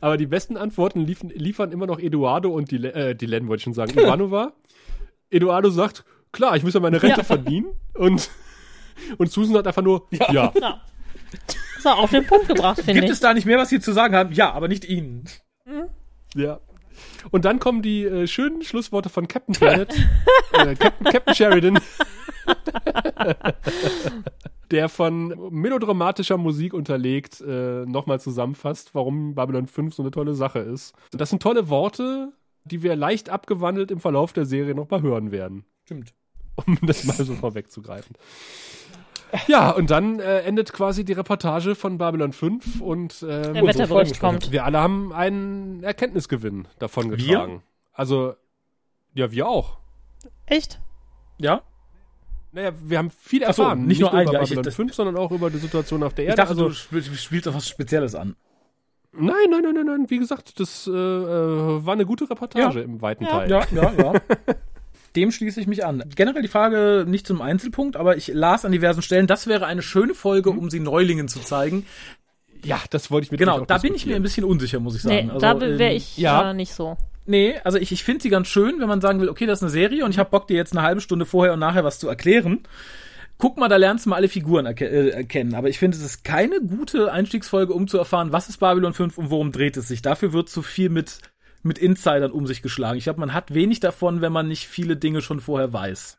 [0.00, 3.60] Aber die besten Antworten liefern, liefern immer noch Eduardo und die, äh, die Len wollte
[3.60, 4.52] ich schon sagen, Ivanova.
[5.30, 7.24] Eduardo sagt, klar, ich muss ja meine Rente Ja.
[7.24, 7.66] verdienen.
[7.94, 8.28] Und,
[9.18, 10.30] und Susan hat einfach nur, ja.
[10.32, 10.52] Ja.
[11.46, 13.10] Ist er auf den Punkt gebracht, finde Gibt ich.
[13.12, 14.32] es da nicht mehr, was sie zu sagen haben?
[14.32, 15.24] Ja, aber nicht ihnen.
[16.34, 16.60] ja.
[17.30, 19.92] Und dann kommen die äh, schönen Schlussworte von Captain Planet,
[20.52, 21.78] äh, Captain, Captain Sheridan,
[24.70, 30.60] der von melodramatischer Musik unterlegt äh, nochmal zusammenfasst, warum Babylon 5 so eine tolle Sache
[30.60, 30.94] ist.
[31.10, 32.32] Das sind tolle Worte,
[32.64, 35.64] die wir leicht abgewandelt im Verlauf der Serie nochmal hören werden.
[35.84, 36.14] Stimmt.
[36.66, 38.16] um das mal so vorwegzugreifen.
[39.48, 44.20] Ja, und dann äh, endet quasi die Reportage von Babylon 5 und äh, Der Wetterbericht
[44.20, 44.52] kommt.
[44.52, 47.62] Wir alle haben einen Erkenntnisgewinn davon getragen.
[47.92, 48.34] Also,
[49.14, 49.78] ja, wir auch.
[50.46, 50.80] Echt?
[51.38, 51.62] Ja?
[52.52, 53.86] Naja, wir haben viel Ach so, erfahren.
[53.86, 56.14] nicht nur ein, über ja, ich- Babylon das- 5, sondern auch über die Situation auf
[56.14, 56.36] der Ich Erde.
[56.42, 58.36] dachte, also, du spiel- spielst auf was Spezielles an.
[59.12, 60.06] nein, nein, nein, nein, nein.
[60.10, 62.84] Wie gesagt, das äh, äh, war eine gute Reportage Ja.
[62.84, 63.30] im weiten Ja.
[63.30, 63.50] Teil.
[63.50, 64.12] Ja, ja, ja.
[65.16, 66.04] Dem schließe ich mich an.
[66.14, 69.82] Generell die Frage nicht zum Einzelpunkt, aber ich las an diversen Stellen, das wäre eine
[69.82, 71.86] schöne Folge, um sie Neulingen zu zeigen.
[72.64, 75.04] Ja, das wollte ich mit Genau, da bin ich mir ein bisschen unsicher, muss ich
[75.04, 75.30] Nee, sagen.
[75.30, 76.50] Also, da wäre ähm, ich ja.
[76.50, 76.96] äh, nicht so.
[77.26, 79.64] Nee, also ich, ich finde sie ganz schön, wenn man sagen will, okay, das ist
[79.64, 81.98] eine Serie und ich habe Bock, dir jetzt eine halbe Stunde vorher und nachher was
[81.98, 82.60] zu erklären.
[83.38, 85.54] Guck mal, da lernst du mal alle Figuren erke äh, erkennen.
[85.54, 89.18] Aber ich finde, es ist keine gute Einstiegsfolge, um zu erfahren, was ist Babylon 5
[89.18, 90.02] und worum dreht es sich.
[90.02, 91.18] Dafür wird zu viel mit,
[91.66, 92.96] mit Insidern um sich geschlagen.
[92.98, 96.18] Ich glaube, man hat wenig davon, wenn man nicht viele Dinge schon vorher weiß.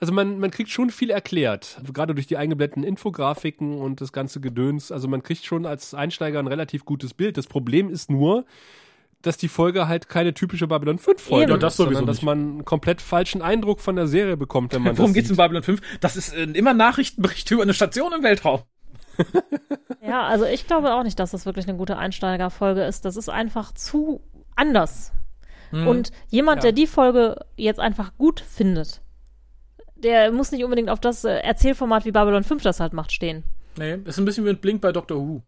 [0.00, 4.40] Also man, man kriegt schon viel erklärt, gerade durch die eingeblendeten Infografiken und das ganze
[4.40, 4.92] Gedöns.
[4.92, 7.36] Also man kriegt schon als Einsteiger ein relativ gutes Bild.
[7.36, 8.44] Das Problem ist nur,
[9.22, 12.18] dass die Folge halt keine typische Babylon 5 Folge ist, Ja, das sowieso sondern dass
[12.18, 12.24] nicht.
[12.24, 15.34] man einen komplett falschen Eindruck von der Serie bekommt, wenn man Worum das geht's in
[15.34, 15.38] sieht.
[15.42, 15.80] Babylon 5?
[16.00, 18.62] Das ist äh, immer Nachrichtenbericht über eine Station im Weltraum.
[20.00, 23.04] Ja, also ich glaube auch nicht, dass das wirklich eine gute Einsteigerfolge ist.
[23.04, 24.20] Das ist einfach zu
[24.56, 25.12] anders.
[25.70, 26.62] Und jemand, Ja.
[26.64, 29.00] der die Folge jetzt einfach gut findet,
[29.96, 33.44] der muss nicht unbedingt auf das äh, Erzählformat wie Babylon 5 das halt macht stehen.
[33.78, 35.40] Nee, ist ein bisschen wie ein Blink bei Doctor Who.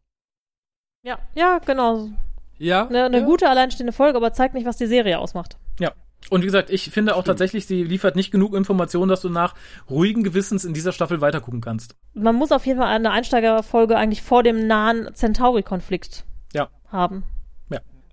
[1.02, 2.08] Ja, ja, genau.
[2.56, 3.24] Ja, Eine, eine ja.
[3.26, 5.58] gute alleinstehende Folge, aber zeigt nicht, was die Serie ausmacht.
[5.78, 5.92] Ja.
[6.30, 9.54] Und wie gesagt, ich finde auch tatsächlich, sie liefert nicht genug Informationen, dass du nach
[9.90, 11.96] ruhigen Gewissens in dieser Staffel weitergucken kannst.
[12.14, 16.68] Man muss auf jeden Fall eine Einsteigerfolge eigentlich vor dem nahen Centauri-Konflikt Ja.
[16.88, 17.24] haben.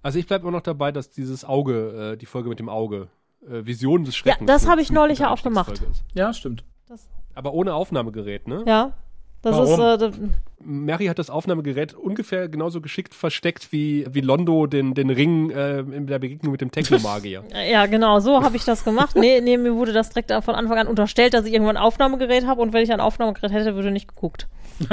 [0.03, 3.09] Also ich bleibe immer noch dabei, dass dieses Auge, äh, die Folge mit dem Auge,
[3.47, 4.47] äh, Visionen des Schreckens.
[4.47, 5.79] das eine habe ich neulich ja auch gemacht.
[6.15, 6.63] Ja, stimmt.
[7.35, 8.63] Aber ohne Aufnahmegerät, ne?
[8.65, 8.93] Ja.
[9.41, 9.79] Das Warum?
[9.79, 10.29] ist, äh,
[10.63, 15.79] Mary hat das Aufnahmegerät ungefähr genauso geschickt versteckt wie, wie Londo den, den Ring äh,
[15.79, 17.43] in der Begegnung mit dem Technomagier.
[17.71, 19.15] ja, genau, so habe ich das gemacht.
[19.15, 22.45] Nee, nee, mir wurde das direkt von Anfang an unterstellt, dass ich irgendwann ein Aufnahmegerät
[22.45, 24.47] habe und wenn ich ein Aufnahmegerät hätte, würde nicht geguckt.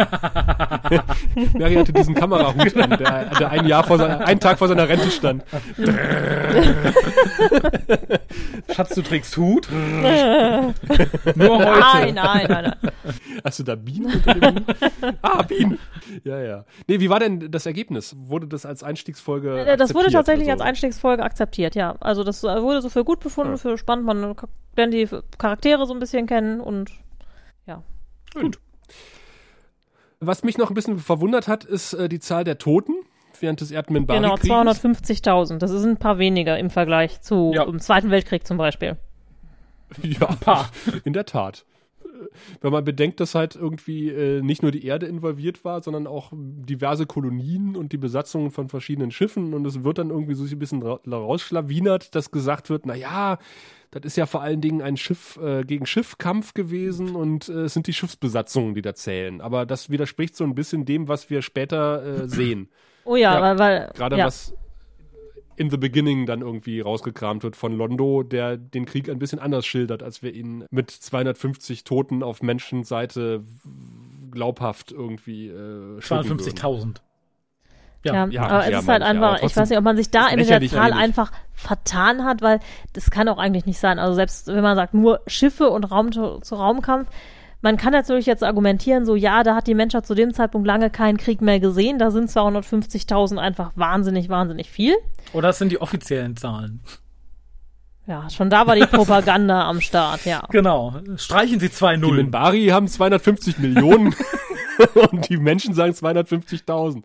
[1.55, 4.87] Mary hatte diesen Kamerahut an, der, der ein Jahr vor seiner, einen Tag vor seiner
[4.89, 5.45] Rente stand.
[8.75, 9.69] Schatz, du trägst Hut?
[9.73, 10.75] Nur
[11.59, 11.75] heute.
[11.81, 12.75] Nein, nein, nein, nein.
[13.45, 14.38] Hast du da Bienen unter?
[15.23, 15.79] Ah, Bienen.
[16.25, 16.65] Ja, ja.
[16.87, 18.17] Nee, wie war denn das Ergebnis?
[18.19, 20.13] Wurde das als Einstiegsfolge Äh, Das wurde akzeptiert?
[20.13, 21.97] tatsächlich Also- als Einstiegsfolge akzeptiert, ja.
[22.01, 24.07] Also das äh, wurde so für gut befunden, für spannend.
[24.07, 24.35] Man
[24.77, 25.09] lernt die
[25.39, 26.91] Charaktere so ein bisschen kennen und
[27.67, 27.83] ja.
[30.21, 32.95] Was mich noch ein bisschen verwundert hat, ist äh, die Zahl der Toten
[33.41, 34.49] während des Genau, Erdminbari-Krieges.
[34.51, 35.59] 250.000.
[35.59, 37.63] Das sind ein paar weniger im Vergleich zu Ja.
[37.65, 38.97] im Zweiten Weltkrieg zum Beispiel.
[40.03, 40.71] Ja, paar.
[41.05, 41.65] in der Tat.
[42.05, 42.27] Äh,
[42.61, 46.33] Wenn man bedenkt, dass halt irgendwie äh, nicht nur die Erde involviert war, sondern auch
[46.33, 50.59] diverse Kolonien und die Besatzungen von verschiedenen Schiffen und es wird dann irgendwie so ein
[50.59, 53.39] bisschen ra rausschlawinert, dass gesagt wird, na ja,
[53.91, 57.75] das ist ja vor allen Dingen ein Schiff äh, gegen Schiffkampf gewesen und äh, es
[57.75, 59.41] sind die Schiffsbesatzungen, die da zählen.
[59.41, 62.69] Aber das widerspricht so ein bisschen dem, was wir später sehen.
[63.05, 64.27] Oh ja, Ja, weil, weil Gerade ja.
[64.27, 64.55] was
[65.59, 69.67] in the beginning dann irgendwie rausgekramt wird von Londo, der den Krieg ein bisschen anders
[69.67, 73.43] schildert, als wir ihn mit 250 Toten auf Menschenseite
[74.31, 76.41] glaubhaft irgendwie äh, schlucken würden.
[76.41, 76.97] 250.000.
[78.05, 80.29] Ja, ja, aber es ja, ist halt einfach, ich weiß nicht, ob man sich da
[80.29, 82.61] in der Zahl einfach vertan hat, weil
[82.93, 83.99] das kann auch eigentlich nicht sein.
[83.99, 87.09] Also selbst wenn man sagt, nur Schiffe und Raum zu, zu Raumkampf,
[87.61, 90.91] man kann natürlich jetzt argumentieren, so ja, da hat die Menschheit zu dem Zeitpunkt lange
[90.91, 94.95] keinen Krieg mehr gesehen, da sind 250.000 einfach wahnsinnig, wahnsinnig viel.
[95.33, 96.81] Oder das sind die offiziellen Zahlen.
[98.07, 100.43] Ja, schon da war die Propaganda am Start, ja.
[100.51, 100.95] Genau.
[101.17, 102.17] Streichen Sie zwei Die Nullen.
[102.17, 104.15] Minbari haben 250 Millionen.
[105.11, 107.03] und die Menschen sagen 250.000.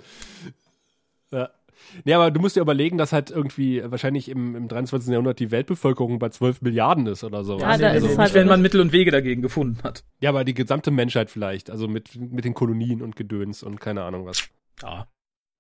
[1.94, 2.02] Ja.
[2.06, 5.10] Nee, aber du musst dir überlegen, dass halt irgendwie wahrscheinlich im, im 23.
[5.12, 7.60] Jahrhundert die Weltbevölkerung bei 12 Milliarden ist oder so.
[7.60, 10.04] Ja, da also ist es nicht, halt wenn man Mittel und Wege dagegen gefunden hat.
[10.20, 14.04] ja, aber die gesamte Menschheit vielleicht, also mit, mit den Kolonien und Gedöns und keine
[14.04, 14.50] Ahnung was.
[14.82, 15.08] Ja.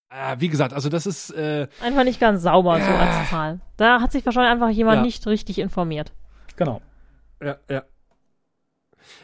[0.09, 3.61] Ah, wie gesagt, also das ist, äh, Einfach nicht ganz sauber so als Zahl.
[3.77, 5.01] Da hat sich wahrscheinlich einfach jemand Ja.
[5.03, 6.11] nicht richtig informiert.
[6.55, 6.81] Genau.
[7.41, 7.83] ja, ja.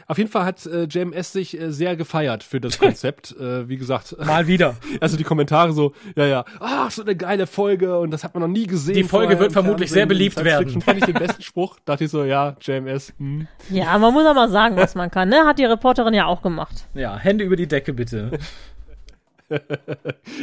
[0.06, 3.34] Auf jeden Fall hat äh, JMS sich äh, sehr gefeiert für das Konzept.
[3.38, 4.76] äh, wie gesagt, Mal wieder.
[5.00, 8.42] also die Kommentare so, ja, ja, ach, so eine geile Folge und das hat man
[8.42, 8.94] noch nie gesehen.
[8.94, 9.94] Die Folge wird vermutlich Fernsehen.
[9.94, 10.64] sehr beliebt werden.
[10.64, 11.78] Fiction fand ich den besten Spruch.
[11.84, 13.46] Dachte ich so, ja, JMS, hm.
[13.70, 15.44] Ja, man muss auch mal sagen, was man kann, ne?
[15.46, 16.86] Hat die Reporterin ja auch gemacht.
[16.94, 18.30] Ja, Hände über die Decke bitte.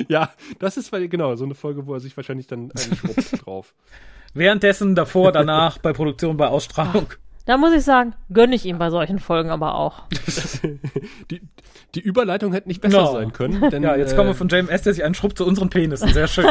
[0.09, 3.73] Ja, das ist weil- genau so eine Folge, wo er sich wahrscheinlich dann einschrubbt drauf.
[4.33, 7.07] Währenddessen, davor, danach, bei Produktion, bei Ausstrahlung.
[7.47, 10.03] Da muss ich sagen, gönne ich ihm bei solchen Folgen aber auch.
[11.31, 11.41] Die,
[11.95, 13.13] die Überleitung hätte nicht besser No.
[13.13, 13.69] sein können.
[13.71, 16.11] Denn, Ja, jetzt äh, kommen wir von James S., der sich anschrubbt zu unseren Penissen.
[16.13, 16.45] Sehr schön.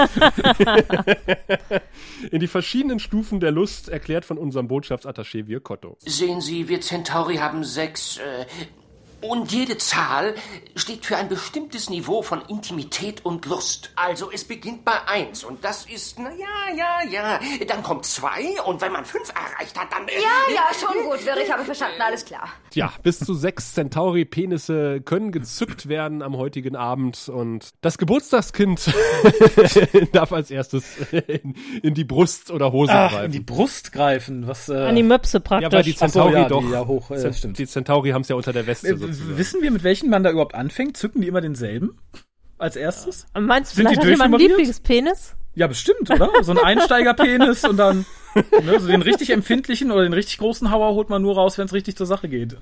[2.31, 5.99] in die verschiedenen Stufen der Lust, erklärt von unserem Botschaftsattaché Virkotto.
[6.01, 8.19] Sehen Sie, wir Centauri haben sechs.
[8.19, 8.47] Äh,
[9.29, 10.35] und jede Zahl
[10.75, 13.91] steht für ein bestimmtes Niveau von Intimität und Lust.
[13.97, 17.41] Also es beginnt bei eins und das ist, na ja, ja, ja.
[17.67, 20.07] Dann kommt zwei und wenn man fünf erreicht hat, dann.
[20.09, 22.49] Äh, Ja, ja, schon gut, Wirr, ich habe verstanden, alles klar.
[22.75, 28.93] Ja, bis zu sechs Centauri-Penisse können gezückt werden am heutigen Abend und das Geburtstagskind
[30.13, 33.27] darf als erstes in, in die Brust oder Hose Ach, greifen.
[33.27, 34.47] in die Brust greifen.
[34.47, 35.97] Was, äh, An die Möpse ja, weil die praktisch.
[36.01, 36.61] Ach so, Centauri ja, doch.
[36.63, 37.59] die ja hoch, äh, stimmt.
[37.59, 39.16] Die Centauri haben es ja unter der Weste äh, sozusagen.
[39.37, 40.97] Wissen wir, mit welchen man da überhaupt anfängt?
[40.97, 41.99] Zücken die immer denselben?
[42.59, 43.27] Als erstes?
[43.39, 44.39] Meinst du, Sind die vielleicht hat jemand?
[44.43, 45.37] Lieblingspenis?
[45.55, 46.31] Ja, bestimmt, oder?
[46.43, 48.05] So ein Einsteigerpenis und dann
[48.65, 51.67] ne, so den richtig empfindlichen oder den richtig großen Hauer holt man nur raus, wenn
[51.67, 52.57] es richtig zur Sache geht.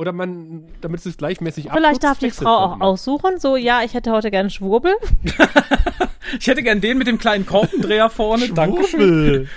[0.00, 3.82] Oder man, damit es sich gleichmäßig Vielleicht abnutzt, darf die Frau auch aussuchen, so, ja,
[3.84, 4.94] ich hätte heute gerne einen Schwurbel.
[6.38, 8.48] Ich hätte gern den mit dem kleinen Korkendreher vorne.
[8.50, 9.00] Dankeschön.
[9.00, 9.48] Schwurbel.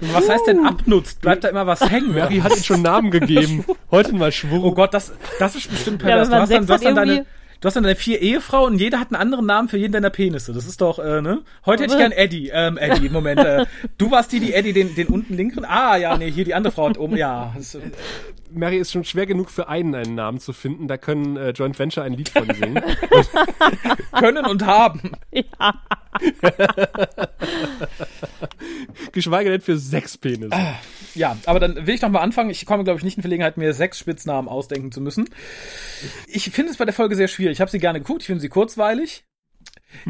[0.00, 1.20] Was heißt denn abnutzt?
[1.20, 2.14] Bleibt da immer was hängen?
[2.14, 3.64] Mary hat ihm schon Namen gegeben.
[3.92, 4.68] Heute mal Schwurbel.
[4.68, 6.30] Oh Gott, das, das ist bestimmt Ja, pervers.
[6.30, 7.28] wenn man du, hast dann, Sex du, hast dann hat, deine, irgendwie-
[7.66, 10.10] du hast dann deine vier Ehefrauen und jeder hat einen anderen Namen für jeden deiner
[10.10, 10.52] Penisse.
[10.52, 11.42] Das ist doch, äh, ne?
[11.64, 12.52] Heute hätte ich gern Eddie.
[12.54, 13.40] Ähm, Eddie, Moment.
[13.40, 13.66] Äh,
[13.98, 15.64] du warst die, die Eddie den, den unten linken.
[15.64, 17.16] Ah, ja, nee, hier die andere Frau hat oben.
[17.16, 17.52] Ja.
[17.56, 17.80] Das, äh,
[18.52, 20.86] Mary ist schon schwer genug für einen einen Namen zu finden.
[20.86, 22.80] Da können äh, Joint Venture ein Lied von singen.
[24.12, 25.00] können und haben.
[25.32, 25.74] Ja.
[29.12, 30.56] Geschweige denn für sechs Penisse.
[31.14, 32.50] Ja, aber dann will ich noch mal anfangen.
[32.50, 35.28] Ich komme, glaube ich, nicht in Verlegenheit, mir sechs Spitznamen ausdenken zu müssen.
[36.26, 37.54] Ich finde es bei der Folge sehr schwierig.
[37.54, 38.22] Ich habe sie gerne geguckt.
[38.22, 39.24] Ich finde sie kurzweilig.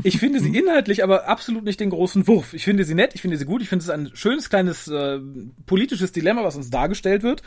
[0.02, 2.54] Ich finde sie inhaltlich aber absolut nicht den großen Wurf.
[2.54, 5.18] Ich finde sie nett, ich finde sie gut, ich finde es ein schönes kleines äh,
[5.66, 7.42] politisches Dilemma, was uns dargestellt wird.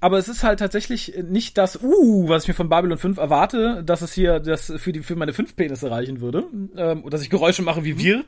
[0.00, 3.82] Aber es ist halt tatsächlich nicht das, uh, was ich mir von Babylon 5 erwarte,
[3.84, 6.44] dass es hier das für die für meine fünf Penisse reichen würde,
[6.76, 8.24] ähm, und dass ich Geräusche mache wie wir.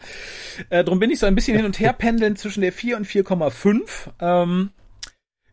[0.71, 3.07] Äh, drum bin ich so ein bisschen hin und her pendeln zwischen der 4 und
[3.07, 3.81] 4,5.
[4.21, 4.71] Ähm,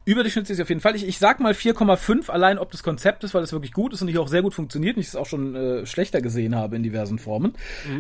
[0.10, 0.96] Überdurchschnittlich ist auf jeden Fall.
[0.96, 4.08] Ich, ich sag mal 4,5 allein ob des Konzeptes, weil es wirklich gut ist und
[4.08, 6.82] ich auch sehr gut funktioniert und ich es auch schon äh, schlechter gesehen habe in
[6.84, 7.54] diversen Formen.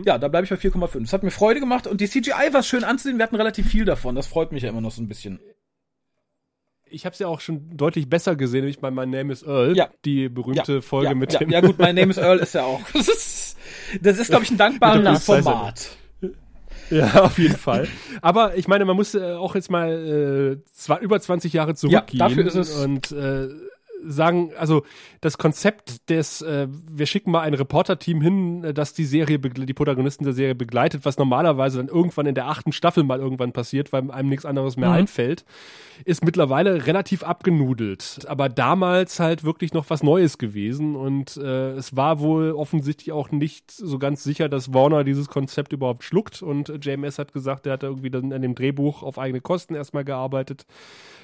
[0.05, 1.03] Ja, da bleibe ich bei 4,5.
[1.03, 3.17] Es hat mir Freude gemacht und die CGI war schön anzusehen.
[3.19, 4.15] Wir hatten relativ viel davon.
[4.15, 5.39] Das freut mich ja immer noch so ein bisschen.
[6.91, 9.77] Ich habe es ja auch schon deutlich besser gesehen, nämlich bei My Name is Earl.
[9.77, 9.89] Ja.
[10.03, 11.51] Die berühmte ja, Folge ja, mit ja, dem.
[11.51, 12.81] ja gut, mein Name is Earl ist ja auch.
[12.93, 13.57] Das ist,
[14.01, 15.98] das ist glaube ich, ein dankbares Format.
[16.95, 17.87] Ja, auf jeden Fall.
[18.21, 22.19] Aber ich meine, man muss äh, auch jetzt mal äh, zwar über 20 Jahre zurückgehen
[22.19, 23.47] dafür ist es- und äh,
[24.03, 24.83] sagen, also
[25.21, 29.73] das Konzept des, äh, wir schicken mal ein Reporter-Team hin, äh, das die Serie, die
[29.73, 33.91] Protagonisten der Serie begleitet, was normalerweise dann irgendwann in der achten Staffel mal irgendwann passiert,
[33.93, 34.95] weil einem nichts anderes mehr Mhm.
[34.95, 35.45] einfällt,
[36.05, 38.21] ist mittlerweile relativ abgenudelt.
[38.27, 43.31] Aber damals halt wirklich noch was Neues gewesen und äh, es war wohl offensichtlich auch
[43.31, 47.65] nicht so ganz sicher, dass Warner dieses Konzept überhaupt schluckt und äh, JMS hat gesagt,
[47.67, 50.65] er hat da irgendwie dann an dem Drehbuch auf eigene Kosten erstmal gearbeitet,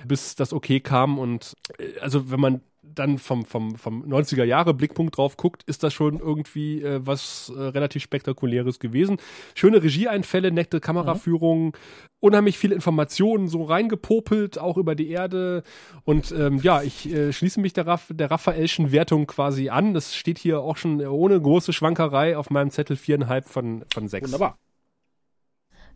[0.06, 2.62] bis das okay kam und äh, also wenn man
[2.96, 7.52] dann vom, vom, vom 90er Jahre Blickpunkt drauf guckt, ist das schon irgendwie äh, was
[7.56, 9.18] äh, relativ Spektakuläres gewesen.
[9.54, 11.76] Schöne Regieeinfälle, nette Kameraführung,
[12.20, 15.64] unheimlich viele Informationen so reingepopelt, auch über die Erde.
[16.04, 19.94] Und ähm, ja, ich äh, schließe mich der, Raff, der Raffaelschen Wertung quasi an.
[19.94, 24.26] Das steht hier auch schon ohne große Schwankerei auf meinem Zettel viereinhalb von, von sechs.
[24.26, 24.58] Wunderbar.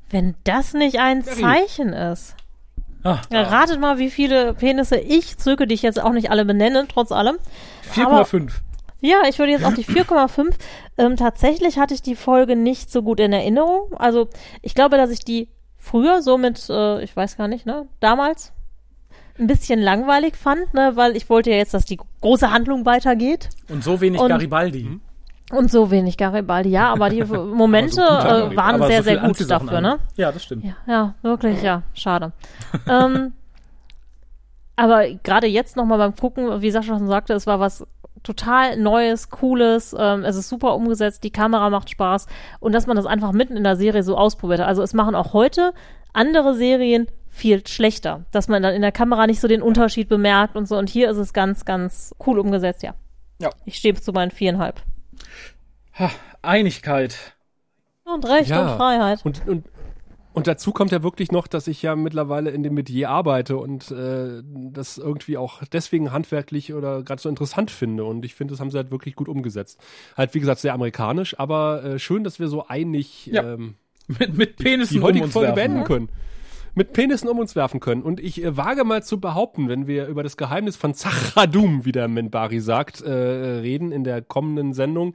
[0.09, 2.35] Wenn das nicht ein Zeichen ist.
[3.03, 6.43] Ah, Ja, ratet mal, wie viele Penisse ich zücke, die ich jetzt auch nicht alle
[6.45, 7.37] benenne, trotz allem.
[8.01, 8.61] Aber- 4,5.
[9.01, 10.55] Ja, ich würde jetzt auch die 4,5.
[10.97, 13.93] Ähm, tatsächlich hatte ich die Folge nicht so gut in Erinnerung.
[13.97, 14.27] Also
[14.61, 15.47] ich glaube, dass ich die
[15.77, 18.51] früher so mit, äh, ich weiß gar nicht, ne, damals
[19.39, 23.47] ein bisschen langweilig fand, ne, weil ich wollte ja jetzt, dass die große Handlung weitergeht.
[23.69, 24.99] Und so wenig Und- Garibaldi.
[25.51, 29.03] Und so wenig Garibaldi, ja, aber die Momente Aber so guter äh, waren sehr, so
[29.03, 29.83] sehr gut dafür, an.
[29.83, 29.99] ne?
[30.15, 30.63] Ja, das stimmt.
[30.63, 32.31] Ja, ja, wirklich, ja, schade.
[32.87, 33.33] ähm,
[34.75, 37.85] aber gerade jetzt nochmal beim Gucken, wie Sascha schon sagte, es war was
[38.23, 42.27] total Neues, Cooles, ähm, es ist super umgesetzt, die Kamera macht Spaß
[42.59, 44.67] und dass man das einfach mitten in der Serie so ausprobiert hat.
[44.67, 45.73] Also es machen auch heute
[46.13, 50.55] andere Serien viel schlechter, dass man dann in der Kamera nicht so den Unterschied bemerkt
[50.55, 52.93] und so und hier ist es ganz, ganz cool umgesetzt, ja.
[53.41, 53.49] Ja.
[53.65, 54.81] Ich stehe zu meinen viereinhalb.
[55.97, 57.35] Ha, Einigkeit.
[58.03, 58.71] Und Recht Ja.
[58.71, 59.25] und Freiheit.
[59.25, 59.65] Und, und,
[60.33, 63.91] und dazu kommt ja wirklich noch, dass ich ja mittlerweile in dem Metier arbeite und
[63.91, 64.41] äh,
[64.71, 68.05] das irgendwie auch deswegen handwerklich oder gerade so interessant finde.
[68.05, 69.79] Und ich finde, das haben sie halt wirklich gut umgesetzt.
[70.17, 73.43] Halt, wie gesagt, sehr amerikanisch, aber äh, schön, dass wir so einig Ja.
[73.53, 73.75] ähm,
[74.07, 75.73] Mit, mit Penissen die um heutige uns Folge werfen.
[75.73, 76.09] beenden können.
[76.75, 78.03] Mit Penissen um uns werfen können.
[78.03, 81.91] Und ich äh, wage mal zu behaupten, wenn wir über das Geheimnis von Zachradum, wie
[81.91, 85.13] der Menbari sagt, äh, reden in der kommenden Sendung,